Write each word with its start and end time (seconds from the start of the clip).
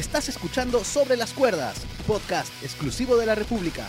Estás 0.00 0.30
escuchando 0.30 0.82
Sobre 0.82 1.14
las 1.18 1.34
Cuerdas, 1.34 1.86
podcast 2.06 2.50
exclusivo 2.62 3.18
de 3.18 3.26
la 3.26 3.34
República. 3.34 3.86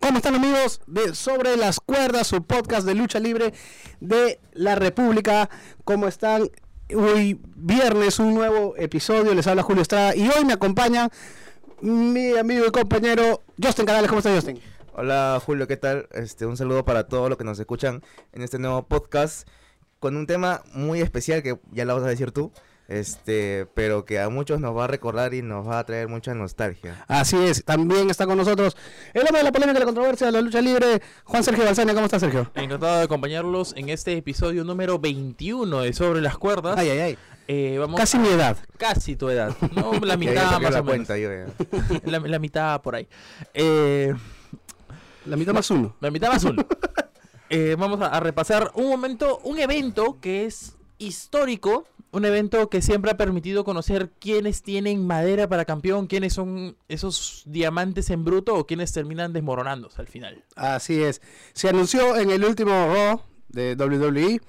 ¿Cómo 0.00 0.16
están 0.16 0.34
amigos 0.36 0.80
de 0.86 1.14
Sobre 1.14 1.58
las 1.58 1.78
Cuerdas, 1.78 2.28
su 2.28 2.42
podcast 2.42 2.86
de 2.86 2.94
lucha 2.94 3.20
libre 3.20 3.52
de 4.00 4.40
la 4.54 4.76
República? 4.76 5.50
¿Cómo 5.84 6.08
están? 6.08 6.48
Hoy 6.96 7.38
viernes 7.54 8.18
un 8.18 8.34
nuevo 8.34 8.74
episodio, 8.78 9.34
les 9.34 9.46
habla 9.46 9.62
Julio 9.62 9.82
Estrada 9.82 10.16
y 10.16 10.26
hoy 10.26 10.46
me 10.46 10.54
acompaña 10.54 11.10
mi 11.82 12.34
amigo 12.34 12.64
y 12.66 12.70
compañero 12.70 13.42
Justin 13.62 13.84
Canales. 13.84 14.08
¿Cómo 14.08 14.20
está 14.20 14.34
Justin? 14.34 14.58
Hola 14.94 15.38
Julio, 15.44 15.68
¿qué 15.68 15.76
tal? 15.76 16.08
Este, 16.12 16.46
un 16.46 16.56
saludo 16.56 16.82
para 16.82 17.08
todos 17.08 17.28
los 17.28 17.36
que 17.36 17.44
nos 17.44 17.58
escuchan 17.58 18.02
en 18.32 18.40
este 18.40 18.58
nuevo 18.58 18.84
podcast 18.84 19.46
con 19.98 20.16
un 20.16 20.26
tema 20.26 20.62
muy 20.72 21.00
especial 21.00 21.42
que 21.42 21.58
ya 21.72 21.84
lo 21.84 21.94
vas 21.96 22.04
a 22.04 22.08
decir 22.08 22.30
tú, 22.32 22.52
este, 22.88 23.66
pero 23.74 24.04
que 24.04 24.20
a 24.20 24.28
muchos 24.28 24.60
nos 24.60 24.76
va 24.76 24.84
a 24.84 24.86
recordar 24.86 25.34
y 25.34 25.42
nos 25.42 25.66
va 25.66 25.80
a 25.80 25.84
traer 25.84 26.06
mucha 26.08 26.34
nostalgia. 26.34 27.04
Así 27.08 27.36
es, 27.36 27.64
también 27.64 28.10
está 28.10 28.26
con 28.26 28.36
nosotros 28.38 28.76
el 29.12 29.22
hombre 29.22 29.38
de 29.38 29.44
la 29.44 29.52
polémica, 29.52 29.78
la 29.80 29.84
controversia, 29.86 30.26
de 30.28 30.32
la 30.32 30.40
lucha 30.40 30.60
libre, 30.60 31.02
Juan 31.24 31.42
Sergio 31.42 31.64
Balsania. 31.64 31.94
¿Cómo 31.94 32.06
está 32.06 32.20
Sergio? 32.20 32.50
Encantado 32.54 32.98
de 32.98 33.02
acompañarlos 33.04 33.74
en 33.76 33.88
este 33.88 34.16
episodio 34.16 34.62
número 34.62 34.98
21 35.00 35.80
de 35.80 35.92
Sobre 35.92 36.20
las 36.20 36.38
Cuerdas. 36.38 36.78
Ay, 36.78 36.90
ay, 36.90 36.98
ay. 37.00 37.18
Eh, 37.48 37.76
vamos 37.78 37.98
Casi 37.98 38.16
a- 38.16 38.20
mi 38.20 38.28
edad. 38.28 38.56
Casi 38.76 39.16
tu 39.16 39.28
edad. 39.30 39.54
No, 39.74 39.92
la 40.00 40.16
mitad 40.16 40.60
más 40.60 40.72
la 40.72 40.80
o 40.80 40.84
menos. 40.84 40.84
cuenta 40.84 41.18
yo 41.18 41.30
ya. 41.32 41.46
La, 42.04 42.18
la 42.20 42.38
mitad 42.38 42.80
por 42.82 42.94
ahí. 42.96 43.08
Eh, 43.54 44.14
La 45.24 45.36
mitad 45.36 45.52
más 45.54 45.68
uno. 45.70 45.96
la 46.00 46.10
mitad 46.10 46.28
más 46.32 46.44
uno. 46.44 46.64
Eh, 47.50 47.76
vamos 47.78 48.00
a, 48.00 48.18
repasar 48.20 48.72
un 48.74 48.88
momento, 48.88 49.38
un 49.44 49.58
evento 49.58 50.18
que 50.20 50.46
es 50.46 50.76
histórico. 50.98 51.86
Un 52.12 52.24
evento 52.24 52.70
que 52.70 52.80
siempre 52.80 53.10
ha 53.10 53.16
permitido 53.18 53.64
conocer 53.64 54.10
quiénes 54.18 54.62
tienen 54.62 55.06
madera 55.06 55.48
para 55.48 55.66
campeón, 55.66 56.06
quiénes 56.06 56.32
son 56.32 56.76
esos 56.88 57.42
diamantes 57.44 58.08
en 58.08 58.24
bruto 58.24 58.54
o 58.54 58.66
quiénes 58.66 58.92
terminan 58.92 59.34
desmoronándose 59.34 60.00
al 60.00 60.06
final. 60.06 60.42
Así 60.54 61.02
es. 61.02 61.20
Se 61.52 61.68
anunció 61.68 62.16
en 62.16 62.30
el 62.30 62.44
último 62.44 62.70
Raw 62.70 63.20
de 63.48 63.74
WWE 63.74 64.40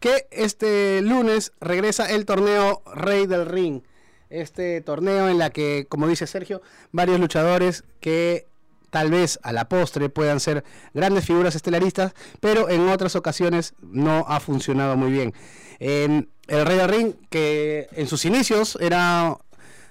que 0.00 0.26
este 0.30 1.02
lunes 1.02 1.52
regresa 1.60 2.10
el 2.10 2.24
torneo 2.24 2.82
Rey 2.94 3.26
del 3.26 3.46
Ring. 3.46 3.82
Este 4.30 4.80
torneo 4.80 5.28
en 5.28 5.38
la 5.38 5.50
que, 5.50 5.86
como 5.88 6.08
dice 6.08 6.26
Sergio, 6.26 6.62
varios 6.92 7.20
luchadores 7.20 7.84
que 8.00 8.48
tal 8.92 9.10
vez 9.10 9.40
a 9.42 9.52
la 9.52 9.70
postre 9.70 10.10
puedan 10.10 10.38
ser 10.38 10.64
grandes 10.92 11.24
figuras 11.24 11.56
estelaristas, 11.56 12.12
pero 12.40 12.68
en 12.68 12.90
otras 12.90 13.16
ocasiones 13.16 13.72
no 13.80 14.26
ha 14.28 14.38
funcionado 14.38 14.98
muy 14.98 15.10
bien. 15.10 15.32
En 15.78 16.28
el 16.46 16.66
Rey 16.66 16.76
del 16.76 16.88
Ring, 16.88 17.14
que 17.30 17.88
en 17.92 18.06
sus 18.06 18.26
inicios 18.26 18.76
era 18.82 19.38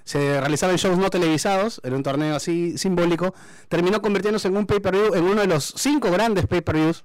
se 0.04 0.40
realizaban 0.40 0.76
shows 0.76 0.98
no 0.98 1.10
televisados, 1.10 1.80
en 1.82 1.94
un 1.94 2.04
torneo 2.04 2.36
así 2.36 2.78
simbólico, 2.78 3.34
terminó 3.68 4.00
convirtiéndose 4.00 4.46
en 4.46 4.56
un 4.56 4.66
pay-per-view, 4.66 5.14
en 5.14 5.24
uno 5.24 5.40
de 5.40 5.48
los 5.48 5.74
cinco 5.76 6.12
grandes 6.12 6.46
pay-per-views 6.46 7.04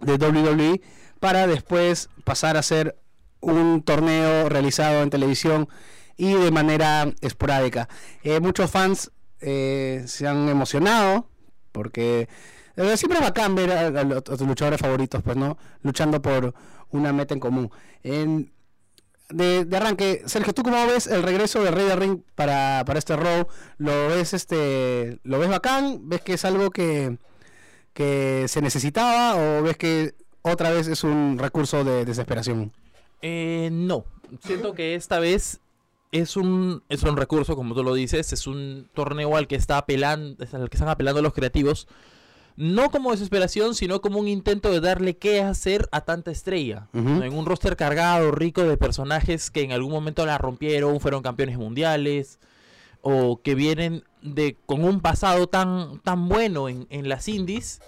de 0.00 0.14
WWE, 0.14 0.80
para 1.18 1.48
después 1.48 2.08
pasar 2.22 2.56
a 2.56 2.62
ser 2.62 2.96
un 3.40 3.82
torneo 3.82 4.48
realizado 4.48 5.02
en 5.02 5.10
televisión 5.10 5.68
y 6.16 6.34
de 6.34 6.52
manera 6.52 7.12
esporádica. 7.20 7.88
Eh, 8.22 8.38
muchos 8.38 8.70
fans 8.70 9.10
eh, 9.44 10.02
se 10.06 10.26
han 10.26 10.48
emocionado 10.48 11.28
porque 11.72 12.28
eh, 12.76 12.96
siempre 12.96 13.18
es 13.18 13.24
bacán 13.24 13.54
ver 13.54 13.70
a, 13.72 13.86
a 13.88 14.04
los- 14.04 14.40
luchadores 14.40 14.80
favoritos, 14.80 15.22
pues, 15.22 15.36
¿no? 15.36 15.56
Luchando 15.82 16.20
por 16.22 16.54
una 16.90 17.12
meta 17.12 17.34
en 17.34 17.40
común. 17.40 17.70
En- 18.02 18.50
de, 19.30 19.66
arranque, 19.76 20.22
Sergio, 20.26 20.52
¿tú 20.52 20.62
cómo 20.62 20.86
ves 20.86 21.06
el 21.06 21.22
regreso 21.22 21.62
de 21.64 21.70
Rey 21.70 21.86
de 21.86 21.96
Ring 21.96 22.20
para, 22.34 22.84
para 22.86 22.98
este 22.98 23.16
Raw? 23.16 23.46
¿Lo 23.78 24.08
ves 24.08 24.34
este 24.34 25.18
lo 25.24 25.38
ves 25.38 25.48
bacán? 25.48 26.08
¿Ves 26.08 26.20
que 26.20 26.34
es 26.34 26.44
algo 26.44 26.70
que, 26.70 27.16
que 27.94 28.44
se 28.48 28.60
necesitaba 28.60 29.36
o 29.36 29.62
ves 29.62 29.76
que 29.76 30.14
otra 30.42 30.70
vez 30.70 30.88
es 30.88 31.04
un 31.04 31.38
recurso 31.38 31.84
de 31.84 32.04
desesperación? 32.04 32.72
Eh, 33.22 33.70
no, 33.72 34.04
siento 34.44 34.74
que 34.74 34.94
esta 34.94 35.18
vez 35.18 35.58
es 36.14 36.36
un, 36.36 36.84
es 36.88 37.02
un 37.02 37.16
recurso, 37.16 37.56
como 37.56 37.74
tú 37.74 37.82
lo 37.82 37.92
dices, 37.92 38.32
es 38.32 38.46
un 38.46 38.88
torneo 38.94 39.36
al 39.36 39.48
que 39.48 39.56
está 39.56 39.78
apelando, 39.78 40.44
al 40.52 40.70
que 40.70 40.76
están 40.76 40.88
apelando 40.88 41.20
los 41.20 41.34
creativos, 41.34 41.88
no 42.56 42.90
como 42.92 43.10
desesperación, 43.10 43.74
sino 43.74 44.00
como 44.00 44.20
un 44.20 44.28
intento 44.28 44.70
de 44.70 44.80
darle 44.80 45.16
qué 45.16 45.42
hacer 45.42 45.88
a 45.90 46.02
tanta 46.02 46.30
estrella. 46.30 46.86
En 46.92 47.36
un 47.36 47.46
roster 47.46 47.76
cargado, 47.76 48.30
rico 48.30 48.62
de 48.62 48.76
personajes 48.76 49.50
que 49.50 49.62
en 49.62 49.72
algún 49.72 49.90
momento 49.90 50.24
la 50.24 50.38
rompieron, 50.38 51.00
fueron 51.00 51.20
campeones 51.20 51.58
mundiales, 51.58 52.38
o 53.02 53.42
que 53.42 53.56
vienen 53.56 54.04
de 54.22 54.56
con 54.66 54.84
un 54.84 55.00
pasado 55.00 55.48
tan, 55.48 55.98
tan 55.98 56.28
bueno 56.28 56.68
en, 56.68 56.86
en 56.90 57.08
las 57.08 57.26
indies. 57.26 57.80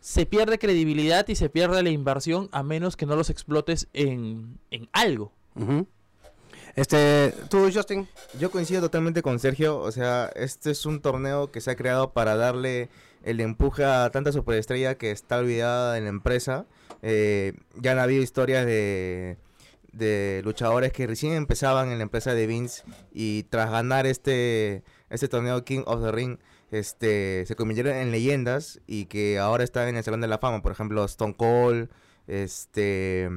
Se 0.00 0.26
pierde 0.26 0.58
credibilidad 0.58 1.28
y 1.28 1.36
se 1.36 1.48
pierde 1.48 1.82
la 1.84 1.90
inversión 1.90 2.48
a 2.50 2.64
menos 2.64 2.96
que 2.96 3.06
no 3.06 3.14
los 3.14 3.30
explotes 3.30 3.86
en, 3.92 4.58
en 4.72 4.88
algo. 4.92 5.32
Este, 6.76 7.32
tú, 7.48 7.70
Justin. 7.72 8.08
Yo 8.38 8.50
coincido 8.50 8.80
totalmente 8.80 9.22
con 9.22 9.38
Sergio, 9.38 9.78
o 9.78 9.92
sea, 9.92 10.30
este 10.34 10.72
es 10.72 10.86
un 10.86 11.00
torneo 11.00 11.50
que 11.50 11.60
se 11.60 11.70
ha 11.70 11.76
creado 11.76 12.12
para 12.12 12.36
darle 12.36 12.88
el 13.22 13.40
empuje 13.40 13.84
a 13.84 14.10
tanta 14.10 14.32
superestrella 14.32 14.96
que 14.96 15.10
está 15.10 15.38
olvidada 15.38 15.96
en 15.98 16.04
la 16.04 16.10
empresa. 16.10 16.66
Eh, 17.02 17.54
ya 17.80 17.92
han 17.92 17.98
habido 17.98 18.22
historias 18.22 18.66
de, 18.66 19.38
de 19.92 20.42
luchadores 20.44 20.92
que 20.92 21.06
recién 21.06 21.32
empezaban 21.34 21.90
en 21.90 21.98
la 21.98 22.02
empresa 22.02 22.34
de 22.34 22.46
Vince 22.46 22.82
y 23.12 23.44
tras 23.44 23.70
ganar 23.70 24.06
este, 24.06 24.82
este 25.10 25.28
torneo 25.28 25.64
King 25.64 25.82
of 25.86 26.02
the 26.02 26.12
Ring, 26.12 26.38
este, 26.70 27.44
se 27.46 27.54
convirtieron 27.54 27.94
en 27.94 28.10
leyendas 28.10 28.80
y 28.86 29.06
que 29.06 29.38
ahora 29.38 29.62
están 29.62 29.88
en 29.88 29.96
el 29.96 30.04
Salón 30.04 30.20
de 30.20 30.28
la 30.28 30.38
Fama. 30.38 30.60
Por 30.60 30.72
ejemplo, 30.72 31.04
Stone 31.04 31.34
Cold, 31.36 31.88
este, 32.26 33.30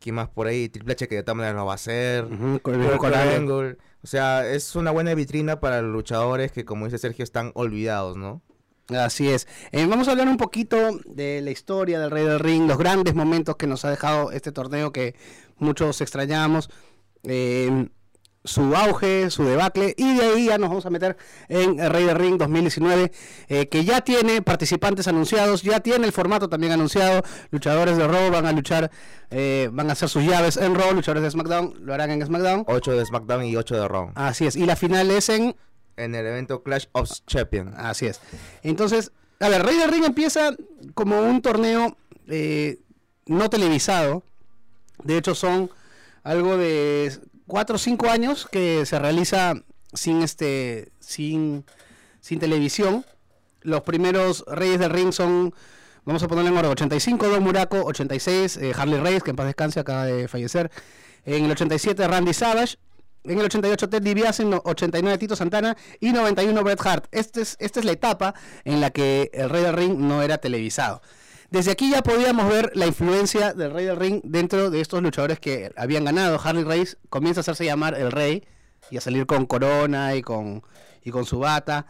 ¿quién 0.00 0.14
más 0.16 0.28
por 0.28 0.46
ahí? 0.46 0.68
Triple 0.68 0.92
H 0.92 1.08
que 1.08 1.16
de 1.16 1.22
todas 1.22 1.36
maneras 1.36 1.56
lo 1.56 1.66
va 1.66 1.72
a 1.72 1.74
hacer. 1.76 2.24
Ujú, 2.24 2.60
con- 2.60 2.74
Angle. 2.82 3.34
Angle. 3.36 3.76
O 4.02 4.06
sea, 4.06 4.48
es 4.48 4.76
una 4.76 4.90
buena 4.90 5.14
vitrina 5.14 5.60
para 5.60 5.82
los 5.82 5.92
luchadores 5.92 6.52
que, 6.52 6.64
como 6.64 6.84
dice 6.84 6.98
Sergio, 6.98 7.22
están 7.24 7.50
olvidados, 7.54 8.16
¿no? 8.16 8.42
Así 8.88 9.28
es. 9.28 9.46
Eh, 9.72 9.84
vamos 9.86 10.08
a 10.08 10.12
hablar 10.12 10.28
un 10.28 10.38
poquito 10.38 10.76
de 11.04 11.42
la 11.42 11.50
historia 11.50 12.00
del 12.00 12.10
Rey 12.10 12.24
del 12.24 12.38
Ring, 12.38 12.66
los 12.66 12.78
grandes 12.78 13.14
momentos 13.14 13.56
que 13.56 13.66
nos 13.66 13.84
ha 13.84 13.90
dejado 13.90 14.30
este 14.32 14.50
torneo 14.50 14.92
que 14.92 15.14
muchos 15.58 16.00
extrañamos, 16.00 16.70
eh, 17.24 17.88
su 18.44 18.74
auge, 18.74 19.30
su 19.30 19.44
debacle, 19.44 19.94
y 19.96 20.16
de 20.16 20.22
ahí 20.24 20.46
ya 20.46 20.58
nos 20.58 20.68
vamos 20.68 20.86
a 20.86 20.90
meter 20.90 21.16
en 21.48 21.78
Rey 21.90 22.04
del 22.04 22.16
Ring 22.16 22.38
2019, 22.38 23.12
eh, 23.48 23.68
que 23.68 23.84
ya 23.84 24.00
tiene 24.00 24.42
participantes 24.42 25.08
anunciados, 25.08 25.62
ya 25.62 25.80
tiene 25.80 26.06
el 26.06 26.12
formato 26.12 26.48
también 26.48 26.72
anunciado, 26.72 27.22
luchadores 27.50 27.96
de 27.96 28.06
Raw 28.06 28.30
van 28.30 28.46
a 28.46 28.52
luchar, 28.52 28.90
eh, 29.30 29.68
van 29.72 29.90
a 29.90 29.92
hacer 29.92 30.08
sus 30.08 30.24
llaves 30.24 30.56
en 30.56 30.74
Raw, 30.74 30.92
luchadores 30.92 31.22
de 31.22 31.30
SmackDown 31.30 31.74
lo 31.80 31.94
harán 31.94 32.10
en 32.10 32.24
SmackDown. 32.24 32.64
8 32.66 32.92
de 32.92 33.04
SmackDown 33.04 33.44
y 33.44 33.56
8 33.56 33.74
de 33.74 33.88
Raw. 33.88 34.12
Así 34.14 34.46
es, 34.46 34.56
y 34.56 34.64
la 34.66 34.76
final 34.76 35.10
es 35.10 35.28
en 35.28 35.54
En 35.96 36.14
el 36.14 36.26
evento 36.26 36.62
Clash 36.62 36.86
of 36.92 37.10
Champions. 37.26 37.74
Así 37.76 38.06
es. 38.06 38.20
Entonces, 38.62 39.12
a 39.40 39.48
ver, 39.48 39.64
Rey 39.64 39.76
del 39.76 39.90
Ring 39.90 40.04
empieza 40.04 40.54
como 40.94 41.20
un 41.20 41.42
torneo 41.42 41.96
eh, 42.28 42.78
no 43.26 43.50
televisado. 43.50 44.24
De 45.02 45.16
hecho, 45.16 45.34
son 45.34 45.70
algo 46.24 46.56
de 46.56 47.12
4 47.48 47.74
o 47.74 47.78
5 47.78 48.08
años 48.08 48.46
que 48.50 48.86
se 48.86 48.98
realiza 48.98 49.54
sin 49.92 50.22
este 50.22 50.92
sin, 51.00 51.64
sin 52.20 52.38
televisión. 52.38 53.04
Los 53.62 53.82
primeros 53.82 54.44
Reyes 54.46 54.78
del 54.78 54.90
Ring 54.90 55.12
son, 55.12 55.52
vamos 56.04 56.22
a 56.22 56.28
ponerle 56.28 56.50
en 56.50 56.56
orden, 56.56 56.70
85 56.70 57.28
Don 57.28 57.42
Muraco, 57.42 57.82
86 57.82 58.56
eh, 58.58 58.72
Harley 58.76 59.00
Reyes, 59.00 59.22
que 59.24 59.30
en 59.30 59.36
paz 59.36 59.46
descanse, 59.46 59.80
acaba 59.80 60.04
de 60.04 60.28
fallecer. 60.28 60.70
En 61.24 61.44
el 61.44 61.50
87 61.50 62.06
Randy 62.06 62.32
Savage, 62.32 62.76
en 63.24 63.38
el 63.38 63.46
88 63.46 63.88
Ted 63.88 64.02
DiBiase, 64.02 64.42
en 64.42 64.52
el 64.52 64.60
89 64.64 65.18
Tito 65.18 65.34
Santana 65.34 65.76
y 66.00 66.12
91 66.12 66.62
Bret 66.62 66.80
Hart. 66.86 67.06
Este 67.10 67.40
es, 67.40 67.56
esta 67.58 67.80
es 67.80 67.86
la 67.86 67.92
etapa 67.92 68.34
en 68.64 68.80
la 68.80 68.90
que 68.90 69.30
el 69.32 69.50
Rey 69.50 69.64
del 69.64 69.74
Ring 69.74 69.98
no 69.98 70.22
era 70.22 70.38
televisado. 70.38 71.02
Desde 71.50 71.70
aquí 71.70 71.90
ya 71.90 72.02
podíamos 72.02 72.48
ver 72.48 72.72
la 72.74 72.86
influencia 72.86 73.54
del 73.54 73.72
Rey 73.72 73.86
del 73.86 73.96
Ring 73.96 74.20
dentro 74.22 74.70
de 74.70 74.82
estos 74.82 75.02
luchadores 75.02 75.40
que 75.40 75.72
habían 75.76 76.04
ganado. 76.04 76.38
Harley 76.42 76.64
Race 76.64 76.96
comienza 77.08 77.40
a 77.40 77.42
hacerse 77.42 77.64
llamar 77.64 77.94
el 77.94 78.12
Rey 78.12 78.44
y 78.90 78.98
a 78.98 79.00
salir 79.00 79.24
con 79.24 79.46
corona 79.46 80.14
y 80.14 80.22
con, 80.22 80.62
y 81.02 81.10
con 81.10 81.24
su 81.24 81.38
bata. 81.38 81.86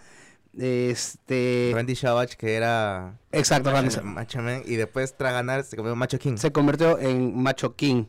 Este, 0.57 1.73
Randy 1.75 1.97
Savage, 1.97 2.37
que 2.37 2.55
era 2.55 3.19
exacto, 3.33 3.71
Randy. 3.71 3.97
Macho 4.03 4.43
Man, 4.43 4.63
y 4.65 4.77
después 4.77 5.17
tras 5.17 5.33
ganar 5.33 5.65
se 5.65 5.77
convirtió 5.77 5.93
en 5.93 5.99
Macho 5.99 6.19
King. 6.19 6.37
se 6.37 6.53
convirtió 6.53 6.99
en 6.99 7.43
Macho 7.43 7.75
King. 7.75 8.05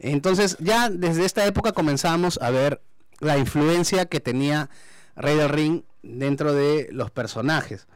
Entonces 0.00 0.56
ya 0.58 0.90
desde 0.90 1.24
esta 1.24 1.46
época 1.46 1.72
comenzamos 1.72 2.38
a 2.42 2.50
ver 2.50 2.80
la 3.20 3.38
influencia 3.38 4.06
que 4.06 4.20
tenía 4.20 4.68
Rey 5.16 5.36
del 5.36 5.48
Ring 5.48 5.82
dentro 6.02 6.52
de 6.52 6.88
los 6.90 7.10
personajes. 7.10 7.86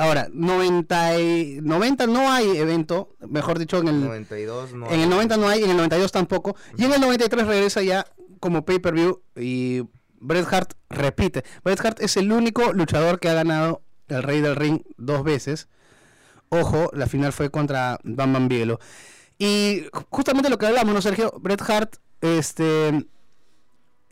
Ahora, 0.00 0.28
90, 0.32 1.18
y- 1.20 1.58
90 1.60 2.06
no 2.06 2.30
hay 2.30 2.56
evento, 2.56 3.16
mejor 3.28 3.58
dicho, 3.58 3.78
en 3.78 3.88
el, 3.88 4.00
92 4.04 4.72
no. 4.72 4.88
en 4.90 5.00
el 5.00 5.10
90 5.10 5.36
no 5.36 5.48
hay, 5.48 5.64
en 5.64 5.70
el 5.70 5.76
92 5.76 6.12
tampoco. 6.12 6.54
Y 6.76 6.84
en 6.84 6.92
el 6.92 7.00
93 7.00 7.46
regresa 7.46 7.82
ya 7.82 8.06
como 8.38 8.64
pay-per-view 8.64 9.20
y 9.34 9.82
Bret 10.20 10.46
Hart 10.52 10.74
repite. 10.88 11.42
Bret 11.64 11.84
Hart 11.84 12.00
es 12.00 12.16
el 12.16 12.30
único 12.30 12.72
luchador 12.72 13.18
que 13.18 13.28
ha 13.28 13.34
ganado 13.34 13.82
el 14.06 14.22
Rey 14.22 14.40
del 14.40 14.54
Ring 14.54 14.82
dos 14.96 15.24
veces. 15.24 15.68
Ojo, 16.48 16.90
la 16.94 17.06
final 17.06 17.32
fue 17.32 17.50
contra 17.50 17.98
Bam 18.04 18.32
Bam 18.32 18.48
Bigelow. 18.48 18.78
Y 19.36 19.82
ju- 19.92 20.06
justamente 20.10 20.48
lo 20.48 20.58
que 20.58 20.66
hablamos, 20.66 20.94
¿no, 20.94 21.02
Sergio? 21.02 21.32
Bret 21.40 21.60
Hart, 21.68 21.96
este 22.20 23.04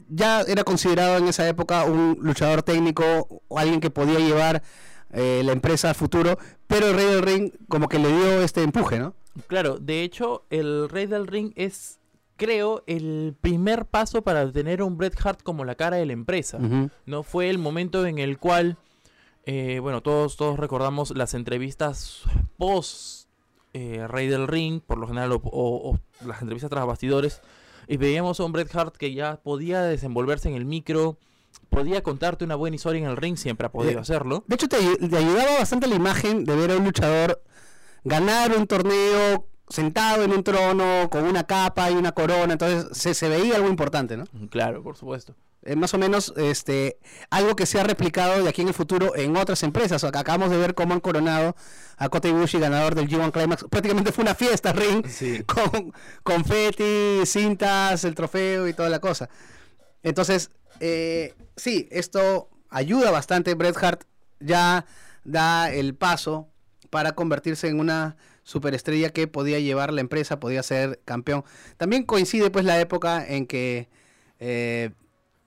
ya 0.08 0.42
era 0.42 0.62
considerado 0.64 1.16
en 1.16 1.26
esa 1.28 1.48
época 1.48 1.84
un 1.84 2.18
luchador 2.20 2.62
técnico 2.62 3.42
o 3.48 3.58
alguien 3.58 3.80
que 3.80 3.90
podía 3.90 4.18
llevar 4.20 4.62
eh, 5.16 5.42
la 5.44 5.52
empresa 5.52 5.88
al 5.88 5.94
futuro, 5.96 6.38
pero 6.68 6.86
el 6.88 6.94
Rey 6.94 7.06
del 7.06 7.22
Ring 7.22 7.50
como 7.68 7.88
que 7.88 7.98
le 7.98 8.08
dio 8.08 8.40
este 8.42 8.62
empuje, 8.62 8.98
¿no? 9.00 9.14
Claro, 9.48 9.78
de 9.78 10.02
hecho, 10.02 10.44
el 10.50 10.88
Rey 10.88 11.06
del 11.06 11.26
Ring 11.26 11.52
es, 11.56 11.98
creo, 12.36 12.84
el 12.86 13.34
primer 13.40 13.86
paso 13.86 14.22
para 14.22 14.50
tener 14.52 14.82
un 14.82 14.96
Bret 14.96 15.14
Hart 15.24 15.42
como 15.42 15.64
la 15.64 15.74
cara 15.74 15.96
de 15.96 16.06
la 16.06 16.12
empresa. 16.12 16.58
No 17.06 17.22
fue 17.22 17.50
el 17.50 17.58
momento 17.58 18.06
en 18.06 18.18
el 18.18 18.38
cual, 18.38 18.76
eh, 19.44 19.78
bueno, 19.80 20.02
todos, 20.02 20.36
todos 20.36 20.58
recordamos 20.58 21.10
las 21.16 21.34
entrevistas 21.34 22.22
post 22.56 23.26
eh, 23.74 24.06
Rey 24.08 24.26
del 24.28 24.48
Ring, 24.48 24.80
por 24.80 24.96
lo 24.98 25.06
general, 25.06 25.32
o, 25.32 25.36
o- 25.44 25.90
o 25.90 25.98
las 26.26 26.40
entrevistas 26.40 26.70
tras 26.70 26.86
bastidores, 26.86 27.42
y 27.88 27.98
veíamos 27.98 28.40
a 28.40 28.44
un 28.44 28.52
Bret 28.52 28.74
Hart 28.74 28.96
que 28.96 29.12
ya 29.12 29.36
podía 29.42 29.82
desenvolverse 29.82 30.48
en 30.48 30.54
el 30.54 30.64
micro, 30.64 31.18
podía 31.70 32.02
contarte 32.02 32.44
una 32.44 32.54
buena 32.54 32.76
historia 32.76 33.00
en 33.02 33.06
el 33.10 33.16
ring, 33.16 33.36
siempre 33.36 33.66
ha 33.66 33.70
podido 33.70 33.98
Eh, 33.98 34.02
hacerlo. 34.02 34.44
De 34.46 34.54
hecho, 34.54 34.68
te, 34.68 34.78
te 34.78 35.16
ayudaba 35.16 35.58
bastante 35.58 35.86
la 35.86 35.94
imagen 35.94 36.44
de 36.44 36.56
ver 36.56 36.70
a 36.70 36.76
un 36.76 36.84
luchador 36.84 37.42
ganar 38.04 38.56
un 38.56 38.66
torneo 38.66 39.46
sentado 39.68 40.22
en 40.22 40.32
un 40.32 40.44
trono 40.44 41.08
con 41.10 41.24
una 41.24 41.44
capa 41.44 41.90
y 41.90 41.94
una 41.94 42.12
corona, 42.12 42.52
entonces 42.52 42.86
se, 42.96 43.14
se 43.14 43.28
veía 43.28 43.56
algo 43.56 43.68
importante, 43.68 44.16
¿no? 44.16 44.24
Claro, 44.50 44.82
por 44.82 44.96
supuesto. 44.96 45.34
Eh, 45.62 45.74
más 45.74 45.92
o 45.94 45.98
menos 45.98 46.32
este 46.36 46.98
algo 47.28 47.56
que 47.56 47.66
se 47.66 47.80
ha 47.80 47.82
replicado 47.82 48.40
de 48.44 48.48
aquí 48.48 48.62
en 48.62 48.68
el 48.68 48.74
futuro 48.74 49.16
en 49.16 49.36
otras 49.36 49.64
empresas. 49.64 50.04
O 50.04 50.08
sea, 50.10 50.20
acabamos 50.20 50.50
de 50.50 50.56
ver 50.58 50.76
cómo 50.76 50.94
han 50.94 51.00
coronado 51.00 51.56
a 51.96 52.08
Kota 52.08 52.28
Ibushi, 52.28 52.60
ganador 52.60 52.94
del 52.94 53.08
G1 53.08 53.32
Climax. 53.32 53.64
Prácticamente 53.68 54.12
fue 54.12 54.22
una 54.22 54.36
fiesta, 54.36 54.72
ring, 54.72 55.04
Sí. 55.08 55.42
con 55.46 55.92
confeti, 56.22 57.26
cintas, 57.26 58.04
el 58.04 58.14
trofeo 58.14 58.68
y 58.68 58.74
toda 58.74 58.88
la 58.88 59.00
cosa. 59.00 59.28
Entonces, 60.04 60.50
eh, 60.80 61.34
sí, 61.56 61.88
esto 61.90 62.48
ayuda 62.68 63.10
bastante. 63.10 63.54
Bret 63.54 63.76
Hart 63.82 64.04
ya 64.40 64.86
da 65.24 65.70
el 65.72 65.94
paso 65.94 66.48
para 66.90 67.12
convertirse 67.12 67.68
en 67.68 67.80
una 67.80 68.16
superestrella 68.42 69.10
que 69.10 69.26
podía 69.26 69.58
llevar 69.58 69.92
la 69.92 70.00
empresa, 70.00 70.38
podía 70.38 70.62
ser 70.62 71.00
campeón. 71.04 71.44
También 71.76 72.04
coincide 72.04 72.50
pues 72.50 72.64
la 72.64 72.80
época 72.80 73.26
en 73.26 73.46
que 73.46 73.88
eh, 74.38 74.90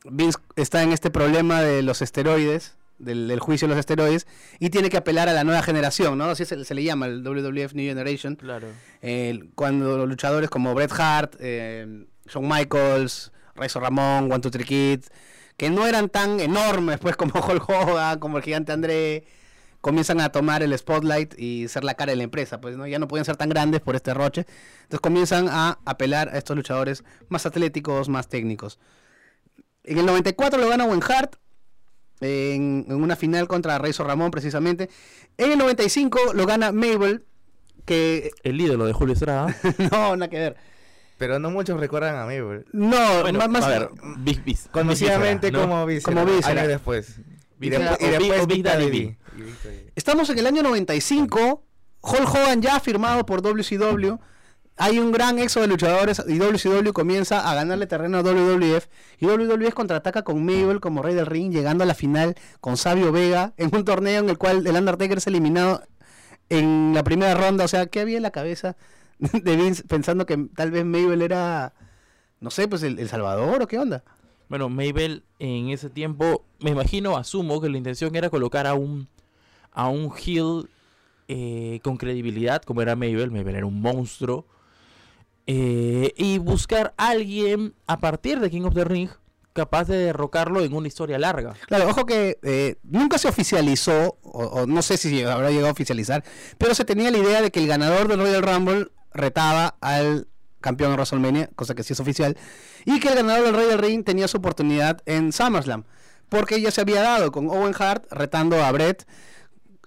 Vince 0.03 0.37
está 0.55 0.83
en 0.83 0.91
este 0.91 1.09
problema 1.09 1.61
de 1.61 1.81
los 1.81 2.01
esteroides, 2.01 2.75
del, 2.97 3.29
del 3.29 3.39
juicio 3.39 3.67
de 3.67 3.75
los 3.75 3.79
esteroides, 3.79 4.27
y 4.59 4.69
tiene 4.69 4.89
que 4.89 4.97
apelar 4.97 5.29
a 5.29 5.33
la 5.33 5.45
nueva 5.45 5.63
generación, 5.63 6.17
¿no? 6.17 6.25
Así 6.25 6.43
se, 6.43 6.65
se 6.65 6.75
le 6.75 6.83
llama, 6.83 7.05
el 7.05 7.23
WWF 7.23 7.73
New 7.73 7.87
Generation. 7.87 8.35
Claro. 8.35 8.67
Eh, 9.01 9.49
cuando 9.55 9.97
los 9.97 10.09
luchadores 10.09 10.49
como 10.49 10.73
Bret 10.75 10.91
Hart, 10.91 11.35
eh, 11.39 12.05
Shawn 12.27 12.47
Michaels, 12.47 13.31
Razor 13.59 13.83
Ramón, 13.83 14.31
One 14.31 14.39
Two 14.39 14.51
Three 14.51 14.65
Kid, 14.65 15.03
que 15.57 15.69
no 15.69 15.85
eran 15.85 16.09
tan 16.09 16.39
enormes 16.39 17.00
pues 17.00 17.15
como 17.17 17.33
Hulk 17.39 17.69
Hogan, 17.69 18.19
como 18.19 18.38
el 18.38 18.44
gigante 18.44 18.71
André, 18.71 19.25
comienzan 19.81 20.19
a 20.21 20.31
tomar 20.31 20.63
el 20.63 20.77
spotlight 20.77 21.39
y 21.39 21.67
ser 21.67 21.83
la 21.83 21.94
cara 21.94 22.11
de 22.11 22.17
la 22.17 22.23
empresa, 22.23 22.59
pues 22.59 22.75
no 22.75 22.88
ya 22.88 23.00
no 23.00 23.07
pueden 23.07 23.25
ser 23.25 23.38
tan 23.38 23.50
grandes 23.50 23.81
por 23.81 23.95
este 23.95 24.13
roche, 24.13 24.45
entonces 24.83 25.00
comienzan 25.00 25.47
a 25.50 25.79
apelar 25.85 26.29
a 26.29 26.38
estos 26.38 26.56
luchadores 26.56 27.03
más 27.29 27.45
atléticos, 27.45 28.09
más 28.09 28.27
técnicos. 28.27 28.79
En 29.83 29.97
el 29.97 30.06
94 30.06 30.59
lo 30.59 30.69
gana 30.69 30.85
Owen 30.85 31.01
Hart 31.07 31.35
en, 32.21 32.85
en 32.88 32.95
una 33.01 33.15
final 33.15 33.47
contra 33.47 33.77
Razor 33.77 34.07
Ramón 34.07 34.31
precisamente. 34.31 34.89
En 35.38 35.53
el 35.53 35.57
95 35.57 36.33
lo 36.33 36.45
gana 36.45 36.71
Mabel, 36.71 37.25
que 37.85 38.31
El 38.44 38.59
ídolo 38.59 38.85
de 38.85 38.94
Julio 38.94 39.13
Estrada. 39.13 39.56
no, 39.91 40.15
nada 40.15 40.29
que 40.29 40.38
ver. 40.38 40.57
Pero 41.19 41.38
no 41.38 41.51
muchos 41.51 41.80
recuerdan 41.80 42.16
a 42.16 42.25
mí. 42.25 42.38
No, 42.71 43.21
Bueno, 43.21 43.38
más, 43.39 43.50
más- 43.50 43.66
a 43.66 43.69
ver, 43.69 43.89
Big 44.19 44.44
Bis. 44.44 44.68
Conocidamente 44.71 45.51
como 45.51 45.86
Víscera. 45.86 46.21
Como. 46.24 46.33
Años 46.48 46.68
después. 46.68 47.18
Y, 47.62 47.69
después- 47.69 47.98
y 48.00 48.06
después 48.07 48.48
Big 48.48 48.63
Daddy 48.63 48.89
B. 48.89 49.18
Estamos 49.95 50.30
en 50.30 50.39
el 50.39 50.48
año 50.48 50.63
95. 50.63 51.63
Hulk 52.01 52.30
Hogan 52.33 52.62
ya 52.62 52.80
firmado 52.80 53.25
por 53.25 53.42
WCW. 53.42 54.18
Hay 54.77 54.98
un 54.98 55.12
gran 55.12 55.39
éxodo 55.39 55.63
de 55.63 55.68
luchadores 55.68 56.24
y 56.25 56.38
WCW 56.39 56.94
comienza 56.94 57.51
a 57.51 57.54
ganarle 57.54 57.86
terreno 57.86 58.19
a 58.19 58.24
WWF. 58.24 58.88
Y 59.19 59.25
WWF 59.25 59.74
contraataca 59.74 60.21
con 60.24 60.45
Mabel 60.45 60.80
como 60.80 61.01
rey 61.01 61.16
del 61.16 61.25
ring, 61.25 61.51
llegando 61.51 61.83
a 61.83 61.88
la 61.88 61.95
final 61.95 62.36
con 62.62 62.77
Sabio 62.77 63.12
Vega 63.12 63.54
en 63.57 63.75
un 63.75 63.83
torneo 63.83 64.21
en 64.21 64.30
el 64.30 64.38
cual 64.38 64.66
el 64.66 64.74
Undertaker 64.77 65.18
es 65.18 65.27
eliminado 65.27 65.83
en 66.48 66.94
la 66.94 67.04
primera 67.04 67.33
ronda. 67.36 67.66
O 67.66 67.68
sea, 67.68 67.88
¿qué 67.88 68.00
había 68.00 68.16
en 68.16 68.24
la 68.24 68.31
cabeza 68.31 68.77
de 69.44 69.56
Vince 69.56 69.83
pensando 69.83 70.25
que 70.25 70.38
tal 70.56 70.71
vez 70.71 70.86
Mabel 70.86 71.21
era, 71.21 71.74
no 72.39 72.51
sé, 72.51 72.68
pues 72.68 72.83
el, 72.83 73.00
el 73.00 73.10
Salvador 73.10 73.62
o 73.63 73.68
qué 73.68 73.80
onda? 73.80 74.04
Bueno, 74.50 74.69
Mabel 74.69 75.24
en 75.39 75.69
ese 75.69 75.89
tiempo, 75.89 76.45
me 76.60 76.71
imagino, 76.71 77.18
asumo 77.18 77.62
que 77.62 77.69
la 77.69 77.77
intención 77.77 78.16
era 78.16 78.30
colocar 78.30 78.68
a 78.68 78.74
un 78.74 79.07
a 79.71 79.89
un 79.89 80.12
heel 80.18 80.69
eh, 81.27 81.80
con 81.83 81.98
credibilidad, 81.98 82.62
como 82.63 82.81
era 82.81 82.95
Mabel. 82.95 83.31
Mabel 83.31 83.56
era 83.56 83.66
un 83.66 83.81
monstruo. 83.81 84.48
eh, 85.48 86.13
y 86.18 86.38
buscar 86.38 86.94
a 86.98 87.10
alguien 87.10 87.74
a 87.88 88.00
partir 88.00 88.39
de 88.39 88.50
King 88.50 88.63
of 88.63 88.74
the 88.75 88.83
Ring 88.83 89.10
capaz 89.54 89.86
de 89.86 89.98
derrocarlo 89.98 90.62
en 90.63 90.74
una 90.74 90.88
historia 90.88 91.18
larga. 91.19 91.56
Claro, 91.68 91.89
ojo 91.89 92.06
que 92.06 92.38
eh, 92.44 92.75
nunca 92.83 93.18
se 93.18 93.27
oficializó, 93.27 94.18
o, 94.21 94.45
o 94.45 94.66
no 94.68 94.81
sé 94.81 94.98
si 94.98 95.24
habrá 95.24 95.50
llegado 95.50 95.69
a 95.69 95.71
oficializar, 95.71 96.24
pero 96.57 96.75
se 96.75 96.86
tenía 96.86 97.12
la 97.12 97.18
idea 97.18 97.42
de 97.42 97.51
que 97.51 97.60
el 97.60 97.68
ganador 97.68 98.07
del 98.07 98.19
Royal 98.19 98.44
Rumble 98.44 98.92
retaba 99.19 99.75
al 99.81 100.27
campeón 100.62 100.92
de 100.92 100.95
WrestleMania, 100.98 101.50
cosa 101.56 101.75
que 101.75 101.83
sí 101.83 101.94
es 101.94 102.00
oficial, 102.00 102.38
y 102.86 103.00
que 103.00 103.10
el 103.10 103.16
ganador 103.16 103.45
del 103.45 103.54
Royal 103.56 103.80
Ring 103.80 104.04
tenía 104.04 104.27
su 104.27 104.38
oportunidad 104.38 105.01
en 105.06 105.31
SummerSlam, 105.31 105.83
porque 106.27 106.60
ya 106.62 106.71
se 106.71 106.81
había 106.81 107.01
dado 107.01 107.31
con 107.31 107.50
Owen 107.50 107.74
Hart 107.77 108.06
retando 108.12 108.63
a 108.63 108.71
Brett 108.71 109.07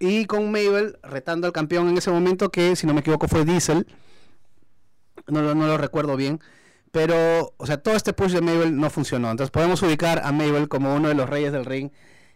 y 0.00 0.24
con 0.26 0.46
Mabel 0.50 0.98
retando 1.02 1.46
al 1.46 1.52
campeón 1.52 1.88
en 1.88 1.98
ese 1.98 2.10
momento 2.10 2.50
que, 2.50 2.74
si 2.74 2.86
no 2.86 2.94
me 2.94 3.00
equivoco, 3.00 3.28
fue 3.28 3.44
Diesel. 3.44 3.86
No, 5.28 5.42
lo- 5.42 5.78
recuerdo 5.78 6.16
bien. 6.16 6.40
Pero, 6.90 7.54
o 7.56 7.66
sea, 7.66 7.78
todo 7.82 7.94
este 7.94 8.12
push 8.12 8.32
de 8.32 8.40
Mabel 8.40 8.76
no 8.76 8.90
funcionó. 8.90 9.30
Entonces 9.30 9.50
podemos 9.50 9.80
ubicar 9.82 10.20
a 10.24 10.32
Mabel 10.32 10.68
como 10.68 10.94
uno 10.94 11.08
de 11.08 11.14
los 11.14 11.28
reyes 11.28 11.52
del 11.52 11.64
ring 11.64 11.90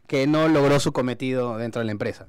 que 0.06 0.26
no 0.26 0.48
logró 0.48 0.78
su 0.78 0.92
cometido 0.92 1.58
dentro 1.58 1.80
de 1.80 1.86
la 1.86 1.92
empresa. 1.92 2.26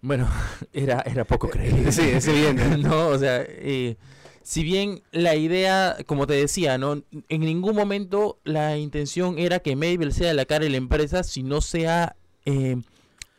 Bueno, 0.00 0.28
era, 0.72 1.00
era 1.06 1.24
poco 1.24 1.48
creíble. 1.48 1.90
Sí, 1.92 2.02
es 2.02 2.26
evidente. 2.28 2.76
no, 2.78 3.08
o 3.08 3.18
sea, 3.18 3.42
eh, 3.46 3.96
si 4.42 4.62
bien 4.62 5.02
la 5.12 5.34
idea, 5.34 5.96
como 6.06 6.26
te 6.26 6.34
decía, 6.34 6.78
no, 6.78 7.02
en 7.28 7.40
ningún 7.40 7.74
momento 7.76 8.38
la 8.44 8.76
intención 8.78 9.38
era 9.38 9.58
que 9.60 9.76
Mabel 9.76 10.12
sea 10.12 10.32
la 10.34 10.44
cara 10.44 10.64
de 10.64 10.70
la 10.70 10.76
empresa, 10.76 11.22
sino 11.22 11.60
sea 11.60 12.16
eh, 12.46 12.76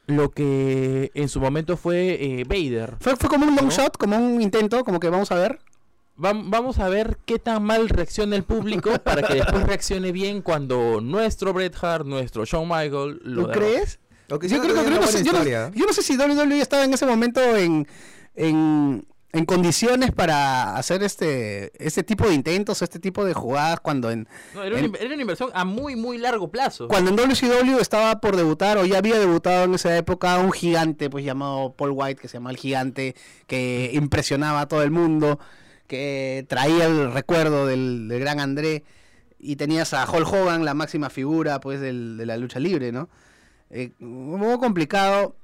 lo 0.05 0.29
que 0.31 1.11
en 1.13 1.29
su 1.29 1.39
momento 1.39 1.77
fue 1.77 2.17
eh, 2.23 2.43
Vader. 2.43 2.97
Fue, 2.99 3.15
fue 3.15 3.29
como 3.29 3.45
un 3.45 3.55
long 3.55 3.65
¿No? 3.65 3.71
shot, 3.71 3.97
como 3.97 4.17
un 4.17 4.41
intento, 4.41 4.83
como 4.83 4.99
que 4.99 5.09
vamos 5.09 5.31
a 5.31 5.35
ver. 5.35 5.59
Vam- 6.17 6.49
vamos 6.49 6.79
a 6.79 6.89
ver 6.89 7.17
qué 7.25 7.39
tan 7.39 7.63
mal 7.63 7.87
reacciona 7.87 8.35
el 8.35 8.43
público 8.43 8.91
para 8.99 9.23
que 9.25 9.35
después 9.35 9.63
reaccione 9.65 10.11
bien 10.11 10.41
cuando 10.41 10.99
nuestro 10.99 11.53
Bret 11.53 11.73
Hart, 11.81 12.05
nuestro 12.05 12.43
Shawn 12.43 12.67
Michael 12.67 13.21
lo 13.23 13.43
¿Tú 13.43 13.47
derrota. 13.47 13.51
crees? 13.53 13.99
Yo 14.29 14.62
creo 14.62 14.83
que 14.83 14.89
no, 14.91 15.07
sé, 15.07 15.24
yo, 15.24 15.31
no- 15.33 15.38
historia. 15.39 15.71
yo 15.74 15.86
no 15.86 15.93
sé 15.93 16.01
si 16.03 16.15
WWE 16.17 16.62
estaba 16.62 16.83
en 16.83 16.93
ese 16.93 17.05
momento 17.05 17.41
en, 17.55 17.88
en, 18.36 19.05
en 19.31 19.45
condiciones 19.45 20.12
para 20.12 20.75
hacer 20.75 21.03
este, 21.03 21.71
este 21.86 22.03
tipo 22.03 22.27
de 22.27 22.33
intentos, 22.33 22.81
este 22.81 23.00
tipo 23.00 23.25
de 23.25 23.33
jugadas 23.33 23.79
cuando 23.79 24.09
en, 24.12 24.27
No, 24.55 24.63
En- 24.63 24.95
era 24.95 25.13
una 25.13 25.21
inversión 25.21 25.51
a 25.53 25.65
muy, 25.65 25.95
muy 25.95 26.17
largo 26.17 26.50
plazo. 26.50 26.88
Cuando 26.88 27.09
en 27.12 27.15
WCW 27.15 27.79
estaba 27.79 28.19
por 28.21 28.36
debutar 28.36 28.77
o 28.77 28.86
ya 28.86 28.98
había 28.98 29.19
debutado 29.19 29.65
en 29.65 29.74
esa 29.75 29.95
época 29.98 30.38
un 30.39 30.51
gigante 30.51 31.09
pues 31.09 31.24
llamado 31.25 31.74
Paul 31.74 31.91
White 31.93 32.21
que 32.21 32.27
se 32.27 32.36
llama 32.38 32.51
el 32.51 32.57
gigante 32.57 33.15
que 33.48 33.91
impresionaba 33.93 34.62
a 34.62 34.67
todo 34.67 34.81
el 34.83 34.91
mundo 34.91 35.39
que 35.88 36.45
traía 36.48 36.86
el 36.86 37.12
recuerdo 37.13 37.65
del, 37.65 38.07
del 38.07 38.19
gran 38.19 38.39
André 38.39 38.83
y 39.39 39.55
tenías 39.55 39.93
a 39.93 40.09
Hulk 40.09 40.27
Hogan 40.31 40.65
la 40.65 40.74
máxima 40.74 41.09
figura 41.09 41.59
pues 41.59 41.79
del- 41.79 42.17
de 42.17 42.25
la 42.25 42.38
lucha 42.38 42.59
libre 42.59 42.91
no 42.91 43.09
Eh, 43.69 43.91
un 43.99 44.39
poco 44.39 44.59
complicado 44.59 45.35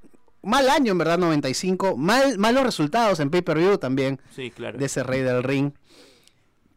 mal 0.42 0.70
año 0.70 0.92
en 0.92 0.98
verdad 0.98 1.18
95 1.18 1.96
mal 1.98 2.38
malos 2.38 2.64
resultados 2.64 3.20
en 3.20 3.30
pay 3.30 3.42
per 3.42 3.58
view 3.58 3.78
también 3.78 4.20
Sí, 4.36 4.52
claro. 4.52 4.78
de 4.78 4.86
ese 4.86 5.04
rey 5.04 5.22
del 5.22 5.44
ring. 5.44 5.74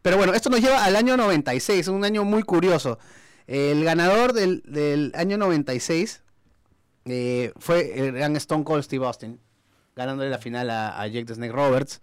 Pero 0.01 0.17
bueno, 0.17 0.33
esto 0.33 0.49
nos 0.49 0.61
lleva 0.61 0.85
al 0.85 0.95
año 0.95 1.17
96, 1.17 1.87
un 1.89 2.05
año 2.05 2.23
muy 2.23 2.43
curioso. 2.43 2.99
El 3.47 3.83
ganador 3.83 4.33
del, 4.33 4.61
del 4.65 5.11
año 5.15 5.37
96 5.37 6.23
eh, 7.05 7.51
fue 7.57 7.99
el 7.99 8.11
gran 8.13 8.35
Stone 8.37 8.63
Cold 8.63 8.83
Steve 8.83 9.05
Austin, 9.05 9.39
ganándole 9.95 10.29
la 10.29 10.37
final 10.37 10.69
a, 10.69 10.99
a 11.01 11.07
Jake 11.07 11.25
the 11.25 11.35
Snake 11.35 11.51
Roberts 11.51 11.99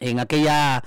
en 0.00 0.20
aquella 0.20 0.84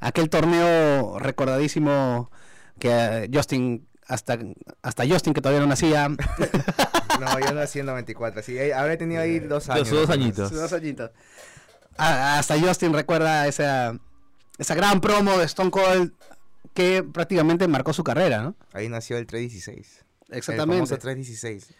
aquel 0.00 0.28
torneo 0.28 1.18
recordadísimo 1.18 2.30
que 2.78 2.88
eh, 2.90 3.30
Justin 3.32 3.86
hasta 4.12 4.38
hasta 4.82 5.06
Justin 5.06 5.32
que 5.34 5.40
todavía 5.40 5.60
no 5.60 5.66
nacía 5.68 6.08
No, 7.20 7.38
yo 7.38 7.52
nací 7.54 7.78
en 7.80 7.86
94, 7.86 8.42
sí, 8.42 8.58
habré 8.72 8.96
tenido 8.96 9.22
ahí 9.22 9.38
dos 9.38 9.68
años. 9.68 9.88
Dos 9.90 10.08
menos. 10.08 10.10
añitos. 10.10 10.48
sus 10.48 10.58
dos 10.60 10.72
añitos. 10.72 11.10
A- 11.96 12.38
hasta 12.38 12.58
Justin 12.58 12.92
recuerda 12.92 13.46
esa 13.46 13.96
esa 14.58 14.74
gran 14.74 15.00
promo 15.00 15.38
de 15.38 15.44
Stone 15.44 15.70
Cold 15.70 16.12
que 16.74 17.02
prácticamente 17.02 17.68
marcó 17.68 17.92
su 17.92 18.02
carrera, 18.02 18.42
¿no? 18.42 18.56
Ahí 18.72 18.88
nació 18.88 19.18
el 19.18 19.26
316. 19.26 20.04
El 20.30 20.38
Exactamente. 20.38 20.76
famoso 20.76 20.98
316. 20.98 21.74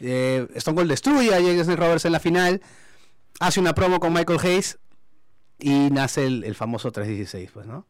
Eh, 0.00 0.48
Stone 0.56 0.76
Cold 0.76 0.90
destruye 0.90 1.32
a 1.34 1.38
Snake 1.64 1.76
Roberts 1.80 2.04
en 2.04 2.12
la 2.12 2.20
final, 2.20 2.60
hace 3.40 3.60
una 3.60 3.74
promo 3.74 4.00
con 4.00 4.12
Michael 4.12 4.40
Hayes 4.42 4.78
y 5.58 5.90
nace 5.90 6.26
el, 6.26 6.44
el 6.44 6.54
famoso 6.54 6.90
316, 6.92 7.50
pues, 7.52 7.66
¿no? 7.66 7.86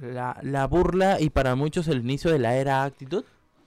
La, 0.00 0.38
la 0.42 0.66
burla 0.66 1.20
y 1.20 1.30
para 1.30 1.54
muchos 1.54 1.88
el 1.88 2.00
inicio 2.00 2.30
de 2.30 2.38
la 2.38 2.56
era 2.56 2.84
actitud, 2.84 3.24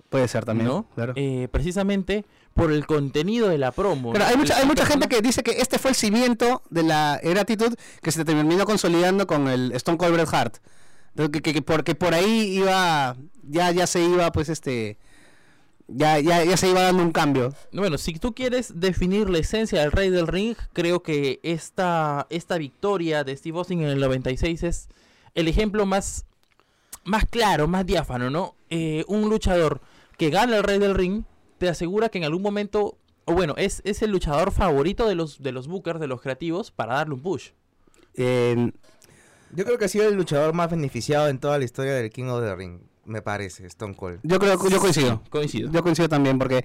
Puede 0.10 0.30
ser 0.30 0.46
también, 0.46 0.70
¿no? 0.70 0.88
Claro. 0.96 1.12
Eh, 1.18 1.50
precisamente 1.51 2.24
por 2.54 2.72
el 2.72 2.86
contenido 2.88 3.50
de 3.50 3.58
la 3.58 3.74
promo. 3.74 4.13
Hay 4.25 4.38
mucha, 4.38 4.56
hay 4.58 4.66
mucha 4.66 4.86
gente 4.86 5.10
que 5.10 5.22
dice 5.22 5.44
que 5.44 5.60
este 5.60 5.77
fue 5.80 5.92
el 5.92 5.96
cimiento 5.98 6.63
de 6.70 6.84
la 6.84 7.20
era 7.22 7.42
actitud 7.42 7.75
que 8.01 8.12
se 8.13 8.24
terminó 8.24 8.66
consolidando 8.66 9.27
con 9.27 9.50
el 9.50 9.74
Stone 9.74 9.98
Cold 9.98 10.13
Bret 10.13 10.30
Hart. 10.34 10.56
Que- 11.18 11.42
que 11.42 11.62
porque 11.62 11.94
por 11.94 12.13
ahí 12.13 12.58
iba, 12.58 13.18
ya, 13.44 13.72
ya 13.72 13.86
se 13.86 14.01
iba, 14.01 14.32
pues 14.32 14.48
este, 14.48 14.98
ya, 15.88 16.20
ya, 16.20 16.44
ya 16.44 16.58
se 16.58 16.70
iba 16.70 16.82
dando 16.82 17.03
un 17.03 17.12
cambio. 17.12 17.53
Bueno, 17.72 17.98
si 17.98 18.13
tú 18.20 18.34
quieres 18.34 18.79
definir 18.79 19.29
la 19.29 19.39
esencia 19.39 19.82
del 19.82 19.91
Rey 19.91 20.10
del 20.10 20.27
Ring, 20.27 20.56
creo 20.74 21.01
que 21.01 21.39
esta, 21.44 22.27
esta 22.29 22.58
victoria 22.58 23.24
de 23.24 23.36
Steve 23.36 23.58
Austin 23.58 23.82
en 23.82 23.89
el 23.89 24.00
96 24.00 24.63
es 24.63 24.89
el 25.34 25.48
ejemplo 25.48 25.86
más, 25.86 26.25
más 27.03 27.25
claro, 27.25 27.67
más 27.67 27.86
diáfano, 27.86 28.29
¿no? 28.29 28.56
Eh, 28.70 29.06
un 29.08 29.29
luchador 29.29 29.82
que 30.17 30.29
gana 30.29 30.58
el 30.58 30.63
Rey 30.63 30.79
del 30.79 30.96
Ring 30.96 31.24
te 31.58 31.70
asegura 31.70 32.10
que 32.10 32.17
en 32.17 32.24
algún 32.25 32.41
momento, 32.41 32.98
o 33.25 33.34
bueno, 33.34 33.53
es, 33.58 33.82
es 33.86 34.01
el 34.01 34.12
luchador 34.12 34.51
favorito 34.51 35.08
de 35.08 35.15
los, 35.15 35.41
de 35.41 35.51
los 35.51 35.67
bookers, 35.67 36.00
de 36.00 36.08
los 36.08 36.22
creativos, 36.22 36.72
para 36.72 36.96
darle 36.96 37.13
un 37.13 37.22
push. 37.22 37.50
Eh, 38.15 38.72
Yo 39.53 39.63
creo 39.63 39.77
que 39.77 39.86
ha 39.86 39.89
sido 39.89 40.08
el 40.08 40.15
luchador 40.15 40.53
más 40.53 40.70
beneficiado 40.70 41.29
en 41.29 41.39
toda 41.39 41.58
la 41.58 41.65
historia 41.65 41.94
del 41.94 42.10
King 42.10 42.25
of 42.25 42.44
the 42.44 42.56
Ring, 42.56 42.82
me 43.08 43.22
parece, 43.22 43.66
Stone 43.68 43.96
Cold. 43.96 44.20
yo 44.24 44.38
creo, 44.40 44.58
yo 44.70 44.80
coincido. 44.80 45.24
Coincido. 45.30 45.72
Yo 45.72 45.82
coincido 45.82 46.10
también, 46.10 46.38
porque 46.38 46.64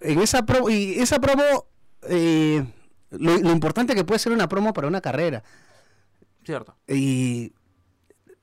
en 0.00 0.20
esa 0.20 0.46
promo, 0.46 0.70
y 0.70 0.94
esa 0.98 1.18
promo, 1.20 1.42
eh, 2.08 2.64
lo, 3.10 3.36
lo 3.38 3.50
importante 3.50 3.94
que 3.94 4.04
puede 4.04 4.18
ser 4.18 4.32
una 4.32 4.48
promo 4.48 4.72
para 4.72 4.88
una 4.88 5.00
carrera. 5.00 5.42
Cierto. 6.44 6.76
Y 6.88 7.52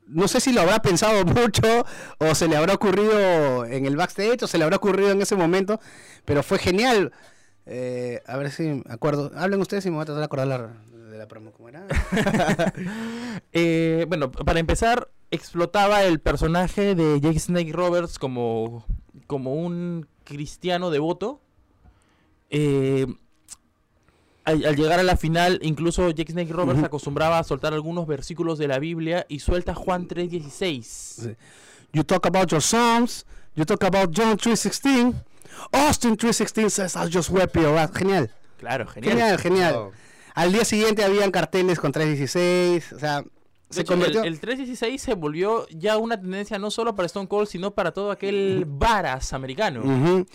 no 0.05 0.27
sé 0.27 0.39
si 0.39 0.51
lo 0.53 0.61
habrá 0.61 0.79
pensado 0.81 1.25
mucho, 1.25 1.85
o 2.19 2.35
se 2.35 2.47
le 2.47 2.55
habrá 2.57 2.73
ocurrido 2.75 3.65
en 3.65 3.85
el 3.85 3.95
backstage, 3.97 4.43
o 4.43 4.47
se 4.47 4.57
le 4.57 4.63
habrá 4.65 4.77
ocurrido 4.77 5.11
en 5.11 5.21
ese 5.21 5.35
momento, 5.35 5.79
pero 6.25 6.43
fue 6.43 6.59
genial. 6.59 7.11
Eh, 7.65 8.21
a 8.27 8.37
ver 8.37 8.51
si 8.51 8.63
me 8.63 8.83
acuerdo. 8.89 9.31
Hablen 9.35 9.59
ustedes 9.59 9.85
y 9.85 9.89
me 9.89 9.95
voy 9.95 10.03
a 10.03 10.05
tratar 10.05 10.19
de 10.21 10.25
acordar 10.25 10.47
la- 10.47 10.73
de 11.09 11.17
la 11.17 11.27
promo. 11.27 11.51
¿Cómo 11.51 11.69
era? 11.69 11.85
Eh, 13.53 14.05
bueno, 14.07 14.31
para 14.31 14.59
empezar, 14.59 15.09
explotaba 15.31 16.03
el 16.03 16.19
personaje 16.19 16.95
de 16.95 17.19
Jake 17.19 17.39
Snake 17.39 17.71
Roberts 17.73 18.19
como, 18.19 18.85
como 19.27 19.55
un 19.55 20.07
cristiano 20.23 20.89
devoto. 20.89 21.41
Eh, 22.49 23.07
al, 24.45 24.65
al 24.65 24.75
llegar 24.77 24.99
a 24.99 25.03
la 25.03 25.17
final, 25.17 25.59
incluso 25.61 26.09
Jake 26.11 26.31
Snake 26.31 26.53
Roberts 26.53 26.83
acostumbraba 26.83 27.39
a 27.39 27.43
soltar 27.43 27.73
algunos 27.73 28.07
versículos 28.07 28.57
de 28.57 28.69
la 28.69 28.79
Biblia 28.79 29.25
y 29.27 29.39
suelta 29.39 29.75
Juan 29.75 30.07
3.16. 30.07 30.83
Sí. 30.83 31.35
You 31.91 32.03
talk 32.03 32.25
about 32.25 32.49
your 32.49 32.61
Psalms, 32.61 33.25
you 33.55 33.65
talk 33.65 33.83
about 33.83 34.11
John 34.11 34.37
3.16. 34.37 35.13
Austin 35.71 36.15
3.16 36.15 36.69
says, 36.69 36.95
I'll 36.95 37.09
just 37.11 37.29
ass". 37.29 37.91
Genial. 37.93 38.29
Claro, 38.57 38.87
genial. 38.87 39.11
Genial, 39.11 39.37
genial. 39.37 39.75
Oh. 39.75 39.91
Al 40.35 40.51
día 40.51 40.63
siguiente 40.65 41.03
habían 41.03 41.31
carteles 41.31 41.79
con 41.79 41.91
3.16. 41.91 42.95
O 42.95 42.99
sea, 42.99 43.23
se 43.69 43.81
hecho, 43.81 43.93
el- 43.93 43.99
convirtió. 43.99 44.23
el, 44.23 44.39
3.16 44.39 44.97
se 44.97 45.13
volvió 45.15 45.67
ya 45.69 45.97
una 45.97 46.19
tendencia 46.19 46.57
no 46.59 46.71
solo 46.71 46.95
para 46.95 47.05
Stone 47.07 47.27
Cold, 47.27 47.47
sino 47.47 47.71
para 47.71 47.91
todo 47.91 48.11
aquel 48.11 48.65
varas 48.67 49.33
americano. 49.33 50.25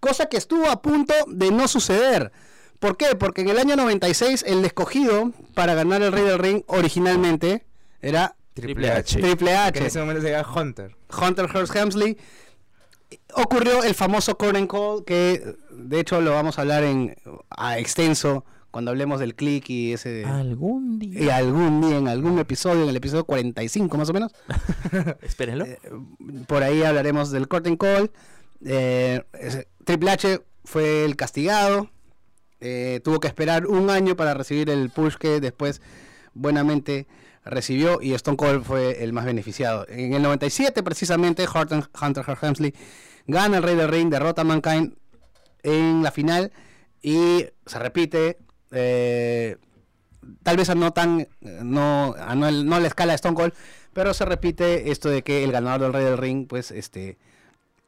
Cosa 0.00 0.26
que 0.26 0.36
estuvo 0.36 0.68
a 0.68 0.82
punto 0.82 1.14
de 1.28 1.50
no 1.52 1.68
suceder. 1.68 2.32
¿Por 2.80 2.96
qué? 2.96 3.14
Porque 3.14 3.42
en 3.42 3.50
el 3.50 3.58
año 3.58 3.76
96 3.76 4.44
el 4.48 4.64
escogido 4.64 5.30
para 5.54 5.74
ganar 5.74 6.02
el 6.02 6.10
Rey 6.10 6.24
del 6.24 6.38
Ring 6.40 6.62
originalmente 6.66 7.64
era 8.00 8.34
Triple 8.54 8.90
H. 8.90 9.20
Triple 9.20 9.50
Que 9.50 9.54
en 9.54 9.60
H, 9.60 9.86
ese 9.86 10.00
momento 10.00 10.22
se 10.22 10.30
llama 10.32 10.52
Hunter. 10.60 10.96
Hunter 11.16 11.46
Hearst 11.54 11.76
Helmsley. 11.76 12.18
Ocurrió 13.34 13.82
el 13.84 13.94
famoso 13.94 14.36
Current 14.36 14.70
Call 14.70 15.04
que 15.04 15.54
de 15.70 16.00
hecho 16.00 16.20
lo 16.20 16.32
vamos 16.32 16.58
a 16.58 16.62
hablar 16.62 16.82
en 16.82 17.14
a 17.50 17.78
extenso 17.78 18.44
cuando 18.72 18.90
hablemos 18.90 19.20
del 19.20 19.36
click 19.36 19.70
y 19.70 19.92
ese 19.92 20.24
Algún 20.24 20.98
día. 20.98 21.20
y 21.22 21.28
algún 21.28 21.80
día 21.82 21.98
en 21.98 22.08
algún 22.08 22.38
episodio 22.40 22.82
en 22.82 22.88
el 22.88 22.96
episodio 22.96 23.24
45 23.24 23.96
más 23.96 24.08
o 24.08 24.12
menos 24.12 24.32
Espérenlo. 25.22 25.64
Eh, 25.66 25.78
por 26.48 26.64
ahí 26.64 26.82
hablaremos 26.82 27.30
del 27.30 27.46
curtain 27.46 27.76
call. 27.76 28.10
Eh, 28.64 29.22
Triple 29.84 30.10
H 30.10 30.40
fue 30.64 31.04
el 31.04 31.14
castigado. 31.16 31.90
eh, 32.60 33.00
tuvo 33.04 33.20
que 33.20 33.28
esperar 33.28 33.66
un 33.66 33.90
año 33.90 34.16
para 34.16 34.34
recibir 34.34 34.70
el 34.70 34.90
push 34.90 35.14
que 35.16 35.40
después 35.40 35.80
buenamente 36.34 37.06
recibió 37.44 38.00
y 38.00 38.14
Stone 38.14 38.36
Cold 38.36 38.64
fue 38.64 39.02
el 39.04 39.12
más 39.12 39.24
beneficiado. 39.24 39.84
En 39.88 40.14
el 40.14 40.22
97 40.22 40.82
precisamente 40.82 41.44
Hunter, 41.52 41.84
Hunter 42.00 42.24
Hearst 42.26 42.42
Helmsley 42.44 42.74
gana 43.26 43.56
el 43.58 43.62
Rey 43.64 43.74
del 43.76 43.88
Ring, 43.88 44.10
derrota 44.10 44.42
a 44.42 44.44
Mankind 44.44 44.94
en 45.64 46.02
la 46.02 46.10
final 46.12 46.52
y 47.02 47.44
se 47.66 47.78
repite 47.78 48.38
eh, 48.72 49.56
tal 50.42 50.56
vez 50.56 50.74
no 50.74 50.92
tan 50.92 51.28
no 51.40 52.14
a 52.18 52.34
no, 52.34 52.50
no 52.50 52.80
la 52.80 52.86
escala 52.88 53.12
de 53.12 53.16
Stone 53.16 53.34
Cold 53.34 53.52
pero 53.92 54.14
se 54.14 54.24
repite 54.24 54.90
esto 54.90 55.08
de 55.10 55.22
que 55.22 55.44
el 55.44 55.52
ganador 55.52 55.80
del 55.82 55.92
Rey 55.92 56.04
del 56.04 56.18
Ring 56.18 56.46
pues 56.48 56.70
este 56.70 57.18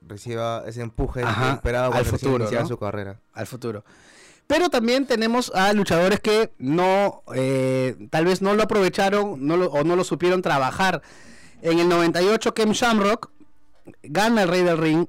Reciba 0.07 0.63
ese 0.67 0.83
empuje 0.83 1.23
Ajá, 1.23 1.55
esperado 1.55 1.93
al 1.95 2.05
futuro, 2.05 2.51
¿no? 2.51 2.67
su 2.69 2.77
carrera. 2.79 3.21
al 3.33 3.47
futuro. 3.47 3.85
Pero 4.47 4.69
también 4.69 5.07
tenemos 5.07 5.51
a 5.55 5.73
luchadores 5.73 6.21
que 6.21 6.53
no, 6.59 7.23
eh, 7.35 7.97
tal 8.11 8.27
vez 8.27 8.43
no 8.43 8.53
lo 8.53 8.65
aprovecharon 8.65 9.47
no 9.47 9.57
lo- 9.57 9.71
o 9.71 9.83
no 9.83 9.97
lo 9.97 10.05
supieron 10.05 10.43
trabajar. 10.43 11.01
En 11.63 11.79
el 11.79 11.89
98, 11.89 12.53
Kem 12.53 12.73
Shamrock 12.73 13.31
gana 14.03 14.43
el 14.43 14.49
Rey 14.51 14.63
del 14.63 14.77
Ring, 14.77 15.07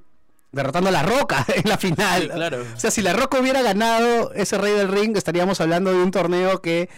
derrotando 0.56 0.90
a 0.90 0.92
La 0.92 1.04
Roca 1.04 1.46
en 1.56 1.70
la 1.70 1.78
final. 1.78 2.24
Sí, 2.24 2.30
claro. 2.30 2.66
O 2.76 2.80
sea, 2.80 2.90
si 2.90 3.02
La 3.02 3.14
Roca 3.14 3.40
hubiera 3.40 3.62
ganado 3.62 4.34
ese 4.34 4.58
Rey 4.58 4.74
del 4.74 4.88
Ring, 4.88 5.16
estaríamos 5.18 5.62
hablando 5.62 5.92
de 5.92 6.02
un 6.02 6.12
torneo 6.12 6.62
que 6.62 6.90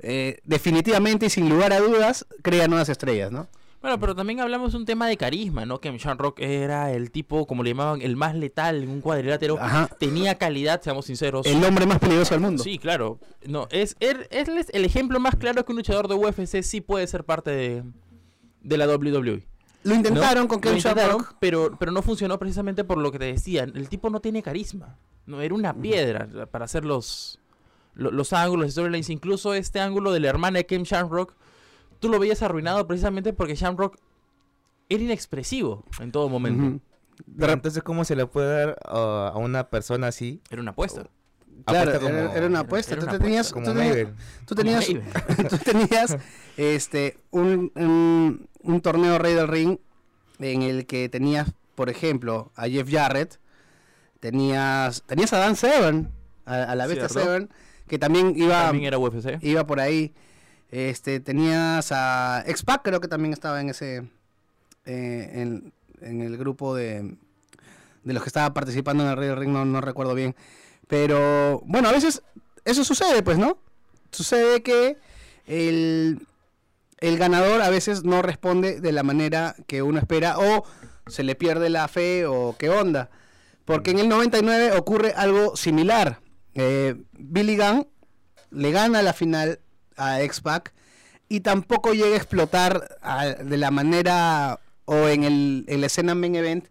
eh, 0.00 0.40
definitivamente 0.44 1.26
y 1.26 1.30
sin 1.30 1.48
lugar 1.48 1.72
a 1.72 1.78
dudas 1.78 2.26
crea 2.42 2.68
nuevas 2.68 2.88
estrellas, 2.88 3.30
¿no? 3.30 3.48
Bueno, 3.80 4.00
pero 4.00 4.16
también 4.16 4.40
hablamos 4.40 4.72
de 4.72 4.78
un 4.78 4.86
tema 4.86 5.06
de 5.06 5.18
carisma, 5.18 5.66
¿no? 5.66 5.78
Que 5.78 5.96
Shamrock 5.96 6.40
era 6.40 6.90
el 6.90 7.10
tipo, 7.10 7.46
como 7.46 7.62
le 7.62 7.70
llamaban, 7.70 8.00
el 8.00 8.16
más 8.16 8.34
letal 8.34 8.82
en 8.82 8.88
un 8.88 9.02
cuadrilátero. 9.02 9.58
Ajá. 9.60 9.88
Tenía 9.98 10.36
calidad, 10.36 10.80
seamos 10.80 11.04
sinceros. 11.04 11.46
El 11.46 11.62
hombre 11.62 11.84
más 11.84 11.98
peligroso 11.98 12.32
del 12.32 12.40
mundo. 12.40 12.62
Sí, 12.62 12.78
claro. 12.78 13.20
No, 13.46 13.68
es, 13.70 13.94
él, 14.00 14.26
él 14.30 14.56
es 14.56 14.68
el 14.72 14.86
ejemplo 14.86 15.20
más 15.20 15.36
claro 15.36 15.64
que 15.66 15.72
un 15.72 15.76
luchador 15.76 16.08
de 16.08 16.14
UFC 16.14 16.62
sí 16.62 16.80
puede 16.80 17.06
ser 17.06 17.24
parte 17.24 17.50
de, 17.50 17.84
de 18.62 18.78
la 18.78 18.88
WWE. 18.88 19.46
Lo 19.84 19.94
intentaron 19.94 20.44
¿no? 20.44 20.48
con 20.48 20.56
intentaron, 20.58 21.18
Shamrock. 21.18 21.36
pero, 21.40 21.76
pero 21.78 21.92
no 21.92 22.02
funcionó 22.02 22.38
precisamente 22.38 22.84
por 22.84 22.98
lo 22.98 23.12
que 23.12 23.18
te 23.18 23.26
decía. 23.26 23.64
El 23.64 23.88
tipo 23.88 24.10
no 24.10 24.20
tiene 24.20 24.42
carisma. 24.42 24.98
No, 25.26 25.40
era 25.40 25.54
una 25.54 25.74
piedra 25.74 26.28
para 26.50 26.64
hacer 26.64 26.84
los, 26.84 27.40
lo- 27.94 28.10
los, 28.10 28.32
ángulos, 28.32 28.72
storylines. 28.72 29.10
Incluso 29.10 29.54
este 29.54 29.80
ángulo 29.80 30.12
de 30.12 30.20
la 30.20 30.28
hermana 30.28 30.58
de 30.58 30.66
Kem 30.66 30.82
Shamrock, 30.82 31.34
tú 32.00 32.08
lo 32.08 32.18
veías 32.18 32.42
arruinado 32.42 32.86
precisamente 32.86 33.32
porque 33.32 33.54
Shamrock 33.54 33.96
era 34.88 35.02
inexpresivo 35.02 35.84
en 36.00 36.12
todo 36.12 36.28
momento. 36.28 36.82
Pero 37.38 37.52
entonces, 37.52 37.82
¿cómo 37.82 38.04
se 38.04 38.16
le 38.16 38.26
puede 38.26 38.66
dar 38.66 38.78
uh, 38.90 38.96
a 39.34 39.38
una 39.38 39.68
persona 39.70 40.08
así? 40.08 40.40
Era 40.50 40.60
una 40.60 40.72
apuesta. 40.72 41.08
Claro, 41.66 41.90
Apuesta 41.90 42.00
como- 42.06 42.18
era, 42.18 42.34
era 42.34 42.46
una 42.46 42.58
apuesta. 42.60 42.92
era 42.94 43.02
tú, 43.02 43.08
una 43.08 43.18
tenías, 43.18 43.52
Como 43.52 43.64
tú 43.66 43.74
tenías- 43.74 44.08
tú 44.46 44.54
tenías, 44.54 44.86
Como 44.86 45.48
tú 45.48 45.58
tenías 45.58 46.16
este 46.56 47.16
un, 47.30 47.72
un, 47.74 48.48
un 48.62 48.80
torneo 48.80 49.18
Rey 49.18 49.34
del 49.34 49.48
Ring 49.48 49.78
en 50.40 50.62
el 50.62 50.86
que 50.86 51.08
tenías, 51.08 51.52
por 51.74 51.88
ejemplo, 51.90 52.52
a 52.56 52.68
Jeff 52.68 52.88
Jarrett, 52.90 53.38
tenías 54.20 55.02
tenías 55.06 55.32
a 55.32 55.38
Dan 55.38 55.56
Severn, 55.56 56.10
a, 56.46 56.62
a 56.64 56.74
la 56.74 56.86
bestia 56.86 57.08
Cierto. 57.08 57.24
Severn, 57.26 57.50
que 57.86 57.98
también 57.98 58.34
iba 58.36 58.64
También 58.66 58.84
era 58.86 58.98
UFC. 58.98 59.38
iba 59.42 59.66
por 59.66 59.80
ahí. 59.80 60.12
Este, 60.70 61.20
tenías 61.20 61.92
a 61.92 62.42
X-Pac, 62.46 62.82
creo 62.82 63.00
que 63.00 63.06
también 63.08 63.32
estaba 63.32 63.60
en 63.60 63.68
ese 63.68 63.98
eh, 64.86 65.30
en, 65.34 65.72
en 66.00 66.20
el 66.20 66.36
grupo 66.36 66.74
de 66.74 67.16
de 68.02 68.12
los 68.12 68.22
que 68.22 68.28
estaba 68.28 68.52
participando 68.52 69.02
en 69.04 69.10
el 69.10 69.16
Rey 69.16 69.28
del 69.28 69.36
Ring, 69.38 69.50
no, 69.52 69.64
no 69.64 69.80
recuerdo 69.80 70.14
bien. 70.14 70.34
Pero 70.88 71.62
bueno, 71.66 71.88
a 71.88 71.92
veces 71.92 72.22
eso 72.64 72.84
sucede, 72.84 73.22
pues, 73.22 73.38
¿no? 73.38 73.58
Sucede 74.10 74.62
que 74.62 74.96
el, 75.46 76.26
el 76.98 77.18
ganador 77.18 77.62
a 77.62 77.70
veces 77.70 78.04
no 78.04 78.22
responde 78.22 78.80
de 78.80 78.92
la 78.92 79.02
manera 79.02 79.56
que 79.66 79.82
uno 79.82 79.98
espera 79.98 80.38
o 80.38 80.64
se 81.06 81.22
le 81.22 81.34
pierde 81.34 81.68
la 81.68 81.88
fe 81.88 82.26
o 82.26 82.56
qué 82.58 82.70
onda. 82.70 83.10
Porque 83.64 83.90
en 83.90 83.98
el 83.98 84.08
99 84.08 84.72
ocurre 84.76 85.12
algo 85.16 85.56
similar. 85.56 86.20
Eh, 86.54 86.96
Billy 87.12 87.56
Gunn 87.56 87.86
le 88.50 88.70
gana 88.70 89.02
la 89.02 89.12
final 89.12 89.60
a 89.96 90.22
X-Pac 90.22 90.72
y 91.28 91.40
tampoco 91.40 91.92
llega 91.92 92.14
a 92.14 92.16
explotar 92.16 92.98
de 93.42 93.56
la 93.56 93.70
manera 93.70 94.60
o 94.84 95.08
en, 95.08 95.24
el, 95.24 95.64
en 95.68 95.82
escena 95.82 96.14
main 96.14 96.36
event 96.36 96.68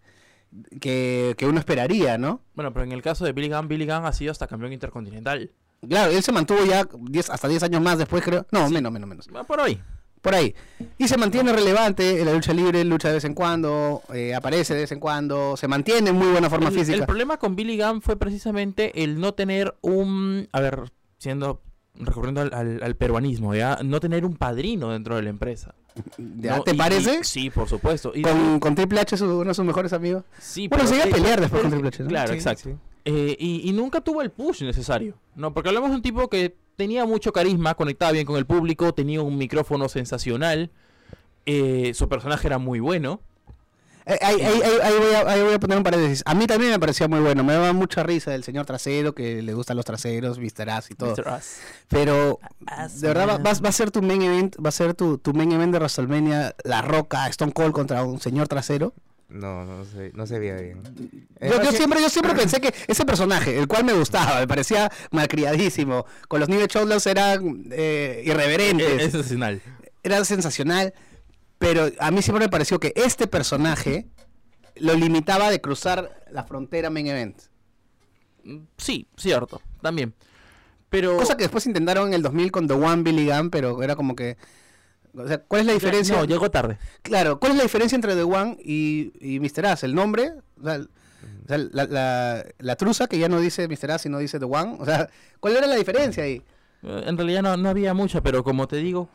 que, 0.79 1.35
que 1.37 1.45
uno 1.45 1.59
esperaría, 1.59 2.17
¿no? 2.17 2.41
Bueno, 2.55 2.71
pero 2.73 2.83
en 2.85 2.91
el 2.91 3.01
caso 3.01 3.25
de 3.25 3.33
Billy 3.33 3.49
Gunn, 3.49 3.67
Billy 3.67 3.85
Gunn 3.85 4.05
ha 4.05 4.13
sido 4.13 4.31
hasta 4.31 4.47
campeón 4.47 4.73
intercontinental. 4.73 5.51
Claro, 5.87 6.11
él 6.11 6.23
se 6.23 6.31
mantuvo 6.31 6.63
ya 6.65 6.87
10, 6.97 7.29
hasta 7.29 7.47
10 7.47 7.63
años 7.63 7.81
más 7.81 7.97
después, 7.97 8.23
creo. 8.23 8.45
No, 8.51 8.69
menos, 8.69 8.91
menos, 8.91 9.09
menos. 9.09 9.27
Por 9.47 9.59
ahí. 9.59 9.81
Por 10.21 10.33
ahí. 10.33 10.55
Y 10.97 11.09
se 11.09 11.17
mantiene 11.17 11.51
relevante 11.51 12.21
en 12.21 12.25
la 12.25 12.33
lucha 12.33 12.53
libre, 12.53 12.81
lucha 12.85 13.09
de 13.09 13.15
vez 13.15 13.25
en 13.25 13.33
cuando, 13.33 14.01
eh, 14.13 14.33
aparece 14.33 14.73
de 14.73 14.81
vez 14.81 14.91
en 14.93 15.01
cuando, 15.01 15.57
se 15.57 15.67
mantiene 15.67 16.11
en 16.11 16.15
muy 16.15 16.27
buena 16.29 16.49
forma 16.49 16.69
el, 16.69 16.73
física. 16.75 16.97
el 16.97 17.05
problema 17.05 17.35
con 17.37 17.57
Billy 17.57 17.77
Gunn 17.77 18.01
fue 18.01 18.15
precisamente 18.15 19.03
el 19.03 19.19
no 19.19 19.33
tener 19.33 19.75
un. 19.81 20.47
A 20.53 20.61
ver, 20.61 20.91
siendo. 21.17 21.61
Recurriendo 21.95 22.41
al, 22.41 22.51
al- 22.53 22.81
al 22.81 22.95
peruanismo, 22.95 23.53
¿ya? 23.53 23.77
No 23.83 23.99
tener 23.99 24.25
un 24.25 24.35
padrino 24.37 24.89
dentro 24.91 25.15
de 25.17 25.21
la 25.23 25.29
empresa. 25.29 25.75
¿Ya 26.17 26.57
¿no? 26.57 26.63
¿Te 26.63 26.71
Y- 26.73 26.77
parece? 26.77 27.19
y- 27.21 27.23
sí, 27.23 27.49
por 27.49 27.67
supuesto. 27.69 28.11
Y- 28.15 28.21
Con, 28.21 28.59
con 28.59 28.75
Triple 28.75 28.99
H, 29.01 29.17
su- 29.17 29.25
uno 29.25 29.45
de 29.49 29.53
sus 29.53 29.65
mejores 29.65 29.93
amigos. 29.93 30.23
sí, 30.39 30.67
Bueno, 30.67 30.87
se 30.87 30.95
iba 30.95 31.05
a 31.05 31.07
pelear 31.07 31.39
después 31.41 31.61
pero 31.61 31.63
con 31.63 31.71
Triple 31.71 31.87
H, 31.89 32.03
¿no? 32.03 32.09
Claro, 32.09 32.27
Sí, 32.29 32.33
exacto. 32.35 32.63
sí. 32.69 32.75
Eh, 33.05 33.35
y, 33.39 33.69
y 33.69 33.73
nunca 33.73 34.01
tuvo 34.01 34.21
el 34.21 34.31
push 34.31 34.61
necesario, 34.63 35.15
¿no? 35.35 35.53
Porque 35.53 35.69
hablamos 35.69 35.89
de 35.89 35.97
un 35.97 36.01
tipo 36.01 36.29
que 36.29 36.55
tenía 36.75 37.05
mucho 37.05 37.31
carisma, 37.33 37.75
conectaba 37.75 38.11
bien 38.13 38.25
con 38.25 38.37
el 38.37 38.45
público, 38.45 38.93
tenía 38.93 39.21
un 39.21 39.37
micrófono 39.37 39.89
sensacional, 39.89 40.71
eh, 41.45 41.91
su 41.93 42.07
personaje 42.09 42.47
era 42.47 42.57
muy 42.57 42.79
bueno. 42.79 43.19
Eh, 44.05 44.17
ahí, 44.21 44.41
ahí- 44.41 44.61
ahí- 44.61 44.79
ahí 44.83 44.93
voy 44.99 45.13
a, 45.15 45.19
ahí 45.31 45.41
voy 45.41 45.53
a 45.53 45.59
poner 45.59 45.77
un 45.77 45.83
paréntesis. 45.83 46.23
A 46.25 46.33
mí 46.33 46.45
también 46.45 46.71
me 46.71 46.79
parecía 46.79 47.07
muy 47.07 47.19
bueno. 47.19 47.43
Me 47.43 47.53
daba 47.53 47.71
mucha 47.73 48.03
risa 48.03 48.35
el 48.35 48.43
señor 48.43 48.65
trasero, 48.65 49.13
que 49.15 49.41
le 49.41 49.53
gustan 49.53 49.77
los 49.77 49.85
traseros, 49.85 50.39
Mr. 50.39 50.69
Ass 50.69 50.91
y 50.91 50.95
todo. 50.95 51.11
Mr. 51.15 51.27
Ass. 51.29 51.57
Pero, 51.87 52.39
Ass 52.67 52.99
de 53.01 53.07
verdad, 53.07 53.27
va, 53.29 53.37
va- 53.53 53.69
a 53.69 53.71
ser 53.71 53.91
tu 53.91 54.01
main 54.01 54.21
event, 54.21 54.55
va 54.63 54.69
a 54.69 54.71
ser 54.73 54.93
tu, 54.93 55.17
tu 55.17 55.33
main 55.33 55.51
event 55.51 55.71
de 55.71 55.79
WrestleMania, 55.79 56.55
La 56.63 56.81
Roca, 56.81 57.27
Stone 57.29 57.53
Cold 57.53 57.71
contra 57.73 58.03
un 58.03 58.19
señor 58.19 58.47
trasero. 58.47 58.93
No, 59.29 59.65
no 59.65 59.83
se, 59.85 60.11
no 60.13 60.27
se 60.27 60.37
veía 60.37 60.55
bien. 60.55 60.83
Yo, 61.41 61.47
yo 61.49 61.61
que- 61.61 61.75
siempre, 61.77 62.01
yo 62.01 62.09
siempre 62.09 62.35
pensé 62.35 62.59
que 62.61 62.73
ese 62.87 63.05
personaje, 63.05 63.57
el 63.57 63.67
cual 63.67 63.83
me 63.85 63.93
gustaba, 63.93 64.39
me 64.41 64.47
parecía 64.47 64.91
malcriadísimo, 65.11 66.05
con 66.27 66.39
los 66.39 66.49
New 66.49 66.65
Shoulders 66.67 67.07
eran 67.07 67.63
eh, 67.71 68.19
Eh, 68.19 68.23
irreverentes, 68.25 69.01
Es 69.01 69.11
sensacional. 69.11 69.61
era 70.03 70.23
sensacional, 70.25 70.93
pero 71.57 71.89
a 71.99 72.11
mí 72.11 72.21
siempre 72.21 72.45
me 72.45 72.49
pareció 72.49 72.79
que 72.79 72.93
este 72.95 73.27
personaje 73.27 74.07
lo 74.75 74.93
limitaba 74.95 75.49
de 75.49 75.61
cruzar 75.61 76.23
la 76.31 76.43
frontera 76.43 76.89
main 76.89 77.07
event. 77.07 77.37
Mm, 78.43 78.57
Sí, 78.77 79.07
cierto, 79.17 79.61
también. 79.81 80.13
Pero... 80.89 81.17
Cosa 81.17 81.37
que 81.37 81.43
después 81.43 81.65
intentaron 81.65 82.09
en 82.09 82.13
el 82.15 82.21
2000 82.21 82.51
con 82.51 82.67
The 82.67 82.73
One 82.73 83.03
Billy 83.03 83.27
Gunn, 83.27 83.49
pero 83.49 83.81
era 83.83 83.95
como 83.95 84.15
que... 84.15 84.37
O 85.15 85.27
sea, 85.27 85.37
¿cuál 85.39 85.61
es 85.61 85.67
la 85.67 85.73
diferencia? 85.73 86.15
No, 86.17 86.25
llegó 86.25 86.49
tarde. 86.49 86.77
Claro, 87.03 87.39
¿cuál 87.39 87.51
es 87.53 87.57
la 87.59 87.63
diferencia 87.63 87.95
entre 87.95 88.15
The 88.15 88.23
One 88.23 88.57
y, 88.63 89.13
y 89.19 89.39
Mr. 89.39 89.67
Ass? 89.67 89.83
¿El 89.83 89.93
nombre? 89.93 90.31
O 90.59 90.63
sea, 90.63 90.75
el- 90.75 90.89
o 91.45 91.47
sea, 91.47 91.57
la, 91.57 91.85
la, 91.85 92.45
la 92.57 92.75
truza 92.75 93.07
que 93.07 93.17
ya 93.19 93.29
no 93.29 93.39
dice 93.39 93.67
Mr. 93.67 93.91
Ass, 93.91 94.01
sino 94.03 94.17
dice 94.19 94.39
The 94.39 94.45
One. 94.45 94.77
O 94.79 94.85
sea, 94.85 95.09
¿cuál 95.39 95.55
era 95.55 95.67
la 95.67 95.75
diferencia 95.75 96.23
ahí? 96.23 96.41
Eh, 96.83 97.03
En 97.05 97.15
realidad 97.17 97.41
no, 97.43 97.55
no 97.57 97.69
había 97.69 97.93
mucha, 97.93 98.21
pero 98.21 98.43
como 98.43 98.67
te 98.67 98.77
digo, 98.77 99.07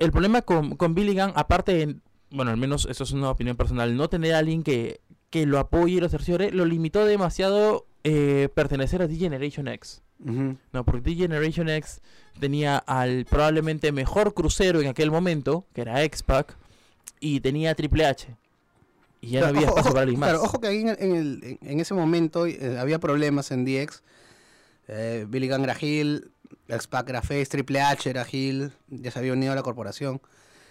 el 0.00 0.10
problema 0.10 0.42
con, 0.42 0.74
con 0.76 0.94
Billy 0.94 1.14
Gunn, 1.14 1.32
aparte, 1.36 1.72
de- 1.72 1.96
bueno, 2.30 2.50
al 2.50 2.56
menos 2.56 2.86
eso 2.90 3.04
es 3.04 3.12
una 3.12 3.30
opinión 3.30 3.56
personal, 3.56 3.96
no 3.96 4.08
tener 4.08 4.34
a 4.34 4.38
alguien 4.38 4.62
que, 4.64 5.00
que 5.30 5.46
lo 5.46 5.58
apoye 5.58 5.94
y 5.94 6.00
lo 6.00 6.08
cerciore, 6.08 6.50
lo 6.50 6.64
limitó 6.64 7.04
demasiado 7.04 7.86
eh, 8.04 8.48
pertenecer 8.54 9.02
a 9.02 9.06
D-Generation 9.06 9.68
X. 9.68 10.02
No, 10.22 10.84
porque 10.84 11.00
D-Generation 11.10 11.68
X 11.70 12.02
tenía 12.38 12.76
al 12.78 13.24
probablemente 13.24 13.90
mejor 13.92 14.34
crucero 14.34 14.80
en 14.82 14.88
aquel 14.88 15.10
momento, 15.10 15.64
que 15.74 15.80
era 15.80 16.02
X-Pac, 16.04 16.56
y 17.20 17.40
tenía 17.40 17.74
Triple 17.74 18.04
H. 18.06 18.36
Y 19.22 19.30
ya 19.30 19.40
no 19.40 19.46
había 19.46 19.60
espacio 19.68 19.80
ojo, 19.82 19.90
para 19.90 20.02
alguien 20.02 20.20
más. 20.20 20.30
claro, 20.30 20.44
ojo 20.44 20.60
que 20.60 20.66
ahí 20.68 20.80
en, 20.80 20.88
en 20.98 21.14
el- 21.16 21.58
en- 21.62 21.80
ese 21.80 21.94
momento 21.94 22.46
eh, 22.46 22.78
había 22.78 22.98
problemas 22.98 23.50
en 23.50 23.64
DX. 23.64 24.02
Eh, 24.88 25.26
Billy 25.28 25.48
Hill, 25.80 26.30
X-Pac 26.68 27.10
Triple 27.48 27.80
H 27.80 28.08
era 28.08 28.26
Hill, 28.30 28.72
ya 28.88 29.10
se 29.10 29.18
había 29.18 29.32
unido 29.32 29.52
a 29.52 29.56
la 29.56 29.62
corporación. 29.62 30.20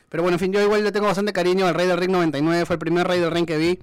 Pero 0.09 0.23
bueno, 0.23 0.35
en 0.35 0.39
fin, 0.39 0.51
yo 0.51 0.61
igual 0.61 0.83
le 0.83 0.91
tengo 0.91 1.05
bastante 1.05 1.33
cariño 1.33 1.67
al 1.67 1.75
Rey 1.75 1.87
del 1.87 1.97
Ring 1.97 2.11
99, 2.11 2.65
fue 2.65 2.75
el 2.75 2.79
primer 2.79 3.07
Rey 3.07 3.19
del 3.19 3.31
Ring 3.31 3.45
que 3.45 3.57
vi. 3.57 3.79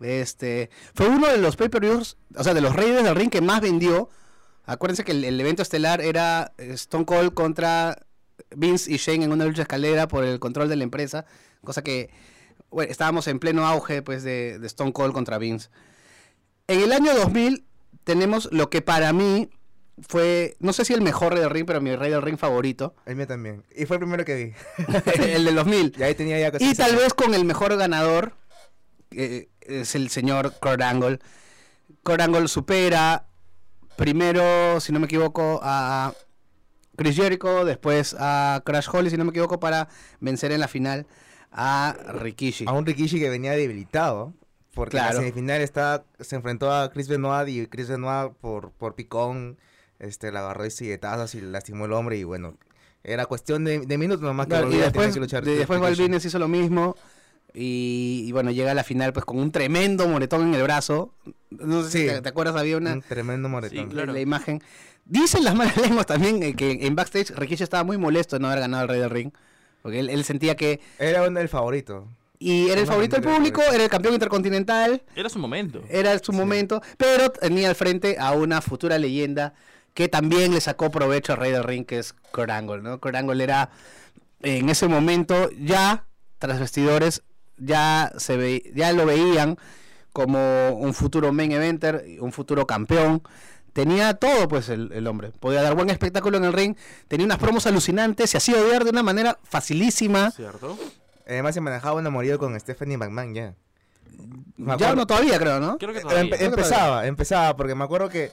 Este, 0.00 0.70
fue 0.94 1.08
uno 1.08 1.28
de 1.28 1.36
los 1.36 1.56
pay-per-views, 1.56 2.16
o 2.34 2.44
sea, 2.44 2.54
de 2.54 2.62
los 2.62 2.74
Reyes 2.74 3.04
del 3.04 3.14
Ring 3.14 3.30
que 3.30 3.42
más 3.42 3.60
vendió. 3.60 4.08
Acuérdense 4.64 5.04
que 5.04 5.12
el, 5.12 5.40
evento 5.40 5.62
estelar 5.62 6.00
era 6.00 6.52
Stone 6.56 7.04
Cold 7.04 7.34
contra 7.34 8.06
Vince 8.54 8.90
y 8.90 8.96
Shane 8.96 9.24
en 9.24 9.32
una 9.32 9.44
lucha 9.44 9.62
escalera 9.62 10.08
por 10.08 10.24
el 10.24 10.38
control 10.38 10.68
de 10.68 10.76
la 10.76 10.84
empresa, 10.84 11.26
cosa 11.62 11.82
que 11.82 12.10
bueno, 12.70 12.90
estábamos 12.90 13.26
en 13.26 13.38
pleno 13.38 13.66
auge 13.66 14.00
pues 14.00 14.22
de, 14.22 14.58
de 14.58 14.66
Stone 14.66 14.92
Cold 14.92 15.12
contra 15.12 15.38
Vince. 15.38 15.68
En 16.68 16.80
el 16.80 16.92
año 16.92 17.14
2000 17.14 17.66
tenemos 18.04 18.48
lo 18.52 18.70
que 18.70 18.80
para 18.80 19.12
mí 19.12 19.50
fue, 20.08 20.56
no 20.60 20.72
sé 20.72 20.84
si 20.84 20.92
el 20.92 21.00
mejor 21.00 21.32
Rey 21.32 21.42
del 21.42 21.50
Ring, 21.50 21.66
pero 21.66 21.80
mi 21.80 21.94
Rey 21.94 22.10
del 22.10 22.22
Ring 22.22 22.38
favorito, 22.38 22.94
El 23.06 23.16
mío 23.16 23.26
también. 23.26 23.64
Y 23.74 23.86
fue 23.86 23.96
el 23.96 24.00
primero 24.00 24.24
que 24.24 24.34
vi. 24.34 24.84
el 25.22 25.44
del 25.44 25.54
2000. 25.54 25.94
Y 25.98 26.02
ahí 26.02 26.14
tenía 26.14 26.38
ya 26.38 26.52
Y 26.58 26.74
tal 26.74 26.96
vez 26.96 27.14
con 27.14 27.34
el 27.34 27.44
mejor 27.44 27.76
ganador, 27.76 28.34
que 29.10 29.48
es 29.60 29.94
el 29.94 30.10
señor 30.10 30.54
Kurt 30.60 30.80
Angle. 30.82 31.18
Kurt 32.02 32.20
Angle 32.20 32.48
supera 32.48 33.26
primero, 33.96 34.80
si 34.80 34.92
no 34.92 35.00
me 35.00 35.06
equivoco, 35.06 35.60
a 35.62 36.14
Chris 36.96 37.16
Jericho, 37.16 37.64
después 37.64 38.16
a 38.18 38.62
Crash 38.64 38.88
Holly, 38.92 39.10
si 39.10 39.16
no 39.16 39.24
me 39.24 39.30
equivoco, 39.30 39.60
para 39.60 39.88
vencer 40.20 40.52
en 40.52 40.60
la 40.60 40.68
final 40.68 41.06
a 41.50 41.96
Rikishi. 42.14 42.64
A 42.66 42.72
un 42.72 42.86
Rikishi 42.86 43.18
que 43.18 43.30
venía 43.30 43.52
debilitado. 43.52 44.34
Porque 44.74 44.98
en 44.98 45.04
la 45.04 45.12
semifinal 45.12 45.60
estaba, 45.62 46.04
se 46.20 46.36
enfrentó 46.36 46.72
a 46.72 46.90
Chris 46.92 47.08
Benoit 47.08 47.48
y 47.48 47.66
Chris 47.66 47.88
Benoit 47.88 48.32
por, 48.34 48.70
por 48.70 48.94
picón 48.94 49.58
este, 50.00 50.32
la 50.32 50.40
agarró 50.40 50.64
de 50.64 50.70
silletazos 50.70 51.34
y 51.36 51.40
lastimó 51.40 51.84
el 51.84 51.92
hombre 51.92 52.16
y 52.18 52.24
bueno, 52.24 52.56
era 53.04 53.26
cuestión 53.26 53.64
de, 53.64 53.80
de 53.80 53.98
minutos 53.98 54.22
nomás 54.22 54.46
que 54.46 54.50
Claro, 54.50 54.72
y 54.72 54.76
después, 54.76 55.14
que 55.14 55.20
luchar. 55.20 55.44
de- 55.44 55.56
después. 55.56 55.78
Balvines 55.80 56.24
hizo 56.24 56.38
lo 56.38 56.48
mismo. 56.48 56.96
Y, 57.52 58.24
y 58.26 58.32
bueno, 58.32 58.50
llega 58.52 58.70
a 58.70 58.74
la 58.74 58.84
final 58.84 59.12
pues 59.12 59.24
con 59.24 59.38
un 59.38 59.50
tremendo 59.50 60.06
moretón 60.06 60.42
en 60.48 60.54
el 60.54 60.62
brazo. 60.62 61.12
No 61.50 61.82
sé 61.82 61.90
si 61.90 61.98
Sí. 61.98 62.06
te, 62.06 62.20
te 62.22 62.28
acuerdas, 62.28 62.54
había 62.56 62.76
una, 62.76 62.92
Un 62.92 63.02
tremendo 63.02 63.48
moretón. 63.48 63.86
Sí, 63.88 63.90
claro. 63.94 64.12
la 64.12 64.20
imagen. 64.20 64.62
Dicen 65.04 65.42
las 65.44 65.54
malas 65.56 65.76
lenguas 65.76 66.06
también 66.06 66.42
eh, 66.42 66.54
que 66.54 66.70
en 66.86 66.94
backstage 66.94 67.30
Rikishi 67.34 67.64
estaba 67.64 67.82
muy 67.82 67.98
molesto 67.98 68.36
de 68.36 68.40
no 68.40 68.48
haber 68.48 68.60
ganado 68.60 68.84
el 68.84 68.88
Rey 68.88 69.00
del 69.00 69.10
Ring. 69.10 69.32
Porque 69.82 69.98
él, 69.98 70.10
él 70.10 70.24
sentía 70.24 70.54
que... 70.56 70.78
Era 70.98 71.22
uno 71.26 71.40
del 71.40 71.48
favorito. 71.48 72.06
Y 72.38 72.68
era 72.68 72.80
el 72.80 72.86
favorito 72.86 73.16
del 73.16 73.24
público, 73.24 73.60
era 73.72 73.82
el 73.84 73.90
campeón 73.90 74.14
intercontinental, 74.14 75.02
Era 75.16 75.28
su 75.28 75.38
momento. 75.38 75.82
era 75.90 76.18
su 76.20 76.32
Sí. 76.32 76.38
momento, 76.38 76.80
pero 76.96 77.30
tenía 77.30 77.68
al 77.68 77.74
frente 77.74 78.16
a 78.18 78.32
una 78.32 78.60
futura 78.62 78.98
leyenda 78.98 79.52
que 79.94 80.08
también 80.08 80.52
le 80.52 80.60
sacó 80.60 80.90
provecho 80.90 81.32
al 81.32 81.38
Rey 81.38 81.52
del 81.52 81.64
Ring, 81.64 81.84
que 81.84 81.98
es 81.98 82.12
Kurt 82.12 82.50
Angle, 82.50 82.82
¿no? 82.82 83.00
Kurt 83.00 83.16
Angle 83.16 83.42
era, 83.42 83.70
en 84.42 84.68
ese 84.68 84.88
momento, 84.88 85.50
ya, 85.58 86.04
tras 86.38 86.60
vestidores, 86.60 87.22
ya, 87.56 88.12
se 88.16 88.36
ve, 88.36 88.72
ya 88.74 88.92
lo 88.92 89.06
veían 89.06 89.58
como 90.12 90.70
un 90.70 90.94
futuro 90.94 91.32
main 91.32 91.52
eventer, 91.52 92.04
un 92.20 92.32
futuro 92.32 92.66
campeón. 92.66 93.22
Tenía 93.72 94.14
todo, 94.14 94.48
pues, 94.48 94.68
el, 94.68 94.90
el 94.92 95.06
hombre. 95.06 95.30
Podía 95.38 95.62
dar 95.62 95.74
buen 95.74 95.90
espectáculo 95.90 96.38
en 96.38 96.44
el 96.44 96.52
ring. 96.52 96.76
Tenía 97.06 97.24
unas 97.24 97.38
promos 97.38 97.66
alucinantes. 97.66 98.30
Se 98.30 98.36
hacía 98.36 98.60
odiar 98.60 98.82
de 98.82 98.90
una 98.90 99.04
manera 99.04 99.38
facilísima. 99.44 100.32
¿Cierto? 100.32 100.76
Además 101.24 101.54
se 101.54 101.60
manejaba 101.60 102.00
un 102.00 102.06
amorío 102.06 102.38
con 102.38 102.58
Stephanie 102.58 102.96
McMahon 102.96 103.34
ya. 103.34 103.54
Me 104.56 104.76
Ya 104.76 104.94
no 104.94 105.06
todavía, 105.06 105.38
creo, 105.38 105.60
¿no? 105.60 105.78
Creo 105.78 105.94
que 105.94 106.00
todavía. 106.00 106.36
empezaba, 106.36 107.06
empezaba, 107.06 107.56
porque 107.56 107.76
me 107.76 107.84
acuerdo 107.84 108.08
que 108.08 108.32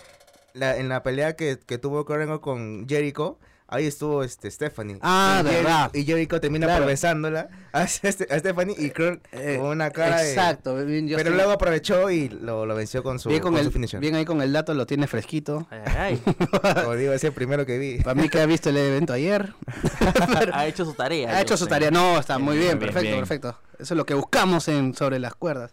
la- 0.58 0.78
en 0.78 0.89
la 0.89 1.04
pelea 1.04 1.36
que, 1.36 1.58
que 1.65 1.78
tuvo 1.78 2.06
Angle 2.12 2.39
con 2.41 2.88
Jericho, 2.88 3.38
ahí 3.70 3.86
estuvo 3.86 4.24
este 4.24 4.50
Stephanie. 4.50 4.98
Ah, 5.02 5.41
y 5.43 5.48
Jer- 5.48 5.52
verdad. 5.52 5.91
Y 5.93 6.06
Jericho 6.06 6.39
termina 6.39 6.65
Claro. 6.67 6.86
a, 6.88 7.84
este- 7.84 8.28
a 8.34 8.39
Stephanie 8.39 8.76
y 8.78 8.89
Kurt 8.91 9.26
Eh, 9.34 9.58
con 9.60 9.67
una 9.72 9.89
cara 9.91 10.22
de- 10.22 10.30
Exacto. 10.30 10.76
bien, 10.86 11.08
yo 11.08 11.17
Pero 11.17 11.32
luego 11.32 11.52
aprovechó 11.52 12.10
y 12.10 12.30
lo, 12.30 12.65
lo 12.65 12.76
venció 12.76 13.04
con 13.04 13.20
su, 13.20 13.30
bien, 13.30 13.41
con 13.41 13.52
con 13.54 13.60
el, 13.60 13.65
su 13.65 13.72
finisher. 13.72 14.00
bien 14.00 14.15
ahí 14.15 14.24
con 14.26 14.41
el 14.41 14.54
dato, 14.54 14.74
lo 14.74 14.86
tiene 14.86 15.06
fresquito. 15.08 15.67
Ay, 15.70 15.82
ay, 15.98 16.22
Como 16.84 16.96
digo, 16.96 17.12
ese 17.13 17.32
primero 17.32 17.65
que 17.65 17.78
vi. 17.78 18.00
Para 18.00 18.20
mí 18.22 18.30
que 18.30 18.39
ha 18.39 18.46
visto 18.46 18.70
el 18.70 18.78
evento 18.78 19.13
ayer. 19.13 19.54
ay. 20.39 20.50
ha 20.54 20.67
hecho 20.67 20.86
su 20.86 20.93
tarea. 20.93 21.36
ha 21.38 21.41
hecho 21.41 21.58
su 21.58 21.67
tarea. 21.67 21.91
No, 21.91 22.20
está 22.20 22.38
muy 22.39 22.56
bien, 22.58 22.80
Bien, 22.80 22.80
perfecto, 22.80 23.02
bien. 23.02 23.20
perfecto. 23.20 23.60
Eso 23.80 23.93
es 23.93 23.98
lo 23.98 24.06
que 24.06 24.13
buscamos 24.13 24.67
en 24.70 24.93
sobre 24.96 25.20
las 25.20 25.36
cuerdas. 25.36 25.72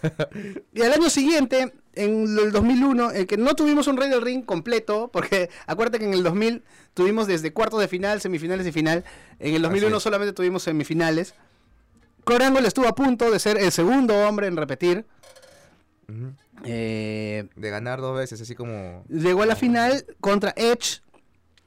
y 0.72 0.82
al 0.82 0.92
año 0.92 1.10
siguiente, 1.10 1.72
en 1.94 2.38
el 2.38 2.52
2001, 2.52 3.12
en 3.12 3.26
que 3.26 3.36
no 3.36 3.54
tuvimos 3.54 3.86
un 3.86 3.96
Rey 3.96 4.08
del 4.08 4.22
Ring 4.22 4.44
completo, 4.44 5.10
porque 5.12 5.50
acuérdate 5.66 5.98
que 5.98 6.06
en 6.06 6.14
el 6.14 6.22
2000 6.22 6.62
tuvimos 6.94 7.26
desde 7.26 7.52
cuartos 7.52 7.80
de 7.80 7.88
final, 7.88 8.20
semifinales 8.20 8.66
y 8.66 8.72
final. 8.72 9.04
En 9.38 9.54
el 9.54 9.62
2001 9.62 9.96
es. 9.96 10.02
solamente 10.02 10.32
tuvimos 10.32 10.62
semifinales. 10.62 11.34
Kurt 12.24 12.42
Angle 12.42 12.66
estuvo 12.66 12.86
a 12.86 12.94
punto 12.94 13.30
de 13.30 13.38
ser 13.38 13.58
el 13.58 13.72
segundo 13.72 14.16
hombre 14.26 14.46
en 14.46 14.56
repetir. 14.56 15.04
Eh, 16.64 17.48
De 17.56 17.70
ganar 17.70 18.00
dos 18.00 18.16
veces, 18.16 18.40
así 18.40 18.54
como... 18.54 19.04
llegó 19.08 19.42
a 19.42 19.46
la 19.46 19.56
final 19.56 20.04
contra 20.20 20.52
Edge. 20.56 21.00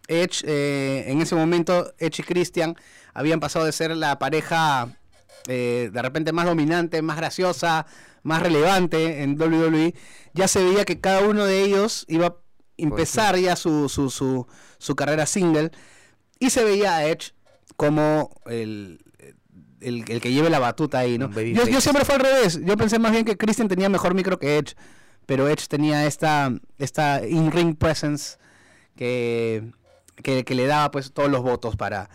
Edge, 0.07 0.43
eh, 0.45 1.05
en 1.07 1.21
ese 1.21 1.35
momento, 1.35 1.93
Edge 1.97 2.21
y 2.21 2.23
Christian 2.23 2.75
habían 3.13 3.39
pasado 3.39 3.65
de 3.65 3.71
ser 3.71 3.95
la 3.97 4.19
pareja 4.19 4.95
eh, 5.47 5.89
de 5.91 6.01
repente 6.01 6.31
más 6.31 6.45
dominante, 6.45 7.01
más 7.01 7.17
graciosa, 7.17 7.85
más 8.25 8.41
relevante 8.41 9.21
en 9.21 9.39
WWE. 9.39 9.93
Ya 10.33 10.47
se 10.47 10.63
veía 10.63 10.83
que 10.83 10.99
cada 10.99 11.21
uno 11.27 11.45
de 11.45 11.61
ellos 11.61 12.05
iba 12.09 12.25
a 12.27 12.35
empezar 12.75 13.37
ya 13.37 13.55
su, 13.55 13.87
su, 13.87 14.09
su, 14.09 14.47
su 14.79 14.95
carrera 14.95 15.27
single. 15.27 15.71
Y 16.39 16.49
se 16.49 16.63
veía 16.63 16.95
a 16.95 17.05
Edge 17.05 17.33
como 17.77 18.31
el, 18.47 18.99
el, 19.79 20.03
el 20.07 20.21
que 20.21 20.33
lleve 20.33 20.49
la 20.49 20.57
batuta 20.57 20.99
ahí, 20.99 21.19
¿no? 21.19 21.31
Yo, 21.31 21.67
yo 21.67 21.79
siempre 21.79 22.03
fue 22.03 22.15
al 22.15 22.21
revés. 22.21 22.59
Yo 22.63 22.75
pensé 22.75 22.97
más 22.97 23.11
bien 23.11 23.25
que 23.25 23.37
Christian 23.37 23.67
tenía 23.67 23.89
mejor 23.89 24.15
micro 24.15 24.39
que 24.39 24.57
Edge. 24.57 24.75
Pero 25.27 25.47
Edge 25.47 25.67
tenía 25.67 26.07
esta, 26.07 26.51
esta 26.79 27.25
in-ring 27.27 27.75
presence 27.75 28.37
que, 28.95 29.71
que, 30.23 30.43
que 30.43 30.55
le 30.55 30.65
daba 30.65 30.89
pues 30.89 31.13
todos 31.13 31.29
los 31.29 31.43
votos 31.43 31.75
para, 31.75 32.09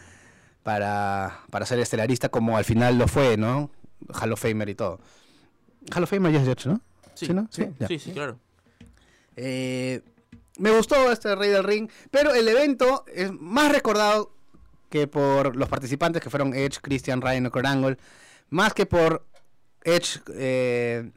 para, 0.64 1.40
para 1.50 1.66
ser 1.66 1.78
estelarista 1.78 2.30
como 2.30 2.56
al 2.56 2.64
final 2.64 2.98
lo 2.98 3.06
fue, 3.06 3.36
¿no? 3.36 3.70
Hall 4.20 4.32
of 4.32 4.40
Famer 4.42 4.68
y 4.68 4.74
todo. 4.74 5.00
Hall 5.94 6.02
of 6.02 6.10
Famer 6.10 6.32
ya 6.32 6.40
es 6.40 6.66
¿no? 6.66 6.80
Sí, 7.14 7.26
¿Sí, 7.26 7.34
no? 7.34 7.48
sí, 7.50 7.98
Sí, 7.98 8.12
claro. 8.12 8.38
Eh, 9.36 10.02
me 10.58 10.70
gustó 10.70 11.10
este 11.10 11.34
Rey 11.34 11.50
del 11.50 11.64
Ring, 11.64 11.88
pero 12.10 12.34
el 12.34 12.46
evento 12.48 13.04
es 13.12 13.32
más 13.32 13.72
recordado 13.72 14.32
que 14.90 15.06
por 15.06 15.56
los 15.56 15.68
participantes 15.68 16.22
que 16.22 16.30
fueron 16.30 16.54
Edge, 16.54 16.80
Christian, 16.82 17.20
Ryan 17.20 17.46
o 17.46 17.52
Angle, 17.64 17.96
más 18.50 18.74
que 18.74 18.86
por 18.86 19.24
Edge 19.82 20.20
eh, 20.34 21.10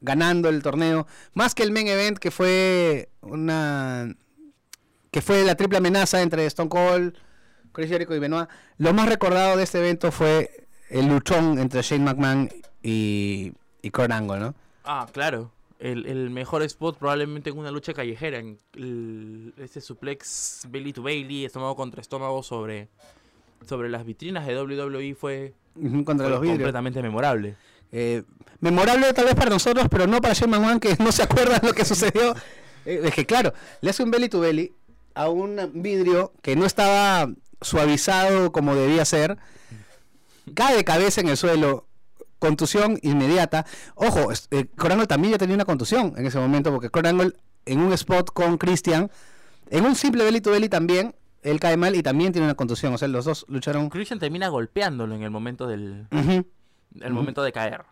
ganando 0.00 0.48
el 0.48 0.62
torneo, 0.62 1.06
más 1.34 1.54
que 1.54 1.62
el 1.62 1.72
main 1.72 1.88
event 1.88 2.18
que 2.18 2.30
fue 2.30 3.10
una 3.20 4.16
que 5.10 5.20
fue 5.22 5.44
la 5.44 5.54
triple 5.56 5.78
amenaza 5.78 6.22
entre 6.22 6.46
Stone 6.46 6.70
Cold, 6.70 7.14
Chris 7.72 7.88
Jericho 7.88 8.14
y 8.14 8.18
Benoit. 8.18 8.48
Lo 8.78 8.92
más 8.94 9.08
recordado 9.08 9.56
de 9.56 9.64
este 9.64 9.78
evento 9.78 10.12
fue 10.12 10.66
el 10.88 11.06
luchón 11.06 11.58
entre 11.58 11.82
Shane 11.82 12.04
McMahon 12.04 12.48
y, 12.82 13.52
y 13.82 13.90
Kurt 13.90 14.10
Angle, 14.10 14.38
¿no? 14.40 14.54
Ah, 14.84 15.06
claro. 15.12 15.50
El, 15.78 16.06
el 16.06 16.28
mejor 16.30 16.62
spot 16.62 16.98
probablemente 16.98 17.50
en 17.50 17.58
una 17.58 17.70
lucha 17.70 17.94
callejera. 17.94 18.38
En 18.38 18.58
el- 18.74 19.54
este 19.58 19.80
suplex 19.80 20.62
belly 20.68 20.92
to 20.92 21.02
belly, 21.02 21.44
estómago 21.46 21.74
contra 21.76 22.00
estómago 22.00 22.42
sobre, 22.42 22.88
sobre 23.66 23.88
las 23.88 24.04
vitrinas 24.04 24.46
de 24.46 24.60
WWE 24.62 25.14
fue, 25.14 25.54
Contra 26.04 26.26
fue 26.26 26.30
los 26.30 26.40
vidrios. 26.40 26.58
completamente 26.58 27.00
memorable. 27.02 27.56
Eh, 27.92 28.22
memorable 28.60 29.12
tal 29.14 29.24
vez 29.24 29.34
para 29.34 29.50
nosotros, 29.50 29.86
pero 29.90 30.06
no 30.06 30.20
para 30.20 30.34
Shane 30.34 30.50
McMahon 30.52 30.80
que 30.80 30.94
no 31.02 31.12
se 31.12 31.22
acuerda 31.22 31.58
de 31.58 31.66
lo 31.68 31.72
que 31.74 31.84
sucedió. 31.84 32.34
Eh, 32.84 33.00
es 33.04 33.14
que 33.14 33.24
claro, 33.26 33.52
le 33.80 33.90
hace 33.90 34.02
un 34.02 34.10
belly 34.10 34.28
to 34.28 34.40
belly 34.40 34.72
a 35.14 35.28
un 35.28 35.58
vidrio 35.74 36.32
que 36.42 36.56
no 36.56 36.66
estaba 36.66 37.32
suavizado 37.62 38.52
como 38.52 38.74
debía 38.74 39.04
ser. 39.04 39.38
Cae 40.54 40.76
de 40.76 40.84
cabeza 40.84 41.20
en 41.20 41.28
el 41.28 41.36
suelo, 41.36 41.86
contusión 42.40 42.98
inmediata. 43.02 43.64
Ojo, 43.94 44.32
eh, 44.50 44.64
Kurt 44.76 44.90
Angle 44.92 45.06
también 45.06 45.30
ya 45.32 45.38
tenía 45.38 45.54
una 45.54 45.64
contusión 45.64 46.14
en 46.16 46.26
ese 46.26 46.38
momento, 46.40 46.72
porque 46.72 46.90
Kurt 46.90 47.06
Angle 47.06 47.34
en 47.66 47.78
un 47.80 47.92
spot 47.92 48.32
con 48.32 48.58
Christian, 48.58 49.08
en 49.70 49.84
un 49.84 49.94
simple 49.94 50.24
belly 50.24 50.40
to 50.40 50.50
belly 50.50 50.68
también, 50.68 51.14
él 51.42 51.60
cae 51.60 51.76
mal 51.76 51.94
y 51.94 52.02
también 52.02 52.32
tiene 52.32 52.46
una 52.46 52.54
contusión. 52.56 52.92
O 52.94 52.98
sea, 52.98 53.06
los 53.06 53.24
dos 53.24 53.46
lucharon. 53.48 53.88
Christian 53.90 54.18
termina 54.18 54.48
golpeándolo 54.48 55.14
en 55.14 55.22
el 55.22 55.30
momento 55.30 55.66
del 55.68 56.08
el 56.10 57.12
momento 57.12 57.42
de 57.44 57.52
caer. 57.52 57.84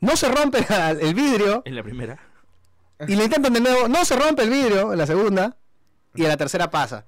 No 0.00 0.14
se 0.16 0.28
rompe 0.28 0.64
la- 0.68 0.90
el 0.90 1.14
vidrio. 1.14 1.62
En 1.64 1.74
la 1.74 1.82
primera. 1.82 2.18
Y 3.08 3.16
le 3.16 3.24
intentan 3.24 3.52
de 3.52 3.60
nuevo, 3.60 3.88
no 3.88 4.04
se 4.04 4.14
rompe 4.16 4.42
el 4.42 4.50
vidrio 4.50 4.92
en 4.92 4.98
la 4.98 5.06
segunda 5.06 5.56
y 6.14 6.22
en 6.22 6.28
la 6.28 6.36
tercera 6.36 6.70
pasa. 6.70 7.04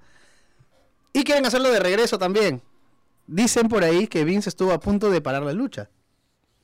Y 1.13 1.23
quieren 1.25 1.45
hacerlo 1.47 1.71
de 1.71 1.81
regreso 1.81 2.19
también. 2.19 2.63
Dicen 3.29 3.69
por 3.69 3.85
ahí 3.85 4.09
que 4.09 4.25
Vince 4.25 4.49
estuvo 4.49 4.73
a 4.73 4.81
punto 4.81 5.11
de 5.11 5.21
parar 5.21 5.43
la 5.43 5.53
lucha. 5.53 5.91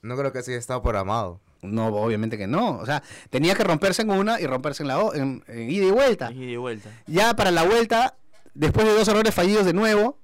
No 0.03 0.16
creo 0.16 0.33
que 0.33 0.38
así 0.40 0.50
haya 0.50 0.59
estado 0.59 0.83
programado. 0.83 1.40
No, 1.62 1.87
obviamente 1.87 2.37
que 2.37 2.46
no. 2.46 2.79
O 2.79 2.85
sea, 2.87 3.03
tenía 3.31 3.55
que 3.55 3.64
romperse 3.64 4.03
en 4.03 4.11
una 4.11 4.40
y 4.40 4.46
romperse 4.46 4.83
en 4.83 4.88
la 4.88 4.98
o- 4.98 5.14
en, 5.14 5.44
en 5.46 5.70
ida 5.70 5.87
y 5.87 5.90
vuelta. 5.90 6.33
Y 6.33 6.46
de 6.50 6.57
vuelta. 6.59 6.90
Ya 7.07 7.35
para 7.37 7.50
la 7.50 7.62
vuelta, 7.64 8.16
después 8.55 8.87
de 8.87 8.92
dos 8.94 9.07
errores 9.09 9.33
fallidos 9.35 9.64
de 9.64 9.72
nuevo, 9.72 10.18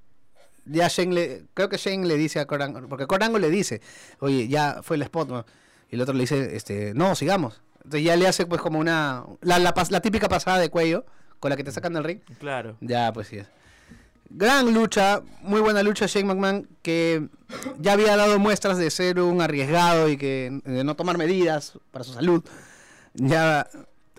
ya 0.67 0.89
Shane 0.89 1.15
le, 1.15 1.47
creo 1.55 1.69
que 1.71 1.77
Shane 1.79 2.07
le 2.07 2.17
dice 2.17 2.41
a 2.41 2.47
Corango, 2.47 2.87
porque 2.89 3.07
Corango 3.07 3.39
le 3.39 3.49
dice, 3.49 3.81
oye, 4.19 4.49
ya 4.49 4.81
fue 4.83 4.97
el 4.97 5.03
spot, 5.03 5.29
¿no? 5.29 5.47
y 5.91 5.95
el 5.95 6.01
otro 6.03 6.15
le 6.15 6.21
dice, 6.21 6.57
este, 6.57 6.93
no, 6.95 7.15
sigamos. 7.15 7.63
Entonces 7.77 8.03
ya 8.05 8.17
le 8.17 8.29
hace 8.29 8.45
pues 8.47 8.61
como 8.61 8.79
una, 8.79 9.25
la, 9.41 9.59
la 9.59 10.01
típica 10.01 10.29
pasada 10.29 10.59
de 10.59 10.69
cuello, 10.69 11.05
con 11.41 11.49
la 11.51 11.57
que 11.57 11.65
te 11.65 11.73
sacan 11.73 11.95
del 11.95 12.05
ring. 12.05 12.21
Claro. 12.39 12.77
Ya, 12.83 13.13
pues 13.13 13.29
sí 13.29 13.39
es. 13.39 13.47
Gran 14.31 14.73
lucha, 14.73 15.23
muy 15.43 15.61
buena 15.61 15.83
lucha 15.83 16.07
Shane 16.07 16.27
McMahon, 16.27 16.69
que 16.83 17.29
ya 17.81 17.93
había 17.95 18.17
dado 18.17 18.39
muestras 18.39 18.79
de 18.79 18.89
ser 18.91 19.21
un 19.21 19.41
arriesgado 19.41 20.09
y 20.09 20.17
que 20.17 20.61
de 20.65 20.85
no 20.85 20.95
tomar 20.95 21.19
medidas 21.19 21.73
para 21.91 22.05
su 22.05 22.13
salud. 22.13 22.43
Ya 23.15 23.69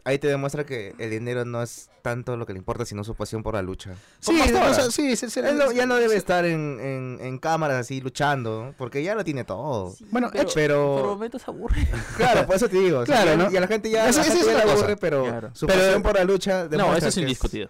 Ahí 0.03 0.17
te 0.17 0.27
demuestra 0.27 0.65
que 0.65 0.95
el 0.97 1.11
dinero 1.11 1.45
no 1.45 1.61
es 1.61 1.87
tanto 2.01 2.35
lo 2.35 2.47
que 2.47 2.53
le 2.53 2.57
importa, 2.59 2.85
sino 2.85 3.03
su 3.03 3.13
pasión 3.13 3.43
por 3.43 3.53
la 3.53 3.61
lucha. 3.61 3.93
Sí, 4.19 4.31
o 4.41 4.73
sea, 4.73 4.89
se- 4.89 5.15
se- 5.15 5.41
ya 5.75 5.85
no 5.85 5.95
se- 5.95 6.01
debe 6.01 6.15
estar 6.15 6.43
en, 6.43 6.79
en, 6.81 7.19
en 7.21 7.37
cámaras 7.37 7.77
así 7.81 8.01
luchando, 8.01 8.73
porque 8.79 9.03
ya 9.03 9.13
lo 9.13 9.23
tiene 9.23 9.43
todo. 9.43 9.93
Bueno, 10.09 10.31
Pero, 10.33 10.49
pero- 10.55 10.95
por 10.97 11.05
momentos 11.11 11.47
aburre. 11.47 11.87
Claro, 12.17 12.47
por 12.47 12.55
eso 12.55 12.67
te 12.67 12.79
digo. 12.79 13.01
o 13.01 13.05
sea, 13.05 13.21
Claro, 13.21 13.37
¿no? 13.37 13.51
Y 13.51 13.57
a 13.57 13.61
la 13.61 13.67
gente 13.67 13.91
ya, 13.91 14.09
Eso- 14.09 14.21
la 14.21 14.25
eso 14.25 14.33
gente 14.37 14.51
es 14.51 14.61
cosa. 14.63 14.73
aburre, 14.73 14.97
pero 14.97 15.23
Claro. 15.23 15.51
su 15.53 15.67
Pero- 15.67 15.79
pasión 15.79 16.01
por 16.01 16.15
la 16.15 16.23
lucha 16.23 16.67
No, 16.71 16.95
eso 16.95 17.07
es 17.07 17.17
indiscutido. 17.17 17.69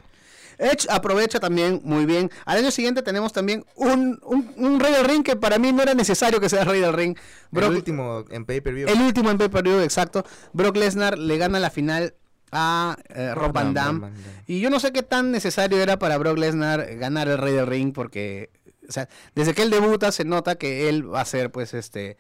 Edge 0.62 0.88
aprovecha 0.90 1.40
también 1.40 1.82
muy 1.84 2.06
bien. 2.06 2.30
Al 2.46 2.60
año 2.60 2.72
siguiente 2.72 3.02
tenemos 3.02 3.34
también 3.34 3.66
un, 3.76 4.20
un, 4.24 4.54
un 4.58 4.80
Rey 4.80 4.94
del 4.94 5.06
Ring 5.06 5.24
que 5.24 5.36
para 5.36 5.58
mí 5.58 5.72
no 5.74 5.82
era 5.82 5.94
necesario 5.94 6.40
que 6.40 6.50
sea 6.50 6.64
Rey 6.64 6.80
del 6.82 6.94
Ring. 6.94 7.18
Brock- 7.52 7.72
el 7.72 7.76
último 7.78 8.26
en 8.30 8.46
pay-per-view. 8.46 8.88
el 8.88 9.02
último 9.02 9.32
en 9.32 9.38
pay-per-view, 9.38 9.80
exacto. 9.82 10.24
Brock 10.54 10.78
Lesnar 10.78 11.18
le 11.18 11.38
gana 11.38 11.60
la 11.60 11.70
final 11.72 12.14
a 12.52 12.98
eh, 13.10 13.34
Rob 13.34 13.54
Van 13.54 13.74
Damme. 13.74 14.00
Rob 14.00 14.02
Van 14.02 14.14
Damme. 14.24 14.44
Y 14.48 14.60
yo 14.60 14.70
no 14.70 14.80
sé 14.80 14.92
qué 14.92 15.04
tan 15.04 15.32
necesario 15.32 15.80
era 15.82 15.98
para 15.98 16.18
Brock 16.18 16.38
Lesnar 16.38 16.96
ganar 16.98 17.28
el 17.28 17.38
Rey 17.38 17.54
del 17.54 17.66
Ring 17.68 17.94
porque, 17.94 18.50
o 18.88 18.92
sea, 18.92 19.10
desde 19.36 19.54
que 19.54 19.62
él 19.64 19.70
debuta 19.70 20.12
se 20.12 20.26
nota 20.26 20.56
que 20.56 20.90
él 20.90 21.12
va 21.14 21.22
a 21.22 21.26
ser, 21.26 21.52
pues, 21.52 21.74
este, 21.74 22.18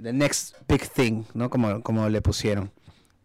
the 0.00 0.12
next 0.12 0.54
big 0.68 0.88
thing, 0.90 1.24
¿no? 1.34 1.50
Como, 1.50 1.82
como 1.82 2.08
le 2.08 2.20
pusieron. 2.22 2.70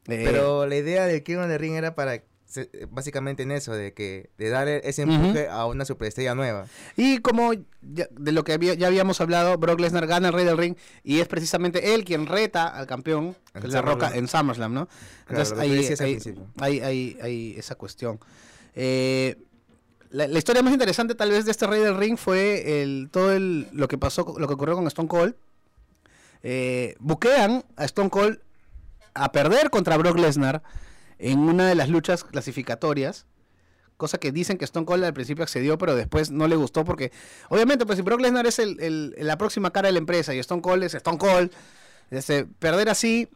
Eh, 0.08 0.22
Pero 0.26 0.66
la 0.66 0.76
idea 0.76 1.06
del 1.06 1.24
King 1.24 1.38
of 1.38 1.48
the 1.48 1.58
Ring 1.58 1.74
era 1.76 1.94
para 1.96 2.22
se- 2.56 2.88
básicamente 2.90 3.44
en 3.44 3.52
eso, 3.52 3.74
de 3.74 3.94
que 3.94 4.30
de 4.38 4.50
dar 4.50 4.68
ese 4.68 5.04
empuje 5.04 5.48
a 5.48 5.66
una 5.66 5.86
superestrella 5.86 6.34
nueva. 6.36 6.66
Y 6.98 7.20
como 7.20 7.54
ya- 7.82 8.08
de 8.12 8.32
lo 8.32 8.44
que 8.44 8.54
había- 8.54 8.74
ya 8.74 8.88
habíamos 8.88 9.22
hablado, 9.22 9.58
Brock 9.58 9.80
Lesnar 9.80 10.08
gana 10.08 10.30
el 10.30 10.34
Rey 10.34 10.46
del 10.46 10.58
Ring 10.58 10.76
y 11.04 11.20
es 11.20 11.28
precisamente 11.28 11.94
él 11.94 12.04
quien 12.06 12.26
reta 12.26 12.68
al 12.68 12.88
campeón, 12.88 13.36
En 13.54 13.62
La 13.72 13.82
Roca, 13.82 14.08
en 14.18 14.28
SummerSlam, 14.28 14.74
¿no? 14.74 14.88
Entonces 15.30 15.54
ahí- 16.60 16.80
ahí- 16.80 17.18
ahí 17.22 17.56
esa 17.58 17.76
cuestión. 17.76 18.20
Eh, 18.76 19.36
la, 20.10 20.28
la 20.28 20.38
historia 20.38 20.62
más 20.62 20.74
interesante 20.74 21.14
tal 21.16 21.30
vez 21.32 21.46
de 21.46 21.52
este 21.52 21.68
Rey 21.68 21.82
del 21.82 21.98
Ring 21.98 22.18
fue 22.18 22.82
el, 22.82 23.10
todo 23.12 23.32
el, 23.34 23.68
lo 23.74 23.88
que 23.88 23.98
pasó, 23.98 24.36
lo 24.38 24.48
que 24.48 24.54
ocurrió 24.54 24.76
con 24.76 24.88
Stone 24.88 25.08
Cold. 25.08 25.36
Eh, 26.44 26.96
buquean 27.00 27.64
a 27.76 27.86
Stone 27.86 28.10
Cold 28.10 28.40
a 29.14 29.32
perder 29.32 29.70
contra 29.70 29.98
Brock 29.98 30.18
Lesnar 30.20 30.62
en 31.20 31.40
una 31.40 31.68
de 31.68 31.76
las 31.76 31.90
luchas 31.90 32.24
clasificatorias. 32.24 33.26
Cosa 33.98 34.18
que 34.18 34.34
dicen 34.34 34.58
que 34.58 34.66
Stone 34.66 34.86
Cold 34.86 35.06
al 35.06 35.14
principio 35.14 35.44
accedió, 35.44 35.78
pero 35.78 35.96
después 35.96 36.30
no 36.30 36.48
le 36.50 36.58
gustó 36.58 36.84
porque, 36.84 37.12
obviamente, 37.50 37.86
pues 37.86 37.96
si 37.98 38.02
Brock 38.02 38.20
Lesnar 38.20 38.46
es 38.46 38.60
el, 38.60 38.78
el- 38.82 39.16
la 39.18 39.38
próxima 39.38 39.72
cara 39.72 39.88
de 39.88 39.94
la 39.94 40.00
empresa 40.00 40.34
y 40.36 40.40
Stone 40.40 40.62
Cold 40.62 40.84
es 40.84 40.96
Stone 40.96 41.18
Cold, 41.18 41.50
este, 42.12 42.46
perder 42.46 42.90
así, 42.90 43.30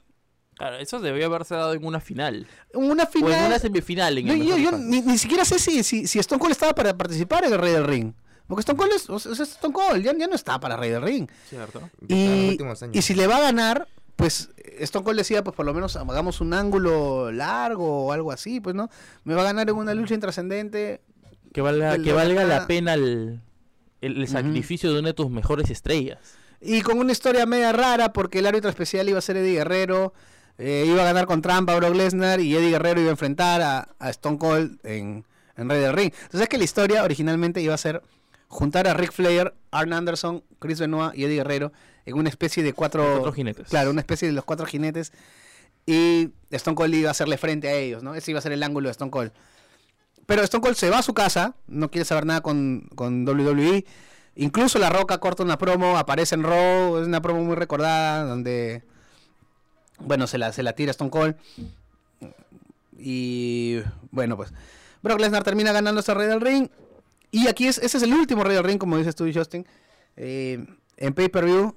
Claro, 0.56 0.76
eso 0.76 1.00
debió 1.00 1.26
haberse 1.28 1.56
dado 1.56 1.72
en 1.74 1.86
una 1.86 2.02
final. 2.02 2.46
una 2.74 3.04
O 3.04 3.08
en 3.08 3.12
final... 3.14 3.46
una 3.48 3.60
semifinal. 3.60 4.18
En 4.18 4.26
Yo, 4.28 4.34
el 4.34 4.44
yo- 4.44 4.58
yo 4.58 4.72
ni, 4.78 5.00
ni 5.02 5.18
siquiera 5.18 5.46
sé 5.46 5.58
si, 5.58 5.82
si, 5.84 6.06
si 6.06 6.20
Stone 6.20 6.38
Cold 6.42 6.52
estaba 6.52 6.76
para 6.76 6.98
participar 6.98 7.46
en 7.46 7.54
el 7.54 7.60
Rey 7.60 7.72
del 7.72 7.86
Ring. 7.86 8.12
Porque 8.46 8.60
Stone 8.60 8.78
Cold 8.78 8.92
es, 8.94 9.10
o 9.10 9.18
sea, 9.20 9.32
es 9.32 9.40
Stone 9.40 9.74
Cold, 9.74 10.04
ya, 10.04 10.12
ya 10.18 10.28
no 10.28 10.36
está 10.36 10.60
para 10.60 10.76
Rey 10.76 10.90
del 10.90 11.02
Ring. 11.02 11.30
Cierto. 11.48 11.90
Y, 12.10 12.58
y 12.92 13.02
si 13.02 13.14
le 13.14 13.26
va 13.28 13.38
a 13.38 13.42
ganar, 13.42 13.88
pues 14.20 14.52
Stone 14.80 15.06
Cold 15.06 15.18
decía, 15.18 15.44
pues 15.44 15.56
por 15.56 15.66
lo 15.66 15.74
menos 15.74 15.96
hagamos 15.96 16.42
un 16.42 16.54
ángulo 16.54 17.32
largo 17.32 18.06
o 18.06 18.12
algo 18.12 18.32
así, 18.34 18.60
pues 18.60 18.76
no. 18.76 18.90
Me 19.24 19.34
va 19.34 19.42
a 19.42 19.46
ganar 19.46 19.70
en 19.70 19.76
una 19.78 19.94
lucha 19.94 20.14
intrascendente. 20.14 21.02
Que 21.54 21.62
valga, 21.62 21.98
que 21.98 22.12
valga 22.12 22.44
la 22.44 22.68
pena 22.68 22.96
el, 22.96 23.40
el, 24.02 24.18
el 24.18 24.28
sacrificio 24.28 24.94
de 24.94 25.00
una 25.00 25.08
de 25.08 25.14
tus 25.14 25.30
mejores 25.30 25.70
estrellas. 25.70 26.20
Y 26.62 26.82
con 26.82 27.00
una 27.00 27.14
historia 27.14 27.46
media 27.46 27.72
rara 27.72 28.12
porque 28.12 28.40
el 28.40 28.48
árbitro 28.48 28.70
especial 28.70 29.08
iba 29.08 29.20
a 29.20 29.22
ser 29.22 29.38
Eddie 29.38 29.54
Guerrero. 29.54 30.14
eh, 30.60 30.84
iba 30.86 31.02
a 31.02 31.06
ganar 31.06 31.26
con 31.26 31.42
trampa 31.42 31.74
a 31.74 31.78
Brock 31.78 31.96
Lesnar 31.96 32.42
y 32.42 32.56
Eddie 32.56 32.72
Guerrero 32.72 33.00
iba 33.00 33.10
a 33.10 33.12
enfrentar 33.12 33.62
a, 33.62 33.88
a 33.98 34.10
Stone 34.10 34.38
Cold 34.38 34.78
en, 34.86 35.26
en 35.56 35.70
Rey 35.70 35.80
del 35.80 35.94
Ring. 35.94 36.12
Entonces 36.14 36.42
es 36.42 36.50
que 36.50 36.58
la 36.58 36.66
historia 36.66 37.04
originalmente 37.04 37.62
iba 37.62 37.74
a 37.74 37.78
ser 37.78 38.04
juntar 38.50 38.88
a 38.88 38.94
Rick 38.94 39.14
Flair, 39.14 39.54
Arn 39.72 39.94
Anderson, 39.94 40.44
Chris 40.60 40.80
Benoit 40.80 41.18
y 41.18 41.24
Eddie 41.24 41.38
Guerrero 41.38 41.72
en 42.06 42.18
una 42.18 42.30
especie 42.30 42.64
de 42.64 42.74
cuatro... 42.74 43.04
Cuatro 43.14 43.34
jinetes. 43.34 43.68
Claro, 43.68 43.92
una 43.92 44.02
especie 44.02 44.28
de 44.28 44.34
los 44.34 44.46
cuatro 44.46 44.66
jinetes. 44.66 45.12
Y 45.86 46.32
Stone 46.52 46.76
Cold 46.76 46.94
iba 46.94 47.10
a 47.10 47.12
hacerle 47.12 47.38
frente 47.38 47.68
a 47.68 47.74
ellos, 47.74 48.04
¿no? 48.04 48.16
Ese 48.16 48.32
iba 48.32 48.40
a 48.40 48.42
ser 48.42 48.52
el 48.52 48.64
ángulo 48.64 48.90
de 48.90 48.92
Stone 48.92 49.12
Cold. 49.12 49.32
Pero 50.26 50.44
Stone 50.44 50.62
Cold 50.62 50.76
se 50.76 50.90
va 50.90 51.00
a 51.00 51.02
su 51.04 51.14
casa, 51.14 51.56
no 51.68 51.90
quiere 51.90 52.06
saber 52.06 52.26
nada 52.26 52.42
con, 52.42 52.88
con 52.96 53.28
WWE. 53.28 53.86
Incluso 54.36 54.78
La 54.78 54.90
Roca 54.90 55.18
corta 55.18 55.44
una 55.44 55.58
promo, 55.58 55.98
aparece 55.98 56.36
en 56.36 56.44
Raw, 56.44 57.00
es 57.00 57.08
una 57.08 57.22
promo 57.22 57.44
muy 57.44 57.56
recordada, 57.56 58.24
donde, 58.26 58.84
bueno, 59.98 60.28
se 60.28 60.38
la, 60.38 60.54
se 60.54 60.62
la 60.62 60.74
tira 60.74 60.92
Stone 60.92 61.10
Cold. 61.10 61.36
Y, 62.98 63.80
bueno, 64.12 64.38
pues, 64.38 64.54
Brock 65.02 65.20
Lesnar 65.20 65.44
termina 65.44 65.72
ganando 65.72 66.00
esta 66.00 66.14
Rey 66.14 66.28
del 66.28 66.42
Ring. 66.42 66.70
Y 67.32 67.48
aquí 67.48 67.68
es, 67.68 67.78
ese 67.80 67.98
es 67.98 68.04
el 68.04 68.14
último 68.14 68.44
Rey 68.44 68.56
del 68.56 68.64
Ring, 68.64 68.78
como 68.78 68.98
dices 68.98 69.16
tú, 69.16 69.30
Justin. 69.34 69.66
Eh, 70.16 70.66
en 70.98 71.14
pay-per-view. 71.14 71.76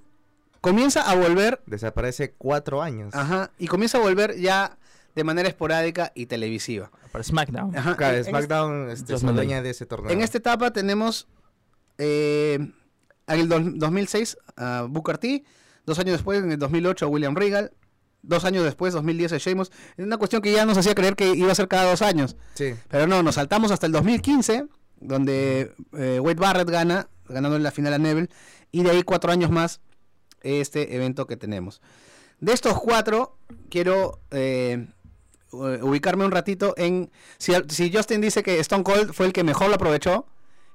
Comienza 0.63 1.03
a 1.11 1.15
volver 1.15 1.61
Desaparece 1.67 2.33
cuatro 2.39 2.81
años. 2.83 3.15
Ajá, 3.15 3.51
y 3.59 3.67
comienza 3.67 3.99
a 3.99 4.01
volver 4.01 4.39
ya 4.39 4.79
de 5.15 5.25
manera 5.25 5.47
esporádica 5.49 6.11
y 6.15 6.25
televisiva. 6.27 6.91
Para 7.11 7.23
SmackDown. 7.23 7.77
Ajá, 7.77 7.97
Claro, 7.97 8.15
en- 8.15 8.19
en 8.21 8.25
SmackDown 8.25 8.91
este, 8.91 9.13
dueña 9.19 9.41
libre. 9.57 9.63
de 9.63 9.71
ese 9.71 9.85
torneo. 9.85 10.07
este- 10.09 10.15
en 10.19 10.23
esta 10.25 10.39
etapa 10.39 10.73
tenemos 10.73 11.29
eh, 11.99 12.59
en 13.27 13.41
el 13.41 13.49
dos- 13.49 13.63
2006 13.79 14.37
a 14.57 14.87
Booker 14.89 15.19
T, 15.19 15.45
dos 15.85 15.99
años 15.99 16.13
después, 16.13 16.43
en 16.43 16.53
el 16.53 16.59
2008 16.59 17.05
a 17.07 17.09
William 17.09 17.35
Regal, 17.37 17.73
dos 18.23 18.45
años 18.45 18.65
después, 18.65 18.95
2010 18.95 19.33
a 19.33 19.39
Sheamus. 19.39 19.71
Es 19.97 20.05
una 20.05 20.17
cuestión 20.17 20.41
que 20.43 20.53
ya 20.53 20.65
nos 20.65 20.79
hacía 20.79 20.95
creer 20.95 21.17
que 21.17 21.35
iba 21.35 21.53
a 21.53 21.55
ser 21.55 21.69
cada 21.69 21.91
dos 21.91 22.03
años. 22.03 22.37
Sí. 22.55 22.75
Pero 22.89 23.07
no, 23.07 23.23
nos 23.23 23.35
saltamos 23.35 23.71
hasta 23.73 23.87
el 23.87 23.93
2015, 23.93 24.67
donde 25.01 25.75
eh, 25.93 26.19
Wade 26.21 26.41
Barrett 26.41 26.71
gana, 26.71 27.09
ganando 27.29 27.57
en 27.57 27.63
la 27.63 27.71
final 27.73 27.93
a 27.93 27.99
Neville, 27.99 28.29
y 28.71 28.83
de 28.85 28.91
ahí 28.91 29.03
cuatro 29.03 29.31
años 29.33 29.51
más 29.51 29.81
este 30.43 30.95
evento 30.97 31.27
que 31.27 31.37
tenemos. 31.37 31.81
De 32.41 32.53
estos 32.53 32.79
cuatro, 32.81 33.37
quiero 33.71 34.21
eh, 34.31 34.87
ubicarme 35.53 36.25
un 36.25 36.31
ratito 36.33 36.75
en... 36.77 37.11
Si, 37.39 37.53
si 37.69 37.93
Justin 37.93 38.21
dice 38.21 38.43
que 38.43 38.59
Stone 38.61 38.85
Cold 38.85 39.13
fue 39.13 39.27
el 39.27 39.33
que 39.33 39.45
mejor 39.45 39.69
lo 39.69 39.75
aprovechó, 39.77 40.27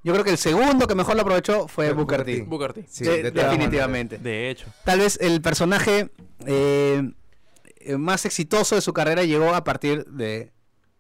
yo 0.04 0.14
creo 0.14 0.24
que 0.24 0.32
el 0.32 0.38
segundo 0.38 0.88
que 0.88 0.96
mejor 0.96 1.16
lo 1.16 1.24
aprovechó 1.24 1.68
fue 1.68 1.92
Booker 1.92 2.24
T. 2.24 2.44
Booker 2.44 2.74
T. 2.74 2.86
Sí, 2.88 3.04
De- 3.04 3.24
de 3.24 3.32
todas 3.32 3.52
definitivamente. 3.52 4.18
De 4.18 4.50
hecho. 4.50 4.68
Tal 4.86 5.00
vez 5.00 5.18
el 5.22 5.42
personaje 5.42 6.10
eh, 6.46 7.12
eh, 7.78 7.98
más 7.98 8.26
exitoso 8.26 8.76
de 8.76 8.82
su 8.82 8.94
carrera 8.94 9.24
llegó 9.24 9.54
a 9.54 9.64
partir 9.64 10.06
de 10.06 10.52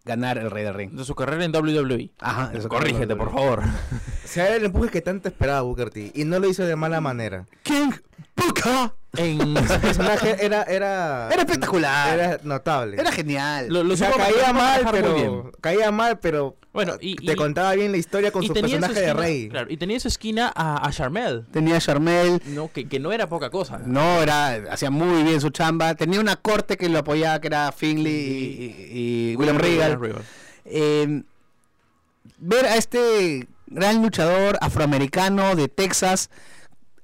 ganar 0.08 0.38
el 0.38 0.50
Rey 0.50 0.64
del 0.64 0.74
Ring. 0.74 0.92
De 0.94 1.04
su 1.06 1.14
carrera 1.14 1.44
en 1.46 1.56
WWE. 1.56 2.12
Ajá, 2.20 2.52
eso 2.54 2.70
Corrígete, 2.70 3.16
por 3.16 3.32
favor. 3.32 3.60
O 3.64 4.28
sea, 4.28 4.48
era 4.48 4.56
el 4.56 4.66
empuje 4.66 4.90
que 4.90 5.02
tanto 5.02 5.28
esperaba 5.30 5.62
Booker 5.62 5.90
T. 5.90 6.12
Y 6.16 6.24
no 6.26 6.40
lo 6.40 6.50
hizo 6.50 6.64
de 6.66 6.76
mala 6.76 7.00
manera. 7.02 7.46
King 7.64 7.92
Booker. 8.36 8.92
En, 9.16 9.58
Ese 9.58 9.80
personaje 9.80 10.36
era, 10.46 10.62
era... 10.64 11.30
Era 11.32 11.42
espectacular. 11.42 12.20
Era 12.20 12.40
notable. 12.44 12.98
Era 13.00 13.12
genial. 13.12 13.68
lo, 13.70 13.84
lo 13.84 13.96
o 13.96 13.98
sea, 13.98 14.12
caía 14.12 14.54
mal, 14.54 14.88
pero... 14.92 15.14
bien. 15.16 15.44
Caía 15.60 15.92
mal, 15.92 16.20
pero... 16.20 16.56
Bueno, 16.72 16.94
y, 17.02 17.16
te 17.16 17.36
contaba 17.36 17.74
bien 17.74 17.92
la 17.92 17.98
historia 17.98 18.30
con 18.30 18.44
su 18.44 18.54
personaje 18.54 18.94
de 19.02 19.12
rey. 19.12 19.50
Claro, 19.50 19.66
y 19.72 19.78
tenía 19.78 19.96
en 19.96 20.00
su 20.00 20.10
esquina 20.10 20.54
a, 20.56 20.86
a 20.88 20.92
Charmel. 20.92 21.48
Tenía 21.52 21.78
a 21.78 21.80
Charmel. 21.80 22.40
No, 22.50 22.72
que, 22.72 22.88
que 22.88 23.00
no 23.00 23.12
era 23.12 23.28
poca 23.28 23.50
cosa. 23.50 23.80
No, 23.84 24.22
era, 24.22 24.52
hacía 24.72 24.92
muy 24.92 25.24
bien 25.24 25.42
su 25.42 25.50
chamba. 25.50 25.96
Tenía 25.96 26.20
una 26.20 26.36
corte 26.36 26.78
que 26.78 26.88
lo 26.88 27.00
apoyaba, 27.00 27.42
que 27.42 27.48
era 27.48 27.72
Finley 27.72 28.14
y, 28.14 28.76
y- 28.92 29.27
y 29.27 29.27
William 29.38 29.58
Regal. 29.58 30.00
Eh, 30.66 31.24
ver 32.40 32.66
a 32.66 32.76
este 32.76 33.48
gran 33.68 34.02
luchador 34.02 34.58
afroamericano 34.62 35.56
de 35.56 35.68
Texas 35.68 36.30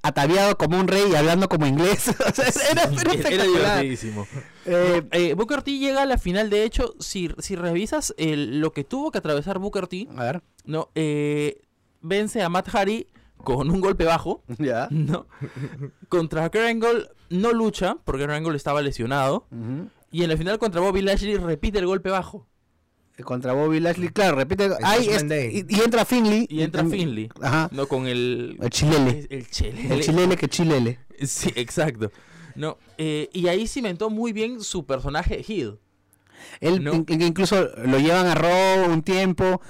ataviado 0.02 0.58
como 0.58 0.78
un 0.78 0.86
rey 0.86 1.04
y 1.10 1.14
hablando 1.14 1.48
como 1.48 1.66
inglés. 1.66 2.08
O 2.28 2.32
sea, 2.34 2.46
era, 2.70 2.82
era 2.84 3.12
Era 3.28 3.44
divertidísimo. 3.44 4.26
Eh, 4.66 5.02
Eh, 5.12 5.34
Booker 5.34 5.62
T 5.62 5.78
llega 5.78 6.02
a 6.02 6.06
la 6.06 6.18
final. 6.18 6.50
De 6.50 6.64
hecho, 6.64 6.94
si, 7.00 7.30
si 7.38 7.56
revisas 7.56 8.14
el- 8.18 8.60
lo 8.60 8.72
que 8.72 8.84
tuvo 8.84 9.10
que 9.10 9.18
atravesar 9.18 9.58
Booker 9.58 9.86
T, 9.86 10.08
a 10.16 10.22
ver. 10.24 10.42
no, 10.66 10.90
eh, 10.94 11.62
vence 12.02 12.42
a 12.42 12.48
Matt 12.50 12.68
Hardy 12.68 13.06
con 13.38 13.70
un 13.70 13.80
golpe 13.80 14.04
bajo. 14.04 14.42
Ya. 14.58 14.88
No. 14.90 15.26
Contra 16.10 16.50
Kurt 16.50 16.64
Angle 16.66 17.08
no 17.30 17.52
lucha, 17.52 17.96
porque 18.04 18.24
Kurt 18.24 18.34
Angle 18.34 18.56
estaba 18.56 18.82
lesionado. 18.82 19.46
Y 20.14 20.22
en 20.22 20.28
la 20.30 20.36
final 20.36 20.60
contra 20.60 20.80
Bobby 20.80 21.02
Lashley 21.02 21.36
repite 21.38 21.80
el 21.80 21.86
golpe 21.86 22.08
bajo. 22.08 22.46
Contra 23.24 23.52
Bobby 23.52 23.80
Lashley, 23.80 24.10
claro, 24.10 24.36
repite. 24.36 24.68
Judgment 24.68 25.32
es- 25.32 25.54
y, 25.54 25.66
y 25.68 25.80
entra 25.80 26.04
Finley. 26.04 26.46
Y 26.48 26.62
entra 26.62 26.84
Finley. 26.84 27.28
Ajá. 27.42 27.68
No, 27.72 27.88
con 27.88 28.06
el... 28.06 28.56
El 28.60 28.70
chilele. 28.70 29.26
El 29.28 29.50
chilele. 29.50 29.92
El 29.92 30.00
chilele 30.02 30.36
que 30.36 30.48
chilele. 30.48 31.00
Sí, 31.26 31.50
exacto. 31.56 32.12
No, 32.54 32.78
eh, 32.96 33.28
y 33.32 33.48
ahí 33.48 33.66
cimentó 33.66 34.08
muy 34.08 34.32
bien 34.32 34.60
su 34.62 34.86
personaje 34.86 35.44
Hill. 35.46 35.80
Él 36.60 36.84
No. 36.84 36.94
in- 36.94 37.06
in- 37.08 37.22
incluso 37.22 37.68
lo 37.84 37.98
llevan 37.98 38.26
a 38.26 38.36
Raw 38.36 38.88
un 38.92 39.02
tiempo. 39.02 39.60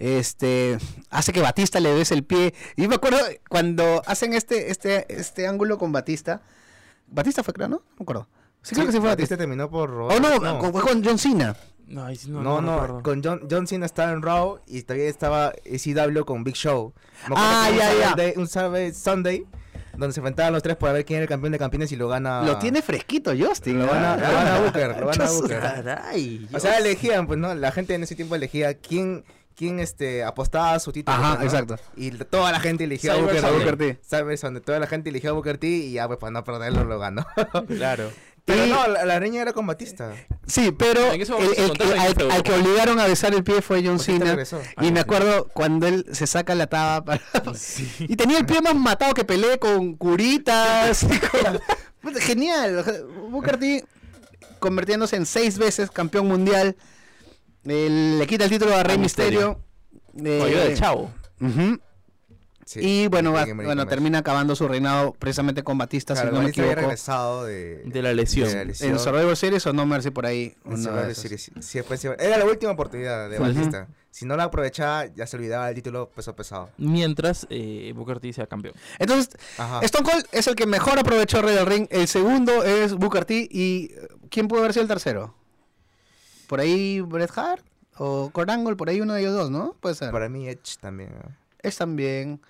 Este 0.00 0.76
hace 1.10 1.32
que 1.32 1.40
Batista 1.40 1.78
le 1.78 1.90
des 1.94 2.10
el 2.10 2.24
pie. 2.24 2.52
Y 2.76 2.88
me 2.88 2.96
acuerdo 2.96 3.18
cuando 3.48 4.02
hacen 4.06 4.32
este, 4.32 4.72
este, 4.72 5.06
este 5.14 5.46
ángulo 5.46 5.78
con 5.78 5.92
Batista. 5.92 6.42
Batista 7.06 7.44
fue, 7.44 7.54
creo, 7.54 7.68
¿no? 7.68 7.76
No 7.76 7.84
me 7.98 8.02
acuerdo. 8.02 8.28
Sí, 8.64 8.74
creo 8.74 8.86
que 8.86 8.92
sí 8.92 8.98
fue 8.98 9.08
Batista. 9.10 9.36
terminó 9.36 9.70
por... 9.70 9.90
Oh, 9.90 10.18
no, 10.20 10.58
con- 10.58 10.72
fue 10.72 10.82
con 10.82 11.04
John 11.04 11.18
Cena. 11.18 11.54
No, 11.86 12.04
ahí 12.06 12.16
sí 12.16 12.30
no, 12.30 12.42
No, 12.42 12.62
no, 12.62 12.86
no, 12.88 13.02
con 13.02 13.22
John, 13.22 13.42
John 13.50 13.66
Cena 13.66 13.84
estaba 13.84 14.10
en 14.12 14.22
Raw 14.22 14.58
y 14.66 14.82
todavía 14.82 15.06
estaba 15.08 15.52
ECW 15.64 16.24
con 16.24 16.42
Big 16.42 16.54
Show. 16.56 16.94
Me 17.28 17.34
Ah, 17.36 17.68
ya, 17.76 17.90
un 18.08 18.16
ya. 18.16 18.32
Un 18.40 18.48
Sunday, 18.94 19.46
donde 19.96 20.12
se 20.14 20.20
enfrentaban 20.20 20.52
los 20.54 20.62
tres 20.62 20.76
para 20.76 20.94
ver 20.94 21.04
quién 21.04 21.18
era 21.18 21.24
el 21.24 21.28
campeón 21.28 21.52
de 21.52 21.58
campeones 21.58 21.92
y 21.92 21.96
lo 21.96 22.08
gana... 22.08 22.42
Lo 22.42 22.56
tiene 22.58 22.80
fresquito, 22.80 23.32
Justin. 23.38 23.80
Lo 23.80 23.86
gana, 23.86 24.14
Ah, 24.14 24.16
lo 24.16 24.32
gana 24.32 24.60
Booker, 24.60 25.00
lo 25.00 25.06
gana. 25.08 25.30
Booker. 25.30 25.60
Caray. 25.60 26.48
O 26.54 26.58
sea, 26.58 26.78
elegían, 26.78 27.26
pues, 27.26 27.38
¿no? 27.38 27.54
La 27.54 27.70
gente 27.70 27.94
en 27.94 28.02
ese 28.02 28.16
tiempo 28.16 28.34
elegía 28.34 28.74
quién, 28.78 29.24
quién 29.54 29.78
este, 29.78 30.24
apostaba 30.24 30.78
su 30.80 30.90
título. 30.90 31.18
Ajá, 31.18 31.38
pues, 31.38 31.52
¿no? 31.52 31.58
exacto. 31.58 31.84
Y 31.96 32.10
toda 32.12 32.50
la 32.50 32.60
gente 32.60 32.84
elegía 32.84 33.12
a 33.12 33.16
Cyber 33.16 33.42
Booker, 33.42 33.76
T. 33.76 34.00
Cyber 34.08 34.38
Sunday. 34.38 34.62
Toda 34.62 34.78
la 34.80 34.86
gente 34.86 35.10
elegía 35.10 35.30
a 35.30 35.32
Booker 35.34 35.58
T 35.58 35.66
y 35.66 35.92
ya, 35.92 36.06
pues, 36.08 36.18
para 36.18 36.30
no 36.30 36.42
perderlo, 36.44 36.82
lo 36.84 36.98
ganó. 36.98 37.26
Claro. 37.68 38.10
Pero 38.44 38.66
Y- 38.66 38.70
no, 38.70 38.86
la, 38.88 39.04
la 39.06 39.18
reña 39.18 39.40
era 39.42 39.52
con 39.54 39.66
Batista. 39.66 40.12
Sí, 40.46 40.70
pero 40.70 41.12
el, 41.12 41.20
el- 41.22 41.72
el- 42.18 42.30
al, 42.30 42.42
que 42.42 42.52
obligaron 42.52 43.00
a 43.00 43.06
besar 43.06 43.32
el 43.34 43.42
pie 43.42 43.62
fue 43.62 43.82
John 43.84 43.98
Cena. 43.98 44.36
Y 44.82 44.92
me 44.92 45.00
acuerdo 45.00 45.48
cuando 45.54 45.86
él 45.86 46.04
se 46.12 46.26
saca 46.26 46.54
la 46.54 46.66
taba 46.66 47.04
para... 47.04 47.22
Y 48.00 48.16
tenía 48.16 48.36
el 48.38 48.44
pie 48.44 48.60
más 48.60 48.74
matado 48.74 49.14
que 49.14 49.24
peleé 49.24 49.58
con 49.58 49.94
curitas. 49.94 51.04
con- 51.04 51.60
Puta, 52.02 52.20
Genial. 52.20 52.84
Booker 53.30 53.56
T 53.58 53.84
convirtiéndose 54.58 55.16
en 55.16 55.24
seis 55.24 55.56
veces 55.56 55.90
campeón 55.90 56.28
mundial. 56.28 56.76
Eh, 57.64 58.16
le 58.18 58.26
quita 58.26 58.44
el 58.44 58.50
título 58.50 58.76
a 58.76 58.82
Rey 58.82 58.96
A 58.96 58.98
Misterio. 58.98 59.60
Eh, 60.22 60.38
Con 60.38 60.48
ayuda 60.48 60.64
del 60.64 60.78
chavo. 60.78 61.10
Sí. 62.66 62.80
y 62.82 63.06
bueno, 63.08 63.32
va- 63.32 63.44
bueno 63.54 63.86
termina 63.86 64.18
acabando 64.20 64.56
su 64.56 64.66
reinado 64.66 65.12
precisamente 65.12 65.62
con 65.62 65.76
Batista, 65.76 66.14
Claro, 66.14 66.30
si 66.30 66.34
no 66.36 66.42
me 66.42 66.48
equivoco. 66.48 66.74
regresado 66.74 67.44
de, 67.44 67.82
De 67.84 68.00
la 68.02 68.12
lesión. 68.14 68.48
de 68.48 68.54
la 68.54 68.64
lesión. 68.64 68.90
En 68.92 68.98
Survivor 68.98 69.36
Series 69.36 69.66
o 69.66 69.72
No 69.72 69.84
Mercy 69.86 70.10
por 70.10 70.24
ahí. 70.26 70.54
Series, 71.14 71.50
sí, 71.60 71.82
fue- 71.82 71.96
sí, 71.98 72.08
era 72.18 72.38
la 72.38 72.44
última 72.46 72.72
oportunidad 72.72 73.28
de. 73.28 73.38
Batista. 73.38 73.88
Si 74.10 74.26
no 74.26 74.36
la 74.36 74.44
aprovechaba, 74.44 75.06
ya 75.06 75.26
se 75.26 75.36
olvidaba 75.36 75.68
el 75.68 75.74
título 75.74 76.08
peso 76.08 76.36
pesado. 76.36 76.70
Mientras 76.78 77.48
eh, 77.50 77.92
Booker 77.96 78.20
T 78.20 78.32
sea 78.32 78.46
campeón. 78.46 78.74
Entonces, 79.00 79.28
Ajá. 79.58 79.80
Stone 79.82 80.08
Cold 80.08 80.24
es 80.30 80.46
el 80.46 80.54
que 80.54 80.66
mejor 80.66 81.00
aprovechó 81.00 81.42
Rey 81.42 81.54
del 81.56 81.66
Ring. 81.66 81.88
El 81.90 82.06
segundo 82.06 82.62
es 82.62 82.94
Booker 82.94 83.24
T. 83.24 83.48
¿Y 83.50 83.90
quién 84.30 84.46
puede 84.46 84.62
haber 84.62 84.72
sido 84.72 84.82
el 84.82 84.88
tercero? 84.88 85.34
¿Por 86.46 86.60
ahí 86.60 87.00
Bret 87.00 87.36
Hart? 87.36 87.64
¿O 87.96 88.30
Kurt 88.32 88.50
Angle? 88.50 88.76
Por 88.76 88.88
ahí 88.88 89.00
uno 89.00 89.14
de 89.14 89.20
ellos 89.22 89.34
dos, 89.34 89.50
¿no? 89.50 89.74
Puede 89.80 89.96
ser. 89.96 90.12
Para 90.12 90.28
mí 90.28 90.48
Edge 90.48 90.76
también. 90.80 91.10
¿no? 91.10 91.43
Es 91.64 91.76
también. 91.76 92.40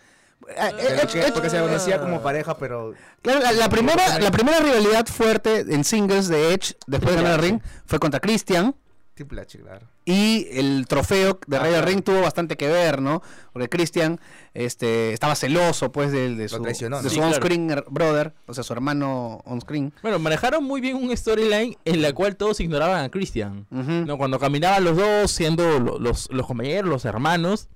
Eh, 0.49 0.53
eh, 0.59 0.73
Pero 0.77 1.03
Edge- 1.03 1.13
que- 1.13 1.21
Edge- 1.23 1.33
porque 1.33 1.49
se 1.51 1.59
conocía 1.61 2.01
como 2.01 2.21
pareja, 2.23 2.59
pero 2.59 2.93
Claro, 3.23 3.41
la, 3.41 3.53
la 3.53 3.69
primera, 3.71 4.19
la 4.19 4.31
primera 4.31 4.59
rivalidad 4.61 5.07
fuerte 5.07 5.61
en 5.61 5.85
singles 5.85 6.29
de 6.29 6.53
Edge 6.53 6.75
después 6.87 7.17
de 7.17 7.23
ganar 7.23 7.39
el 7.41 7.45
ring 7.45 7.61
fue 7.87 7.99
contra 7.99 8.21
Christian. 8.21 8.75
Triple 9.15 9.43
H, 9.43 9.59
claro. 9.61 9.87
Y 10.05 10.49
el 10.51 10.87
trofeo 10.89 11.39
de 11.47 11.59
Rey 11.61 11.71
del. 11.73 11.85
Ring 11.85 12.03
tuvo 12.03 12.21
bastante 12.21 12.57
que 12.57 12.67
ver, 12.69 13.01
¿no? 13.01 13.23
Porque 13.53 13.69
Christian 13.69 14.21
este, 14.55 15.13
estaba 15.13 15.37
celoso, 15.37 15.93
pues, 15.93 16.11
de, 16.11 16.35
de 16.35 16.49
su, 16.49 16.61
de 16.61 16.75
su 16.75 17.09
Sí, 17.09 17.21
on-screen 17.21 17.71
er- 17.71 17.85
brother, 17.89 18.35
o 18.47 18.53
sea, 18.55 18.65
su 18.65 18.73
hermano 18.73 19.41
on-screen. 19.47 19.93
Bueno, 20.03 20.19
manejaron 20.19 20.65
muy 20.65 20.81
bien 20.81 20.97
un 20.97 21.17
storyline 21.17 21.77
en 21.85 22.03
la 22.03 22.13
cual 22.13 22.35
todos 22.37 22.59
ignoraban 22.61 23.05
a 23.05 23.09
Christian. 23.09 23.67
No, 23.71 24.19
cuando 24.19 24.39
caminaban 24.41 24.83
los 24.83 24.97
dos, 24.97 25.31
siendo 25.31 25.79
lo- 25.79 25.99
los, 26.01 26.29
los 26.33 26.47
compañeros, 26.47 26.91
los 26.91 27.05
hermanos, 27.05 27.69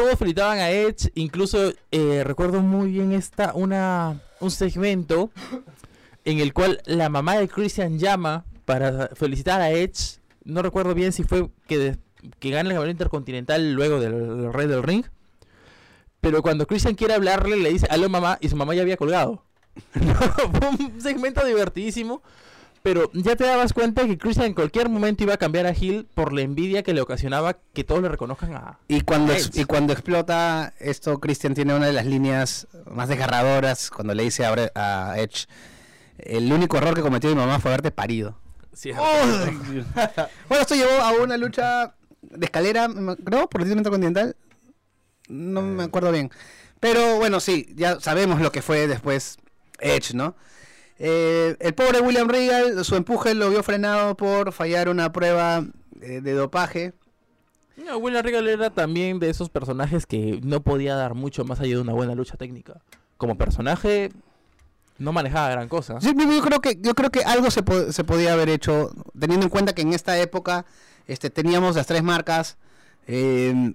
todos 0.00 0.18
felicitaban 0.18 0.58
a 0.58 0.70
Edge. 0.70 1.10
Incluso 1.14 1.72
eh, 1.90 2.24
recuerdo 2.24 2.60
muy 2.60 2.90
bien 2.90 3.12
esta, 3.12 3.52
una, 3.54 4.20
un 4.40 4.50
segmento 4.50 5.30
en 6.24 6.38
el 6.38 6.54
cual 6.54 6.80
la 6.86 7.08
mamá 7.10 7.36
de 7.36 7.48
Christian 7.48 7.98
llama 7.98 8.44
para 8.64 9.08
felicitar 9.08 9.60
a 9.60 9.70
Edge. 9.70 10.18
No 10.44 10.62
recuerdo 10.62 10.94
bien 10.94 11.12
si 11.12 11.22
fue 11.22 11.50
que, 11.66 11.98
que 12.38 12.50
gana 12.50 12.70
el 12.70 12.74
campeonato 12.76 12.90
intercontinental 12.90 13.72
luego 13.74 14.00
del, 14.00 14.12
del 14.12 14.52
Rey 14.52 14.66
del 14.66 14.82
Ring. 14.82 15.04
Pero 16.22 16.42
cuando 16.42 16.66
Christian 16.66 16.94
quiere 16.94 17.14
hablarle, 17.14 17.56
le 17.56 17.70
dice, 17.70 17.86
aló 17.90 18.08
mamá, 18.08 18.38
y 18.40 18.48
su 18.48 18.56
mamá 18.56 18.74
ya 18.74 18.82
había 18.82 18.96
colgado. 18.96 19.44
Fue 19.92 20.68
un 20.68 21.00
segmento 21.00 21.44
divertidísimo. 21.44 22.22
Pero 22.82 23.10
ya 23.12 23.36
te 23.36 23.44
dabas 23.44 23.74
cuenta 23.74 24.06
que 24.06 24.16
Christian 24.16 24.46
en 24.46 24.54
cualquier 24.54 24.88
momento 24.88 25.22
iba 25.22 25.34
a 25.34 25.36
cambiar 25.36 25.66
a 25.66 25.74
Hill 25.78 26.06
por 26.14 26.32
la 26.32 26.40
envidia 26.40 26.82
que 26.82 26.94
le 26.94 27.02
ocasionaba 27.02 27.58
que 27.74 27.84
todos 27.84 28.00
le 28.00 28.08
reconozcan 28.08 28.54
a... 28.54 28.78
Y 28.88 29.02
cuando, 29.02 29.34
y 29.52 29.64
cuando 29.64 29.92
explota 29.92 30.72
esto, 30.78 31.20
Christian 31.20 31.52
tiene 31.52 31.74
una 31.74 31.86
de 31.86 31.92
las 31.92 32.06
líneas 32.06 32.68
más 32.90 33.08
desgarradoras 33.08 33.90
cuando 33.90 34.14
le 34.14 34.22
dice 34.22 34.46
a, 34.46 34.54
a 34.74 35.18
Edge, 35.18 35.46
el 36.18 36.50
único 36.50 36.78
error 36.78 36.94
que 36.94 37.02
cometió 37.02 37.28
mi 37.28 37.36
mamá 37.36 37.60
fue 37.60 37.70
haberte 37.70 37.90
parido. 37.90 38.38
Bueno, 40.48 40.62
esto 40.62 40.74
llevó 40.74 40.92
a 41.02 41.12
una 41.12 41.36
lucha 41.36 41.94
de 42.22 42.46
escalera, 42.46 42.88
creo, 43.24 43.48
por 43.48 43.60
el 43.60 43.66
título 43.66 43.80
intercontinental. 43.80 44.36
No 45.28 45.60
me 45.60 45.84
acuerdo 45.84 46.12
bien. 46.12 46.30
Pero 46.80 47.16
bueno, 47.16 47.40
sí, 47.40 47.68
ya 47.74 48.00
sabemos 48.00 48.40
lo 48.40 48.50
que 48.52 48.62
fue 48.62 48.86
después 48.86 49.36
Edge, 49.80 50.14
¿no? 50.14 50.34
Eh, 51.02 51.56
el 51.60 51.72
pobre 51.74 52.00
William 52.02 52.28
Regal, 52.28 52.84
su 52.84 52.94
empuje 52.94 53.34
lo 53.34 53.48
vio 53.48 53.62
frenado 53.62 54.16
por 54.18 54.52
fallar 54.52 54.90
una 54.90 55.10
prueba 55.12 55.64
eh, 56.02 56.20
de 56.20 56.32
dopaje. 56.34 56.92
No, 57.82 57.96
William 57.96 58.22
Regal 58.22 58.46
era 58.46 58.68
también 58.68 59.18
de 59.18 59.30
esos 59.30 59.48
personajes 59.48 60.04
que 60.04 60.40
no 60.44 60.60
podía 60.60 60.94
dar 60.96 61.14
mucho 61.14 61.44
más 61.46 61.58
allá 61.60 61.76
de 61.76 61.80
una 61.80 61.94
buena 61.94 62.14
lucha 62.14 62.36
técnica. 62.36 62.82
Como 63.16 63.38
personaje, 63.38 64.10
no 64.98 65.12
manejaba 65.14 65.48
gran 65.48 65.68
cosa. 65.70 65.98
Sí, 66.02 66.12
yo, 66.14 66.42
creo 66.42 66.60
que 66.60 66.76
yo 66.82 66.94
creo 66.94 67.08
que 67.10 67.24
algo 67.24 67.50
se, 67.50 67.62
po- 67.62 67.90
se 67.92 68.04
podía 68.04 68.34
haber 68.34 68.50
hecho 68.50 68.90
teniendo 69.18 69.46
en 69.46 69.50
cuenta 69.50 69.72
que 69.72 69.80
en 69.80 69.94
esta 69.94 70.18
época 70.18 70.66
este 71.06 71.30
teníamos 71.30 71.76
las 71.76 71.86
tres 71.86 72.02
marcas 72.02 72.58
eh, 73.06 73.72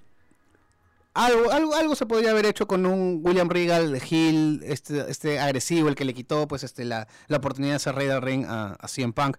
algo, 1.16 1.52
algo 1.52 1.76
algo 1.76 1.96
se 1.96 2.06
podría 2.06 2.32
haber 2.32 2.46
hecho 2.46 2.68
con 2.68 2.86
un 2.86 3.22
William 3.24 3.50
Regal 3.50 4.00
Hill 4.10 4.62
este 4.64 5.10
este 5.10 5.40
agresivo 5.40 5.90
el 5.90 5.96
que 5.96 6.06
le 6.06 6.14
quitó 6.14 6.48
pues 6.48 6.64
este 6.64 6.86
la, 6.86 7.08
la 7.28 7.38
oportunidad 7.38 7.74
de 7.74 7.80
ser 7.80 7.96
rey 7.96 8.08
del 8.08 8.22
ring 8.22 8.46
a, 8.48 8.74
a 8.74 8.88
CM 8.88 9.14
Punk 9.14 9.38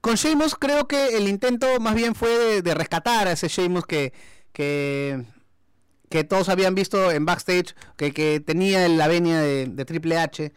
con 0.00 0.14
Sheamus 0.14 0.54
creo 0.54 0.86
que 0.86 1.16
el 1.16 1.28
intento 1.28 1.80
más 1.80 1.94
bien 1.94 2.14
fue 2.14 2.30
de, 2.30 2.62
de 2.62 2.74
rescatar 2.74 3.26
a 3.26 3.32
ese 3.32 3.48
Sheamus 3.48 3.86
que 3.86 4.12
que 4.52 5.24
que 6.10 6.22
todos 6.22 6.48
habían 6.48 6.74
visto 6.76 7.10
en 7.10 7.26
backstage 7.26 7.74
que, 7.96 8.12
que 8.12 8.38
tenía 8.38 8.86
la 8.88 9.08
venia 9.08 9.40
de, 9.40 9.66
de 9.66 9.84
Triple 9.84 10.18
H 10.18 10.52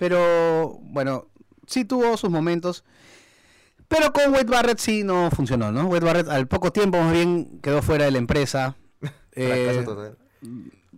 pero 0.00 0.78
bueno, 0.80 1.26
sí 1.66 1.84
tuvo 1.84 2.16
sus 2.16 2.30
momentos. 2.30 2.84
Pero 3.86 4.14
con 4.14 4.32
Wade 4.32 4.44
Barrett 4.44 4.78
sí 4.78 5.04
no 5.04 5.30
funcionó, 5.30 5.70
¿no? 5.72 5.88
Wade 5.88 6.06
Barrett 6.06 6.28
al 6.28 6.48
poco 6.48 6.72
tiempo 6.72 6.96
más 6.98 7.12
bien 7.12 7.60
quedó 7.60 7.82
fuera 7.82 8.06
de 8.06 8.10
la 8.12 8.16
empresa. 8.16 8.76
Fracaso 9.32 9.80
Eh, 9.80 9.84
total. 9.84 10.18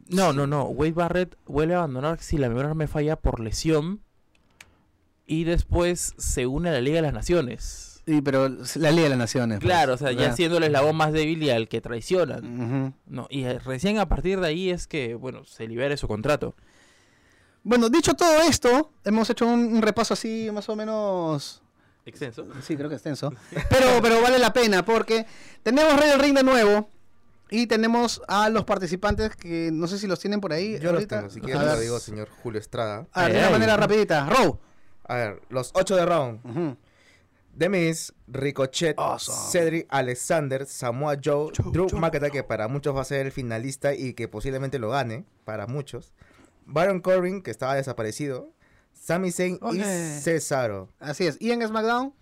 No, 0.08 0.32
no, 0.32 0.46
no. 0.46 0.64
Wade 0.64 0.92
Barrett 0.92 1.36
vuelve 1.46 1.74
a 1.74 1.78
abandonar, 1.78 2.20
si 2.20 2.38
la 2.38 2.48
memoria 2.48 2.68
no 2.68 2.74
me 2.74 2.86
falla, 2.86 3.16
por 3.16 3.40
lesión. 3.40 4.00
Y 5.26 5.44
después 5.44 6.14
se 6.18 6.46
une 6.46 6.68
a 6.68 6.72
la 6.72 6.80
Liga 6.80 6.96
de 6.96 7.02
las 7.02 7.12
Naciones. 7.14 8.02
sí, 8.06 8.20
pero 8.20 8.48
la 8.48 8.90
Liga 8.90 9.04
de 9.04 9.08
las 9.10 9.18
Naciones. 9.18 9.58
pues, 9.60 9.66
Claro, 9.68 9.94
o 9.94 9.96
sea, 9.96 10.12
ya 10.12 10.18
¿verdad? 10.22 10.36
siendo 10.36 10.56
el 10.58 10.64
eslabón 10.64 10.96
más 10.96 11.12
débil 11.12 11.42
y 11.42 11.50
al 11.50 11.68
que 11.68 11.80
traicionan. 11.80 12.94
No, 13.06 13.26
y 13.30 13.44
eh, 13.44 13.58
recién 13.60 13.98
a 13.98 14.06
partir 14.08 14.40
de 14.40 14.48
ahí 14.48 14.70
es 14.70 14.86
que, 14.86 15.14
bueno, 15.14 15.44
se 15.44 15.66
libera 15.68 15.96
su 15.96 16.08
contrato. 16.08 16.54
Bueno, 17.62 17.88
dicho 17.88 18.14
todo 18.14 18.40
esto, 18.42 18.92
hemos 19.04 19.30
hecho 19.30 19.46
un, 19.46 19.72
un 19.74 19.82
repaso 19.82 20.14
así 20.14 20.50
más 20.52 20.68
o 20.68 20.74
menos 20.76 21.62
Extenso. 22.04 22.44
Sí, 22.62 22.76
creo 22.76 22.88
que 22.88 22.96
extenso. 22.96 23.32
Pero, 23.70 23.86
pero 24.02 24.20
vale 24.20 24.40
la 24.40 24.52
pena 24.52 24.84
porque 24.84 25.24
tenemos 25.62 25.96
Rey 25.96 26.10
del 26.10 26.18
Ring 26.18 26.34
de 26.36 26.42
nuevo 26.42 26.90
y 27.52 27.66
tenemos 27.66 28.22
a 28.28 28.48
los 28.48 28.64
participantes 28.64 29.36
que 29.36 29.70
no 29.70 29.86
sé 29.86 29.98
si 29.98 30.06
los 30.06 30.18
tienen 30.18 30.40
por 30.40 30.52
ahí. 30.54 30.78
Yo 30.78 30.84
los 30.84 30.94
ahorita. 30.94 31.18
tengo, 31.18 31.30
si 31.30 31.40
ver, 31.40 31.56
lo 31.56 31.78
digo, 31.80 32.00
señor 32.00 32.28
Julio 32.42 32.58
Estrada. 32.58 33.06
A 33.12 33.24
ver, 33.24 33.32
de 33.32 33.38
una 33.38 33.46
Ay. 33.48 33.52
manera 33.52 33.76
rapidita. 33.76 34.26
Row. 34.28 34.58
A 35.04 35.14
ver, 35.16 35.42
los 35.50 35.70
ocho 35.74 35.94
de 35.94 36.06
round. 36.06 36.40
Ujú. 36.46 36.76
Demis, 37.54 38.14
Ricochet, 38.26 38.98
Awesome. 38.98 39.36
Cedric, 39.50 39.86
Alexander, 39.90 40.64
Samoa 40.64 41.16
Joe, 41.22 41.52
Joe, 41.54 41.70
Drew 41.72 41.88
Joe. 41.90 42.00
McIntyre, 42.00 42.30
que 42.30 42.42
para 42.42 42.66
muchos 42.68 42.96
va 42.96 43.02
a 43.02 43.04
ser 43.04 43.26
el 43.26 43.32
finalista 43.32 43.92
y 43.94 44.14
que 44.14 44.26
posiblemente 44.28 44.78
lo 44.78 44.88
gane, 44.88 45.26
para 45.44 45.66
muchos. 45.66 46.14
Baron 46.64 47.00
Corbin, 47.00 47.42
que 47.42 47.50
estaba 47.50 47.74
desaparecido. 47.74 48.48
Sami 48.94 49.30
Zayn 49.30 49.58
y 49.72 49.80
Cesaro. 49.80 50.88
Así 51.00 51.26
es. 51.26 51.36
Y 51.40 51.50
en 51.50 51.66
SmackDown, 51.66 52.14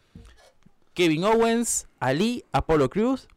Kevin 0.94 1.22
Owens, 1.24 1.86
Ali, 2.00 2.44
Apollo 2.50 2.90
Cruz, 2.90 3.28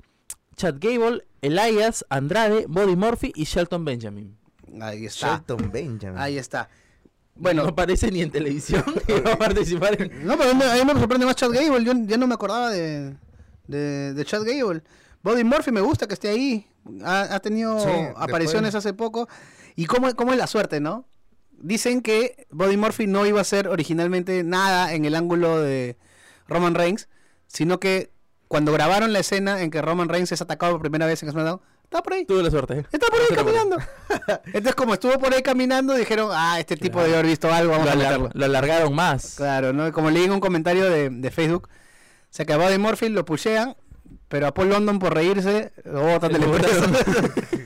Chad 0.56 0.76
Gable, 0.80 1.26
Elias, 1.42 2.06
Andrade, 2.10 2.66
Bobby 2.68 2.96
Murphy 2.96 3.32
y 3.36 3.44
Shelton 3.46 3.84
Benjamin. 3.86 4.38
ahí 4.82 5.06
está. 5.06 5.36
Shelton 5.38 5.72
Benjamin. 5.72 6.18
Ahí 6.18 6.38
está. 6.38 6.70
Bueno, 7.36 7.64
no 7.64 7.70
aparece 7.70 8.12
ni 8.12 8.22
en 8.22 8.30
televisión 8.32 8.84
que 9.08 9.20
va 9.22 9.34
a 9.34 9.38
participar 9.38 10.00
en... 10.02 10.26
no, 10.26 10.38
pero 10.38 10.52
a 10.52 10.54
mí, 10.54 10.86
me 10.86 10.94
sorprende 11.00 11.26
más 11.26 11.36
Chad 11.36 11.52
Gable. 11.52 11.84
Yo 11.84 11.94
ya 12.06 12.18
no 12.18 12.28
me 12.28 12.36
acordaba 12.36 12.70
de, 12.70 13.16
de, 13.68 14.14
de 14.14 14.26
Chad 14.26 14.44
Gable. 14.44 14.84
Bobby 15.24 15.44
Murphy 15.44 15.72
me 15.72 15.82
gusta 15.82 16.06
que 16.08 16.14
esté 16.14 16.30
ahí. 16.30 16.68
Ha, 17.04 17.34
ha 17.36 17.40
tenido 17.40 17.80
Sí, 17.80 17.90
apariciones 18.16 18.74
después- 18.74 18.86
hace 18.86 18.94
poco. 18.94 19.28
¿Y 19.76 19.86
cómo, 19.86 20.14
cómo 20.16 20.32
es 20.34 20.38
la 20.38 20.46
suerte, 20.48 20.80
no? 20.80 21.08
Dicen 21.58 22.02
que 22.02 22.46
Bobby 22.52 22.78
Murphy 22.78 23.08
no 23.08 23.26
iba 23.26 23.42
a 23.42 23.46
ser 23.46 23.68
originalmente 23.70 24.44
nada 24.44 24.94
en 24.94 25.06
el 25.06 25.16
ángulo 25.16 25.60
de 25.62 25.98
Roman 26.48 26.76
Reigns, 26.76 27.08
sino 27.48 27.80
que 27.80 28.12
cuando 28.54 28.72
grabaron 28.72 29.12
la 29.14 29.18
escena 29.18 29.64
en 29.64 29.72
que 29.72 29.82
Roman 29.82 30.08
Reigns 30.08 30.32
es 30.32 30.40
atacado 30.40 30.74
por 30.74 30.82
primera 30.82 31.08
vez 31.08 31.24
en 31.24 31.32
SmackDown, 31.32 31.60
está 31.86 32.04
por 32.04 32.14
ahí. 32.14 32.24
Tuve 32.24 32.44
la 32.44 32.52
suerte. 32.52 32.86
Está 32.92 33.08
por 33.08 33.20
ahí 33.20 33.26
caminando. 33.36 33.78
Entonces, 34.46 34.76
como 34.76 34.94
estuvo 34.94 35.18
por 35.18 35.34
ahí 35.34 35.42
caminando, 35.42 35.96
dijeron, 35.96 36.30
ah, 36.32 36.60
este 36.60 36.78
tipo 36.78 37.00
Claro. 37.00 37.06
debe 37.08 37.18
haber 37.18 37.30
visto 37.32 37.52
algo, 37.52 37.72
vamos 37.72 37.88
Lo, 38.36 38.44
a 38.44 38.46
alargaron 38.46 38.94
más. 38.94 39.34
Claro, 39.38 39.74
¿no? 39.74 39.92
Como 39.92 40.12
leí 40.12 40.26
en 40.26 40.34
un 40.34 40.40
comentario 40.40 40.88
de, 40.88 41.10
de 41.10 41.32
Facebook, 41.32 41.68
se 42.30 42.44
acabó 42.44 42.70
de 42.70 42.78
Murphy, 42.78 43.10
lo 43.10 43.26
pushean, 43.26 43.76
pero 44.28 44.46
a 44.46 44.54
Paul 44.54 44.70
London 44.70 45.00
por 45.00 45.16
reírse, 45.16 45.74
lo 45.84 46.04
botan 46.04 46.34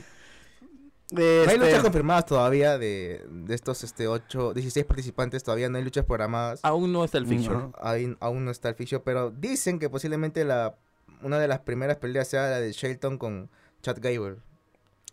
No 1.12 1.22
hay 1.22 1.28
Este, 1.46 1.58
luchas 1.58 1.82
confirmadas 1.84 2.26
todavía 2.26 2.78
de, 2.78 3.26
de 3.30 3.56
estos 3.56 3.84
este, 3.84 4.08
8, 4.08 4.54
16 4.54 4.86
participantes. 4.86 5.43
Todavía 5.43 5.70
no 5.70 5.78
hay 5.78 5.84
luchas 5.84 6.04
programadas. 6.06 6.60
Aún 6.63 6.91
no 6.91 7.06
está 7.06 7.17
el 7.17 7.26
fixture. 7.28 7.58
No. 7.58 7.74
Aún 8.20 8.43
no 8.46 8.52
está 8.52 8.70
el 8.70 8.76
ficho, 8.76 9.04
pero 9.04 9.32
dicen 9.32 9.80
que 9.80 9.89
posiblemente 9.89 10.43
la 10.43 10.76
una 11.22 11.39
de 11.39 11.48
las 11.48 11.60
primeras 11.60 11.98
peleas 11.98 12.28
sea 12.28 12.50
la 12.50 12.60
de 12.60 12.72
Shelton 12.74 13.17
con 13.17 13.50
Chad 13.82 13.98
Gable. 14.02 14.36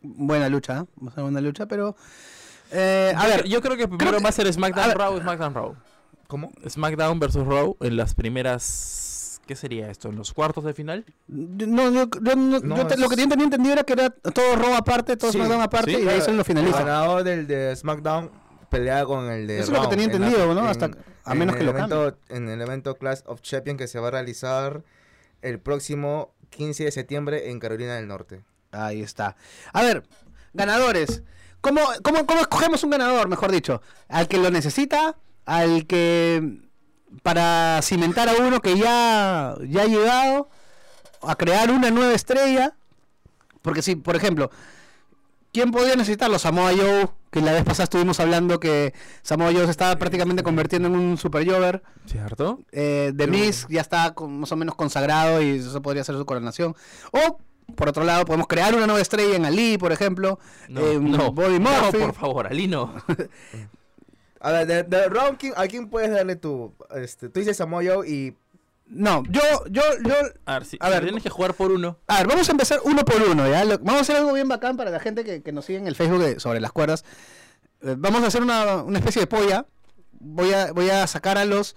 Buena 0.02 0.48
lucha, 0.48 0.80
¿eh? 0.80 0.84
Va 1.02 1.10
a 1.10 1.14
ser 1.14 1.22
buena 1.22 1.40
lucha, 1.40 1.66
pero... 1.66 1.96
eh, 2.72 3.12
a 3.16 3.22
Yo- 3.22 3.28
ver, 3.28 3.44
yo 3.48 3.62
creo 3.62 3.76
que 3.76 3.86
primero 3.88 3.98
creo 4.10 4.18
que- 4.18 4.22
va 4.24 4.28
a 4.28 4.32
ser 4.32 4.46
a 4.46 4.52
SmackDown 4.52 4.88
ver. 4.88 4.98
Raw, 4.98 5.18
SmackDown 5.20 5.54
Raw. 5.54 5.74
¿Cómo? 6.26 6.50
SmackDown 6.68 7.20
versus 7.20 7.46
Raw 7.46 7.76
en 7.80 7.96
las 7.96 8.14
primeras... 8.14 9.03
¿Qué 9.46 9.56
sería 9.56 9.90
esto? 9.90 10.08
¿En 10.08 10.16
los 10.16 10.32
cuartos 10.32 10.64
de 10.64 10.72
final? 10.74 11.04
no, 11.28 11.90
yo- 11.90 12.08
yo 12.22 12.34
no- 12.36 12.60
No, 12.60 12.76
yo 12.76 12.86
te- 12.86 12.96
lo 12.96 13.08
que 13.08 13.16
yo 13.16 13.28
tenía 13.28 13.44
entendido 13.44 13.74
era 13.74 13.84
que 13.84 13.92
era 13.92 14.10
todo 14.10 14.56
Raw 14.56 14.74
aparte, 14.74 15.16
todo 15.16 15.30
Sí, 15.32 15.38
SmackDown 15.38 15.60
aparte, 15.62 15.94
sí, 15.94 16.02
y 16.02 16.08
ahí 16.08 16.20
son 16.22 16.36
los 16.36 16.48
El 16.48 16.54
finalistas. 16.56 16.84
ganador 16.84 17.24
del 17.24 17.46
de 17.46 17.76
SmackDown 17.76 18.30
pelea 18.70 19.04
con 19.04 19.30
el 19.30 19.46
de 19.46 19.58
Eso 19.60 19.72
es 19.72 19.78
lo 19.78 19.82
que 19.82 19.88
tenía 19.88 20.06
en 20.06 20.10
la- 20.12 20.26
entendido, 20.28 20.54
¿no? 20.54 20.60
en- 20.62 20.66
Hasta- 20.66 20.90
a 21.24 21.34
menos 21.34 21.54
en 21.54 21.58
que 21.58 21.60
el 21.60 21.66
lo 21.66 21.78
evento, 21.78 22.18
En 22.28 22.48
el 22.48 22.60
evento 22.60 22.96
Clash 22.96 23.20
of 23.26 23.40
Champions 23.42 23.78
que 23.78 23.86
se 23.86 23.98
va 24.00 24.08
a 24.08 24.10
realizar 24.12 24.82
el 25.42 25.60
próximo 25.60 26.32
15 26.50 26.84
de 26.84 26.90
septiembre 26.92 27.50
en 27.50 27.60
Carolina 27.60 27.96
del 27.96 28.08
Norte. 28.08 28.44
Ahí 28.72 29.02
está. 29.02 29.36
A 29.72 29.82
ver, 29.82 30.04
ganadores. 30.54 31.22
¿Cómo, 31.60 31.80
cómo, 32.02 32.26
cómo 32.26 32.40
escogemos 32.40 32.82
un 32.84 32.90
ganador, 32.90 33.28
mejor 33.28 33.50
dicho? 33.52 33.80
¿Al 34.08 34.26
que 34.28 34.38
lo 34.38 34.50
necesita? 34.50 35.16
¿Al 35.46 35.86
que 35.86 36.60
para 37.22 37.80
cimentar 37.82 38.28
a 38.28 38.34
uno 38.34 38.60
que 38.60 38.76
ya, 38.78 39.54
ya 39.68 39.82
ha 39.82 39.86
llegado? 39.86 40.48
¿A 41.22 41.36
crear 41.36 41.70
una 41.70 41.90
nueva 41.90 42.12
estrella? 42.12 42.74
Porque 43.62 43.80
si, 43.82 43.96
por 43.96 44.14
ejemplo, 44.16 44.50
¿quién 45.52 45.70
podría 45.70 45.96
necesitarlo? 45.96 46.38
Samoa 46.38 46.72
Joe, 46.76 47.08
que 47.30 47.40
la 47.40 47.52
vez 47.52 47.64
pasada 47.64 47.84
estuvimos 47.84 48.20
hablando 48.20 48.60
que 48.60 48.92
Samoa 49.22 49.52
Joe 49.52 49.64
se 49.64 49.70
estaba 49.70 49.96
prácticamente 49.96 50.42
convirtiendo 50.42 50.88
en 50.88 50.96
un 50.96 51.16
super 51.16 51.48
Jover. 51.50 51.82
¿Cierto? 52.06 52.60
Eh, 52.72 53.12
The 53.16 53.26
Miz 53.26 53.66
ya 53.70 53.80
está 53.80 54.12
con- 54.14 54.40
más 54.40 54.52
o 54.52 54.56
menos 54.56 54.74
consagrado 54.74 55.40
y 55.40 55.58
eso 55.58 55.80
podría 55.80 56.04
ser 56.04 56.16
su 56.16 56.26
coronación. 56.26 56.76
O, 57.12 57.38
por 57.74 57.88
otro 57.88 58.04
lado, 58.04 58.26
podemos 58.26 58.46
crear 58.46 58.74
una 58.74 58.86
nueva 58.86 59.00
estrella 59.00 59.34
en 59.36 59.46
Ali, 59.46 59.78
por 59.78 59.92
ejemplo. 59.92 60.38
No, 60.68 60.80
eh, 60.82 60.98
no, 61.00 61.32
Bobby 61.32 61.58
no, 61.58 61.70
Murphy. 61.70 61.98
por 61.98 62.12
favor, 62.14 62.46
Ali 62.46 62.68
no. 62.68 62.92
A 64.44 64.52
ver, 64.52 64.66
de, 64.66 64.82
de 64.84 65.10
¿quién- 65.38 65.54
¿a 65.56 65.66
quién 65.66 65.88
puedes 65.88 66.10
darle 66.10 66.36
tu... 66.36 66.74
Este, 66.94 67.28
tú 67.28 67.40
dices 67.40 67.56
Samoa 67.56 67.82
Joe 67.84 68.08
y... 68.08 68.36
No, 68.86 69.22
yo, 69.30 69.40
yo, 69.70 69.82
yo. 70.04 70.14
A 70.44 70.58
ver, 70.58 70.66
si, 70.66 70.76
A 70.80 70.90
ver, 70.90 71.02
tienes 71.04 71.22
que 71.22 71.30
jugar 71.30 71.54
por 71.54 71.72
uno. 71.72 71.98
A 72.06 72.18
ver, 72.18 72.26
vamos 72.26 72.46
a 72.48 72.52
empezar 72.52 72.80
uno 72.84 73.02
por 73.02 73.22
uno, 73.22 73.48
¿ya? 73.48 73.64
Lo- 73.64 73.78
vamos 73.78 73.94
a 73.94 74.00
hacer 74.02 74.16
algo 74.16 74.34
bien 74.34 74.46
bacán 74.48 74.76
para 74.76 74.90
la 74.90 75.00
gente 75.00 75.24
que, 75.24 75.42
que 75.42 75.52
nos 75.52 75.64
sigue 75.64 75.78
en 75.78 75.86
el 75.86 75.96
Facebook 75.96 76.22
de- 76.22 76.38
sobre 76.40 76.60
las 76.60 76.70
cuerdas. 76.72 77.04
Eh, 77.80 77.94
vamos 77.96 78.22
a 78.22 78.26
hacer 78.26 78.42
una, 78.42 78.82
una 78.82 78.98
especie 78.98 79.20
de 79.20 79.26
polla 79.26 79.64
voy 80.12 80.52
a, 80.52 80.72
voy 80.72 80.90
a 80.90 81.06
sacar 81.06 81.38
a 81.38 81.44
los 81.46 81.74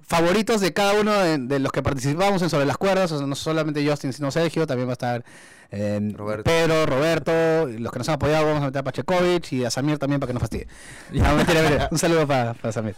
favoritos 0.00 0.60
de 0.60 0.72
cada 0.72 0.92
uno 1.00 1.12
de, 1.12 1.38
de 1.38 1.58
los 1.58 1.72
que 1.72 1.82
participamos 1.82 2.40
en 2.42 2.50
Sobre 2.50 2.64
las 2.66 2.76
Cuerdas, 2.78 3.10
o 3.12 3.18
sea, 3.18 3.26
no 3.26 3.34
solamente 3.34 3.84
Justin, 3.88 4.12
sino 4.12 4.30
Sergio, 4.30 4.66
también 4.66 4.86
va 4.88 4.92
a 4.92 4.94
estar 4.94 5.24
eh, 5.70 6.00
Roberto. 6.14 6.44
Pedro, 6.44 6.86
Roberto, 6.86 7.32
los 7.66 7.92
que 7.92 7.98
nos 7.98 8.08
han 8.08 8.14
apoyado, 8.16 8.46
vamos 8.46 8.62
a 8.62 8.66
meter 8.66 8.80
a 8.80 8.84
Pachekovic 8.84 9.52
y 9.52 9.64
a 9.64 9.70
Samir 9.70 9.98
también 9.98 10.20
para 10.20 10.28
que 10.28 10.34
no 10.34 10.40
fastidie. 10.40 10.66
No, 11.12 11.34
mentira, 11.36 11.62
mentira. 11.62 11.88
Un 11.92 11.98
saludo 11.98 12.26
para, 12.26 12.54
para 12.54 12.72
Samir. 12.72 12.94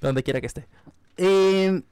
Donde 0.00 0.22
quiera 0.22 0.40
que 0.40 0.46
esté. 0.46 0.66
Eh, 1.16 1.82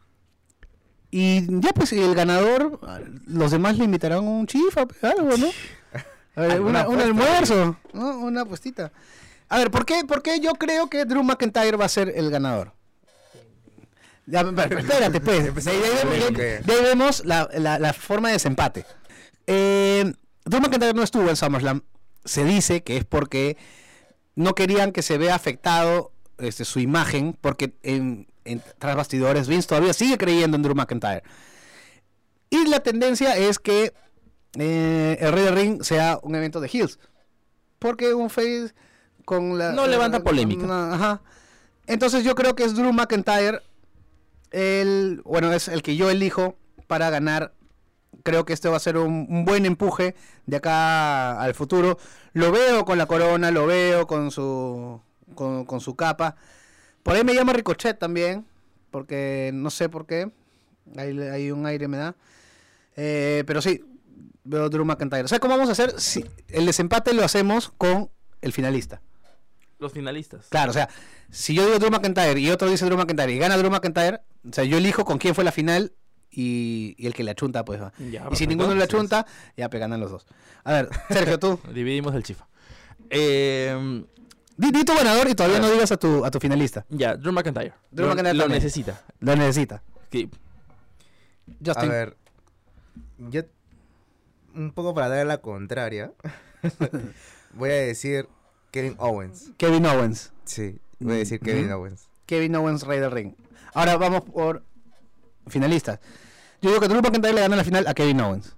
y 1.11 1.61
ya 1.61 1.71
pues 1.73 1.93
el 1.93 2.15
ganador, 2.15 2.79
los 3.27 3.51
demás 3.51 3.79
le 3.79 3.85
invitarán 3.85 4.25
un 4.27 4.47
chifa, 4.47 4.87
pues, 4.87 5.03
algo, 5.05 5.37
¿no? 5.37 5.49
A 6.37 6.41
ver, 6.43 6.51
Alguna 6.53 6.87
una- 6.87 6.89
un 6.89 7.01
almuerzo, 7.01 7.77
¿no? 7.93 8.19
Una 8.19 8.43
apuestita. 8.43 8.93
A 9.49 9.59
ver, 9.59 9.71
¿por 9.71 9.85
qué, 9.87 10.05
¿por 10.07 10.23
qué 10.23 10.39
yo 10.41 10.53
creo 10.53 10.89
que 10.91 11.05
Drew 11.07 11.23
McIntyre 11.25 11.77
va 11.77 11.87
a 11.87 11.89
ser 11.89 12.13
el 12.15 12.31
ganador? 12.31 12.73
Ya, 14.27 14.41
espérate, 14.43 15.21
pues. 15.21 15.45
De 15.65 15.71
ahí, 15.71 15.79
de 15.79 16.15
ahí- 16.15 16.23
Ok. 16.29 16.37
de 16.67 16.73
ahí 16.75 16.83
vemos 16.83 17.25
la, 17.25 17.49
la- 17.57 17.79
la 17.79 17.93
forma 17.95 18.29
de 18.29 18.35
desempate. 18.35 18.85
Eh, 19.51 20.13
Drew 20.45 20.61
McIntyre 20.61 20.93
no 20.95 21.03
estuvo 21.03 21.29
en 21.29 21.37
SummerSlam. 21.37 21.83
Se 22.25 22.45
dice 22.45 22.83
que 22.83 22.99
es 22.99 23.05
porque 23.05 23.57
no 24.35 24.55
querían 24.55 24.93
que 24.93 25.03
se 25.03 25.17
vea 25.19 25.35
afectado 25.35 26.13
este, 26.37 26.65
su 26.65 26.79
imagen, 26.81 27.37
porque 27.41 27.75
en, 27.83 28.29
en 28.45 28.63
tras 28.79 28.95
bastidores 28.95 29.49
Vince 29.49 29.67
todavía 29.67 29.93
sigue 29.95 30.19
creyendo 30.19 30.57
en 30.57 30.63
Drew 30.63 30.75
McIntyre. 30.75 31.23
Y 32.51 32.67
la 32.69 32.81
tendencia 32.81 33.37
es 33.37 33.59
que 33.59 33.95
eh, 34.59 35.17
el 35.21 35.33
Rey 35.33 35.45
del 35.45 35.55
Ring 35.57 35.83
sea 35.83 36.19
un 36.23 36.35
evento 36.35 36.61
de 36.61 36.69
heels. 36.73 36.99
Porque 37.79 38.13
un 38.15 38.29
face 38.31 38.75
con 39.25 39.57
la... 39.59 39.73
No 39.73 39.87
levanta 39.87 40.21
polémica. 40.23 40.65
una- 40.65 40.95
ajá. 40.95 41.23
Entonces 41.87 42.23
yo 42.25 42.35
creo 42.35 42.55
que 42.55 42.65
es 42.65 42.75
Drew 42.75 42.93
McIntyre 42.93 43.61
el... 44.51 45.23
Bueno, 45.25 45.53
es 45.53 45.69
el 45.69 45.83
que 45.83 45.97
yo 45.97 46.11
elijo 46.11 46.57
para 46.87 47.09
ganar. 47.11 47.55
Creo 48.29 48.45
que 48.45 48.53
este 48.53 48.69
va 48.69 48.77
a 48.77 48.81
ser 48.81 48.99
un, 48.99 49.27
un 49.31 49.47
buen 49.47 49.65
empuje 49.65 50.15
de 50.45 50.59
acá 50.59 51.41
al 51.41 51.55
futuro. 51.55 51.97
Lo 52.35 52.53
veo 52.53 52.85
con 52.85 52.99
la 52.99 53.07
corona, 53.07 53.51
lo 53.51 53.67
veo 53.67 54.07
con 54.07 54.31
su, 54.31 55.01
con, 55.35 55.65
con 55.65 55.81
su 55.81 55.97
capa. 55.97 56.37
Por 57.03 57.17
ahí 57.17 57.25
me 57.25 57.33
llama 57.33 57.55
Ricochet 57.55 57.99
también, 57.99 58.45
porque 58.91 59.51
no 59.55 59.71
sé 59.71 59.89
por 59.89 60.05
qué. 60.05 60.31
Hay, 60.99 61.19
hay 61.19 61.51
un 61.51 61.65
aire 61.65 61.89
me 61.89 61.97
da. 61.97 62.17
Eh, 62.97 63.45
pero 63.47 63.63
sí, 63.63 63.83
veo 64.45 64.69
Drew 64.69 64.85
McIntyre. 64.85 65.25
O 65.25 65.29
sea, 65.29 65.39
¿cómo 65.39 65.55
vamos 65.55 65.71
a 65.71 65.73
hacer? 65.73 65.99
Si 65.99 66.23
el 66.49 66.67
desempate 66.67 67.15
lo 67.15 67.25
hacemos 67.25 67.73
con 67.79 68.11
el 68.43 68.53
finalista. 68.53 69.01
Los 69.79 69.95
finalistas. 69.95 70.49
Claro, 70.51 70.73
o 70.73 70.75
sea, 70.75 70.91
si 71.31 71.55
yo 71.55 71.65
digo 71.65 71.79
Drew 71.79 71.91
McIntyre 71.91 72.39
y 72.39 72.51
otro 72.51 72.69
dice 72.69 72.85
Drew 72.85 72.99
McIntyre 72.99 73.33
y 73.33 73.39
gana 73.39 73.57
Drew 73.57 73.71
McIntyre, 73.71 74.21
o 74.47 74.53
sea, 74.53 74.65
yo 74.65 74.77
elijo 74.77 75.07
con 75.07 75.17
quién 75.17 75.35
fue 75.35 75.45
la 75.45 75.53
final 75.53 75.95
y, 76.31 76.95
y 76.99 77.07
el 77.07 77.15
que 77.15 77.25
le 77.25 77.31
achunta, 77.33 77.65
pues 77.65 77.81
va. 77.81 77.93
Ya, 77.99 78.05
y 78.05 78.11
si 78.13 78.19
perfecto. 78.21 78.47
ninguno 78.49 78.75
le 78.75 78.85
achunta, 78.85 79.27
ya 79.57 79.69
pues 79.71 79.81
ganan 79.81 80.01
los 80.01 80.11
dos. 80.11 80.27
A 80.65 80.73
ver, 80.73 80.89
Sergio, 81.09 81.39
tú. 81.39 81.59
Dividimos 81.73 82.15
el 82.15 82.23
chifa. 82.23 82.47
Eh, 83.11 84.05
Di, 84.57 84.71
di 84.73 84.85
tu 84.85 84.93
ganador 84.95 85.29
y 85.29 85.35
todavía 85.37 85.61
no 85.61 85.71
digas 85.71 85.93
a 85.93 85.97
tu, 85.97 86.25
a 86.25 86.31
tu 86.33 86.41
finalista. 86.41 86.85
ya, 86.89 87.17
Drew 87.17 87.33
McIntyre. 87.33 87.75
Drew 87.93 88.07
lo, 88.07 88.13
McIntyre 88.13 88.35
lo 88.35 88.43
también. 88.45 88.63
necesita. 88.63 89.03
Lo 89.21 89.37
necesita. 89.37 89.83
Sí. 90.11 90.29
A 91.49 91.65
Justin. 91.65 91.89
ver, 91.89 92.17
yo 93.31 93.43
un 94.55 94.73
poco 94.73 94.95
para 94.95 95.09
dar 95.09 95.27
la 95.27 95.39
contraria, 95.39 96.13
voy 97.55 97.71
a 97.71 97.75
decir 97.75 98.29
Kevin 98.73 98.97
Owens. 98.99 99.53
Kevin 99.57 99.87
Owens. 99.87 100.33
Sí, 100.45 100.79
voy 100.99 101.15
a 101.15 101.19
decir 101.19 101.39
Kevin. 101.41 101.71
Owens. 101.71 102.09
Kevin 102.27 102.57
Owens, 102.57 102.83
Rey 102.83 102.99
del 103.01 103.11
Ring. 103.13 103.35
Ahora 103.75 103.97
vamos 103.97 104.23
por 104.23 104.65
finalistas. 105.51 106.01
Yo 106.61 106.71
digo 106.71 106.81
que 106.81 106.89
Drew 106.89 107.01
McIntyre 107.01 107.35
le 107.35 107.41
gana 107.41 107.57
la 107.57 107.65
final 107.65 107.87
a 107.87 107.95
Kevin 107.95 108.21
Owens. 108.21 108.57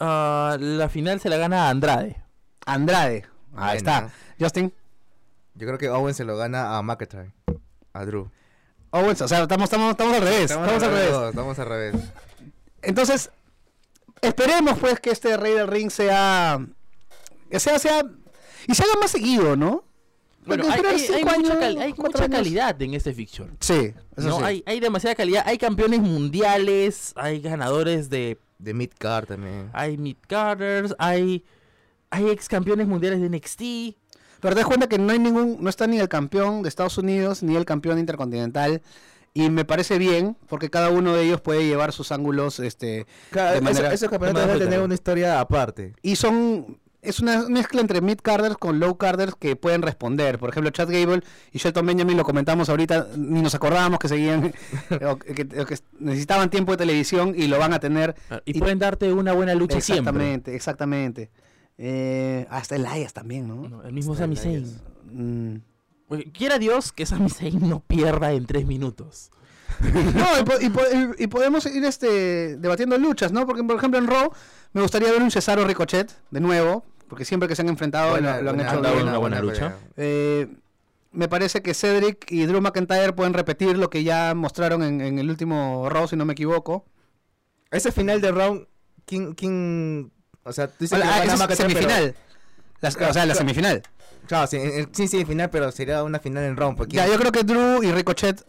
Ah, 0.00 0.56
la 0.60 0.88
final 0.88 1.20
se 1.20 1.28
la 1.28 1.36
gana 1.36 1.66
a 1.66 1.70
Andrade. 1.70 2.22
Andrade. 2.66 3.26
Ahí 3.56 3.78
está. 3.78 4.10
Justin. 4.38 4.72
Yo 5.54 5.66
creo 5.66 5.78
que 5.78 5.90
Owens 5.90 6.16
se 6.16 6.24
lo 6.24 6.36
gana 6.36 6.78
a 6.78 6.82
McIntyre, 6.82 7.32
a 7.92 8.04
Drew. 8.04 8.30
Owens, 8.90 9.20
o 9.22 9.28
sea, 9.28 9.42
estamos, 9.42 9.64
estamos, 9.64 9.90
estamos 9.90 10.14
al 10.14 10.22
revés. 10.22 10.50
Estamos, 10.50 10.82
al 10.82 10.90
revés. 10.90 11.10
todos, 11.10 11.30
estamos 11.30 11.58
al 11.58 11.66
revés. 11.66 11.94
Entonces, 12.82 13.30
esperemos 14.22 14.78
pues 14.78 15.00
que 15.00 15.10
este 15.10 15.36
Rey 15.36 15.54
del 15.54 15.66
Ring 15.66 15.90
sea. 15.90 16.64
Que 17.50 17.58
sea, 17.58 17.78
sea. 17.78 18.02
Y 18.66 18.74
se 18.74 18.84
haga 18.84 18.92
más 19.00 19.10
seguido, 19.10 19.56
¿no? 19.56 19.84
Bueno, 20.48 20.64
hay, 20.70 20.82
mucha, 20.82 21.32
años, 21.34 21.50
cal- 21.58 21.78
hay 21.78 21.92
cuatro 21.92 22.12
mucha 22.12 22.24
años. 22.24 22.36
calidad 22.38 22.82
en 22.82 22.94
este 22.94 23.12
fixture. 23.12 23.50
Sí, 23.60 23.92
eso 24.16 24.28
¿no? 24.28 24.38
sí. 24.38 24.44
Hay, 24.44 24.62
hay 24.66 24.80
demasiada 24.80 25.14
calidad. 25.14 25.44
Hay 25.46 25.58
campeones 25.58 26.00
mundiales, 26.00 27.12
hay 27.16 27.40
ganadores 27.40 28.10
de. 28.10 28.38
De 28.58 28.74
Midcard 28.74 29.26
también. 29.26 29.70
Hay 29.72 29.96
mid-carders, 29.96 30.92
hay, 30.98 31.44
hay 32.10 32.28
ex 32.30 32.48
campeones 32.48 32.88
mundiales 32.88 33.20
de 33.20 33.28
NXT. 33.28 33.96
Pero 34.40 34.54
te 34.54 34.60
das 34.60 34.66
cuenta 34.66 34.88
que 34.88 34.98
no 34.98 35.12
hay 35.12 35.20
ningún, 35.20 35.58
no 35.60 35.70
está 35.70 35.86
ni 35.86 35.98
el 36.00 36.08
campeón 36.08 36.62
de 36.62 36.68
Estados 36.68 36.98
Unidos 36.98 37.42
ni 37.44 37.54
el 37.54 37.64
campeón 37.64 38.00
intercontinental. 38.00 38.82
Y 39.34 39.50
me 39.50 39.64
parece 39.64 39.98
bien, 39.98 40.36
porque 40.48 40.70
cada 40.70 40.90
uno 40.90 41.14
de 41.14 41.22
ellos 41.24 41.40
puede 41.40 41.66
llevar 41.66 41.92
sus 41.92 42.10
ángulos, 42.10 42.58
este, 42.58 43.06
Claro, 43.30 43.50
de 43.52 43.56
eso- 43.58 43.64
manera- 43.64 43.88
esos 43.94 44.00
de 44.00 44.08
campeonatos 44.18 44.46
deben 44.54 44.58
tener 44.68 44.80
una 44.80 44.94
historia 44.94 45.38
aparte. 45.38 45.94
y 46.02 46.16
son, 46.16 46.80
es 47.08 47.20
una 47.20 47.48
mezcla 47.48 47.80
entre 47.80 48.00
mid 48.00 48.18
carders 48.22 48.56
con 48.56 48.78
low 48.80 48.96
carders 48.96 49.34
que 49.34 49.56
pueden 49.56 49.82
responder. 49.82 50.38
Por 50.38 50.50
ejemplo, 50.50 50.70
Chad 50.70 50.88
Gable 50.90 51.22
y 51.52 51.58
Shelton 51.58 51.86
Benjamin 51.86 52.16
lo 52.16 52.24
comentamos 52.24 52.68
ahorita, 52.68 53.08
ni 53.16 53.42
nos 53.42 53.54
acordábamos 53.54 53.98
que 53.98 54.08
seguían, 54.08 54.52
o 55.06 55.16
que, 55.18 55.42
o 55.60 55.66
que 55.66 55.78
necesitaban 55.98 56.50
tiempo 56.50 56.72
de 56.72 56.78
televisión 56.78 57.34
y 57.36 57.46
lo 57.48 57.58
van 57.58 57.72
a 57.72 57.80
tener. 57.80 58.14
Ah, 58.30 58.40
Y, 58.44 58.56
Y- 58.56 58.60
pueden 58.60 58.78
darte 58.78 59.12
una 59.12 59.32
buena 59.32 59.54
lucha 59.54 59.80
siempre. 59.80 60.10
Exactamente, 60.10 60.54
exactamente. 60.54 61.30
Eh, 61.78 62.46
hasta 62.50 62.76
Elias 62.76 63.12
también, 63.12 63.46
¿no? 63.48 63.68
No, 63.68 63.82
el 63.84 63.92
mismo 63.92 64.14
Sami 64.14 64.36
Zayn. 64.36 64.66
Mm. 65.12 65.56
Quiera 66.32 66.58
Dios 66.58 66.90
que 66.92 67.06
Sami 67.06 67.28
Zayn 67.30 67.68
no 67.68 67.80
pierda 67.80 68.32
en 68.32 68.46
tres 68.46 68.66
minutos. 68.66 69.30
No, 69.80 70.40
y, 70.40 70.44
po- 70.44 70.60
y 70.60 70.68
po- 70.70 71.16
y- 71.20 71.24
y 71.24 71.26
podemos 71.28 71.66
ir 71.66 71.84
este, 71.84 72.56
debatiendo 72.56 72.96
luchas, 72.98 73.32
¿no? 73.32 73.46
Porque, 73.46 73.62
por 73.62 73.76
ejemplo, 73.76 73.98
en 74.00 74.06
Raw 74.08 74.32
me 74.72 74.80
gustaría 74.82 75.12
ver 75.12 75.22
un 75.22 75.30
Cesaro 75.30 75.64
Ricochet 75.66 76.10
de 76.30 76.40
nuevo, 76.40 76.84
porque 77.08 77.24
siempre 77.24 77.48
que 77.48 77.56
se 77.56 77.62
han 77.62 77.68
enfrentado 77.68 78.10
Buena- 78.10 78.36
lo, 78.38 78.42
lo 78.44 78.50
han 78.50 78.60
hecho 78.60 78.70
han 78.70 78.82
dado 78.82 78.94
bien. 78.96 79.08
una 79.08 79.18
buena 79.18 79.40
lucha. 79.40 79.76
Eh, 79.96 80.46
me 81.12 81.28
parece 81.28 81.62
que 81.62 81.74
Cedric 81.74 82.30
y 82.30 82.44
Drew 82.46 82.60
McIntyre 82.60 83.12
pueden 83.12 83.32
repetir 83.34 83.78
lo 83.78 83.88
que 83.90 84.04
ya 84.04 84.34
mostraron 84.34 84.82
en, 84.82 85.00
en 85.00 85.18
el 85.18 85.30
último 85.30 85.88
Raw, 85.88 86.06
si 86.06 86.16
no 86.16 86.24
me 86.24 86.34
equivoco. 86.34 86.84
Ese 87.70 87.92
final 87.92 88.20
de 88.20 88.30
round, 88.32 88.66
¿quién, 89.06 89.34
quién, 89.34 90.12
o 90.44 90.52
sea, 90.52 90.68
tú 90.68 90.74
dices 90.80 91.00
Ah, 91.02 91.20
que 91.22 91.28
es 91.28 91.38
McIntyre, 91.38 91.56
pero- 91.56 91.68
semifinal. 91.70 92.14
Las- 92.80 92.96
o 92.96 93.12
sea, 93.12 93.26
la 93.26 93.34
semifinal. 93.34 93.82
Claro, 94.26 94.46
sí, 94.46 94.58
en- 94.58 94.94
sí, 94.94 95.08
semifinal, 95.08 95.48
pero 95.50 95.72
sería 95.72 96.02
una 96.04 96.18
final 96.18 96.44
en 96.44 96.56
round. 96.56 96.76
Porque 96.76 96.96
Ya, 96.96 97.06
yo 97.06 97.16
creo 97.18 97.32
que 97.32 97.42
Drew 97.42 97.82
y 97.82 97.90
Ricochet 97.90 98.44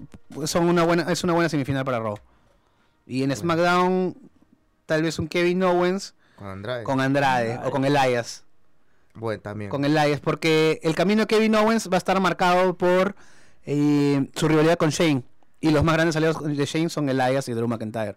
son 0.46 0.68
una 0.70 0.84
buena, 0.84 1.12
es 1.12 1.24
una 1.24 1.34
buena 1.34 1.48
semifinal 1.50 1.86
para 1.86 2.00
Raw. 2.00 2.18
Y 3.08 3.24
en 3.24 3.30
Bueno. 3.30 3.42
SmackDown, 3.42 4.18
tal 4.86 5.02
vez 5.04 5.18
un 5.18 5.28
Kevin 5.30 5.64
Owens 5.64 6.14
con 6.36 6.48
Andrade. 6.48 6.84
con 6.84 7.00
Andrade 7.02 7.52
Andrade. 7.54 7.68
o 7.68 7.72
con 7.72 7.86
Elias. 7.86 8.44
Bueno, 9.16 9.42
también. 9.42 9.70
Con 9.70 9.84
Elias, 9.86 10.20
porque 10.20 10.80
el 10.84 10.96
camino 10.96 11.22
de 11.22 11.28
Kevin 11.28 11.56
Owens 11.56 11.90
va 11.90 11.96
a 11.96 11.98
estar 11.98 12.20
marcado 12.20 12.78
por 12.78 13.16
eh, 13.66 14.28
su 14.36 14.48
rivalidad 14.48 14.78
con 14.78 14.90
Shane. 14.90 15.24
Y 15.62 15.72
los 15.72 15.84
más 15.84 15.96
grandes 15.96 16.16
aliados 16.16 16.42
de 16.44 16.66
Shane 16.66 16.90
son 16.90 17.10
Elias 17.10 17.48
y 17.50 17.54
Drew 17.54 17.68
McIntyre. 17.68 18.16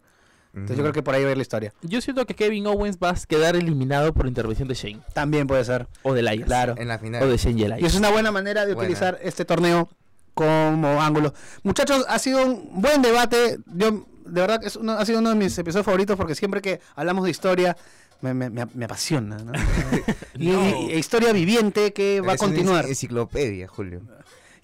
Entonces 0.54 0.76
yo 0.76 0.82
creo 0.82 0.92
que 0.92 1.02
por 1.02 1.14
ahí 1.14 1.22
va 1.22 1.28
a 1.28 1.30
ir 1.32 1.36
la 1.38 1.42
historia. 1.42 1.72
Yo 1.82 2.00
siento 2.02 2.24
que 2.26 2.34
Kevin 2.34 2.66
Owens 2.66 2.98
va 3.02 3.10
a 3.10 3.14
quedar 3.26 3.56
eliminado 3.56 4.12
por 4.12 4.26
intervención 4.26 4.68
de 4.68 4.74
Shane. 4.74 5.00
También 5.14 5.46
puede 5.46 5.64
ser. 5.64 5.88
O 6.02 6.12
de 6.12 6.20
Elias. 6.20 6.44
Claro. 6.46 6.74
En 6.76 6.88
la 6.88 6.98
final. 6.98 7.22
O 7.22 7.26
de 7.26 7.36
Shane 7.38 7.58
y 7.58 7.62
Y 7.62 7.64
Elias. 7.64 7.82
es 7.82 7.98
una 7.98 8.10
buena 8.10 8.30
manera 8.30 8.66
de 8.66 8.74
Buena. 8.74 8.86
utilizar 8.90 9.18
este 9.22 9.44
torneo 9.46 9.88
como 10.34 11.00
ángulo. 11.02 11.32
Muchachos, 11.62 12.04
ha 12.08 12.18
sido 12.18 12.44
un 12.44 12.80
buen 12.82 13.02
debate. 13.02 13.58
Yo, 13.66 14.06
de 14.26 14.40
verdad, 14.40 14.60
que 14.60 14.66
es 14.68 14.76
uno- 14.76 14.92
ha 14.92 15.04
sido 15.04 15.18
uno 15.18 15.30
de 15.30 15.36
mis 15.36 15.56
episodios 15.58 15.84
favoritos 15.84 16.16
porque 16.16 16.34
siempre 16.34 16.60
que 16.62 16.80
hablamos 16.94 17.24
de 17.24 17.30
historia 17.30 17.76
me, 18.22 18.32
me- 18.34 18.66
me- 18.74 18.84
apasiona. 18.84 19.36
¿no? 19.36 19.52
y, 20.38 20.48
No. 20.48 20.66
y- 20.88 20.92
e 20.92 20.98
historia 20.98 21.32
viviente 21.32 21.92
que 21.92 22.20
va 22.20 22.32
a 22.32 22.34
Es 22.36 22.40
continuar. 22.40 22.84
enci- 22.86 22.88
enciclopedia, 22.90 23.68
Julio. 23.68 24.00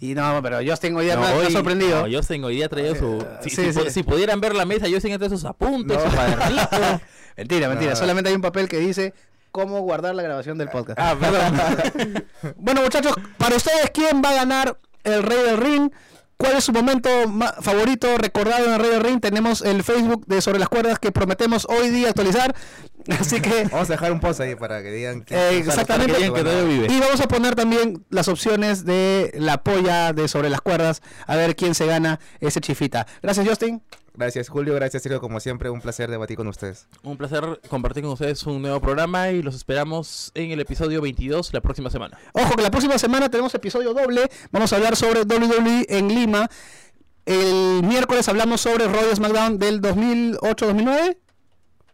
Y 0.01 0.15
no, 0.15 0.41
pero 0.43 0.59
Justin 0.65 0.95
hoy 0.97 1.07
día 1.07 1.17
No, 1.17 1.23
me, 1.23 1.27
ha- 1.27 1.31
me 1.35 1.37
ha 1.43 1.47
hoy- 1.47 1.53
sorprendido. 1.53 2.07
No, 2.07 2.47
hoy 2.47 2.55
día 2.55 2.67
ha 2.67 2.69
traído 2.69 2.95
su. 2.95 3.25
Si, 3.43 3.51
sí, 3.51 3.57
si 3.65 3.73
sí. 3.73 3.79
pu- 3.81 3.91
si 3.91 4.03
pudieran 4.05 4.41
ver 4.41 4.55
la 4.55 4.65
mesa, 4.65 4.87
ha 4.87 5.19
traído 5.19 5.29
sus 5.29 5.45
apuntes, 5.45 5.97
No. 5.97 6.05
su 6.09 6.15
cuadernito. 6.17 6.69
Mentira, 7.37 7.69
mentira. 7.69 7.91
No. 7.93 7.97
Solamente 7.97 8.31
hay 8.31 8.37
un 8.37 8.43
papel 8.43 8.69
que 8.69 8.79
dice 8.79 9.13
cómo 9.51 9.81
guardar 9.81 10.15
la 10.15 10.23
grabación 10.23 10.57
del 10.59 10.69
podcast. 10.69 10.99
ah, 11.01 11.17
perdón. 11.19 12.25
bueno, 12.57 12.83
muchachos, 12.83 13.15
para 13.39 13.57
ustedes, 13.57 13.91
¿quién 13.93 14.23
va 14.25 14.31
a 14.31 14.35
ganar 14.35 14.79
el 15.05 15.23
Rey 15.23 15.43
del 15.43 15.57
Ring? 15.57 15.91
¿Cuál 16.37 16.57
es 16.57 16.63
su 16.65 16.73
momento 16.73 17.09
ma- 17.27 17.53
favorito 17.61 18.17
recordado 18.19 18.67
en 18.67 18.75
el 18.75 18.79
Radio 18.79 19.01
Ring? 19.01 19.21
Tenemos 19.21 19.61
el 19.63 19.83
Facebook 19.83 20.25
de 20.27 20.41
Sobre 20.41 20.61
las 20.61 20.69
Cuerdas 20.69 21.01
que 21.01 21.11
prometemos 21.11 21.67
hoy 21.69 21.91
día 21.91 22.11
actualizar. 22.11 22.55
Así 23.09 23.41
que 23.41 23.65
Vamos 23.71 23.89
a 23.89 23.93
dejar 23.95 24.13
un 24.13 24.21
post 24.21 24.41
ahí 24.41 24.55
para 24.55 24.83
que 24.83 24.91
digan 24.91 25.23
que 25.23 25.35
Eh, 25.35 25.59
exactamente. 25.59 26.13
Que 26.13 26.19
digan 26.19 26.35
que 26.35 26.43
todavía 26.43 26.65
vive. 26.65 26.93
Y 26.93 27.01
vamos 27.01 27.21
a 27.21 27.29
poner 27.29 27.55
también 27.55 28.05
las 28.11 28.29
opciones 28.29 28.85
de 28.85 29.33
la 29.35 29.63
polla 29.63 30.13
de 30.13 30.29
sobre 30.29 30.51
las 30.51 30.61
cuerdas, 30.61 31.03
a 31.27 31.37
ver 31.37 31.57
quién 31.57 31.75
se 31.75 31.87
gana 31.87 32.21
ese 32.41 32.61
chifita. 32.61 33.07
Gracias, 33.23 33.49
Justin. 33.49 33.83
Gracias 34.15 34.49
Julio, 34.49 34.75
gracias 34.75 35.05
Sergio, 35.05 35.21
como 35.21 35.39
siempre, 35.39 35.71
un 35.71 35.81
placer 35.81 36.11
debatir 36.11 36.37
con 36.37 36.49
ustedes. 36.49 36.89
Un 37.05 37.17
placer 37.17 37.61
compartir 37.69 38.03
con 38.03 38.11
ustedes 38.15 38.45
un 38.47 38.61
nuevo 38.61 38.81
programa 38.81 39.31
y 39.31 39.43
los 39.43 39.55
esperamos 39.55 40.33
en 40.35 40.51
el 40.51 40.59
episodio 40.59 41.01
22 41.01 41.55
la 41.55 41.61
próxima 41.61 41.89
semana. 41.89 42.19
Ojo 42.33 42.57
que 42.57 42.63
la 42.63 42.73
próxima 42.73 42.99
semana 42.99 43.29
tenemos 43.29 43.55
episodio 43.55 43.95
doble. 43.95 44.29
Vamos 44.51 44.73
a 44.73 44.77
hablar 44.77 44.97
sobre 44.97 45.21
WWE 45.21 45.87
en 45.89 46.09
Lima. 46.09 46.51
El 47.27 47.85
miércoles 47.85 48.29
hablamos 48.29 48.61
sobre 48.61 48.87
y 48.87 49.15
SmackDown 49.15 49.57
del 49.57 49.81
2008-2009. 49.83 51.17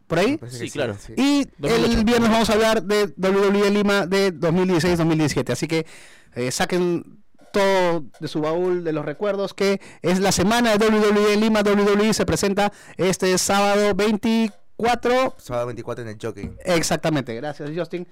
Por 0.07 0.19
ahí. 0.19 0.39
Sí, 0.49 0.71
claro. 0.71 0.97
sí. 0.99 1.15
Y 1.17 1.41
el 1.41 1.49
2008. 1.61 2.05
viernes 2.05 2.31
vamos 2.31 2.51
a 2.51 2.53
hablar 2.53 2.83
de 2.83 3.13
WWE 3.17 3.71
Lima 3.71 4.07
de 4.07 4.35
2016-2017. 4.35 5.51
Así 5.53 5.67
que 5.67 5.87
eh, 6.35 6.51
saquen 6.51 7.23
todo 7.53 8.05
de 8.21 8.29
su 8.29 8.41
baúl 8.41 8.85
de 8.85 8.93
los 8.93 9.05
recuerdos 9.05 9.55
que 9.55 9.81
es 10.03 10.19
la 10.19 10.33
semana 10.33 10.77
de 10.77 10.87
WWE 10.87 11.37
Lima. 11.37 11.63
WWE 11.63 12.13
se 12.13 12.27
presenta 12.27 12.73
este 12.97 13.37
sábado 13.39 13.95
24. 13.95 15.35
Sábado 15.39 15.67
24 15.67 16.05
en 16.05 16.11
el 16.11 16.19
Jockey. 16.21 16.51
Exactamente, 16.65 17.35
gracias 17.35 17.71
Justin. 17.75 18.07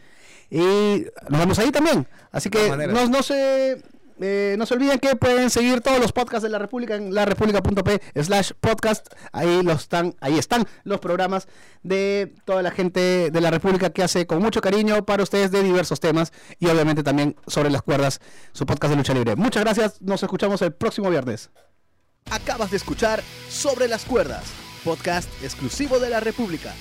Y 0.50 1.06
nos 1.28 1.40
vemos 1.40 1.58
ahí 1.58 1.70
también. 1.70 2.06
Así 2.30 2.50
que 2.50 2.68
no, 2.88 3.06
no 3.08 3.22
se... 3.22 3.82
eh, 4.20 4.56
no 4.58 4.66
se 4.66 4.74
olviden 4.74 4.98
que 4.98 5.16
pueden 5.16 5.50
seguir 5.50 5.80
todos 5.80 6.00
los 6.00 6.12
podcasts 6.12 6.42
de 6.42 6.48
la 6.48 6.58
República 6.58 6.94
en 6.94 7.14
larepublica.p 7.14 8.00
slash 8.22 8.52
podcast. 8.60 9.06
Ahí 9.32 9.62
los 9.62 9.82
están, 9.82 10.14
ahí 10.20 10.38
están 10.38 10.66
los 10.84 11.00
programas 11.00 11.48
de 11.82 12.34
toda 12.44 12.62
la 12.62 12.70
gente 12.70 13.30
de 13.30 13.40
la 13.40 13.50
República 13.50 13.90
que 13.90 14.02
hace 14.02 14.26
con 14.26 14.40
mucho 14.40 14.60
cariño 14.60 15.04
para 15.04 15.22
ustedes 15.22 15.50
de 15.50 15.62
diversos 15.62 16.00
temas 16.00 16.32
y 16.58 16.66
obviamente 16.66 17.02
también 17.02 17.36
sobre 17.46 17.70
las 17.70 17.82
cuerdas, 17.82 18.20
su 18.52 18.66
podcast 18.66 18.90
de 18.90 18.96
lucha 18.96 19.14
libre. 19.14 19.36
Muchas 19.36 19.64
gracias, 19.64 20.02
nos 20.02 20.22
escuchamos 20.22 20.62
el 20.62 20.72
próximo 20.72 21.10
viernes. 21.10 21.50
Acabas 22.30 22.70
de 22.70 22.76
escuchar 22.76 23.22
Sobre 23.48 23.88
las 23.88 24.04
Cuerdas, 24.04 24.44
podcast 24.84 25.28
exclusivo 25.42 25.98
de 25.98 26.10
la 26.10 26.20
República. 26.20 26.72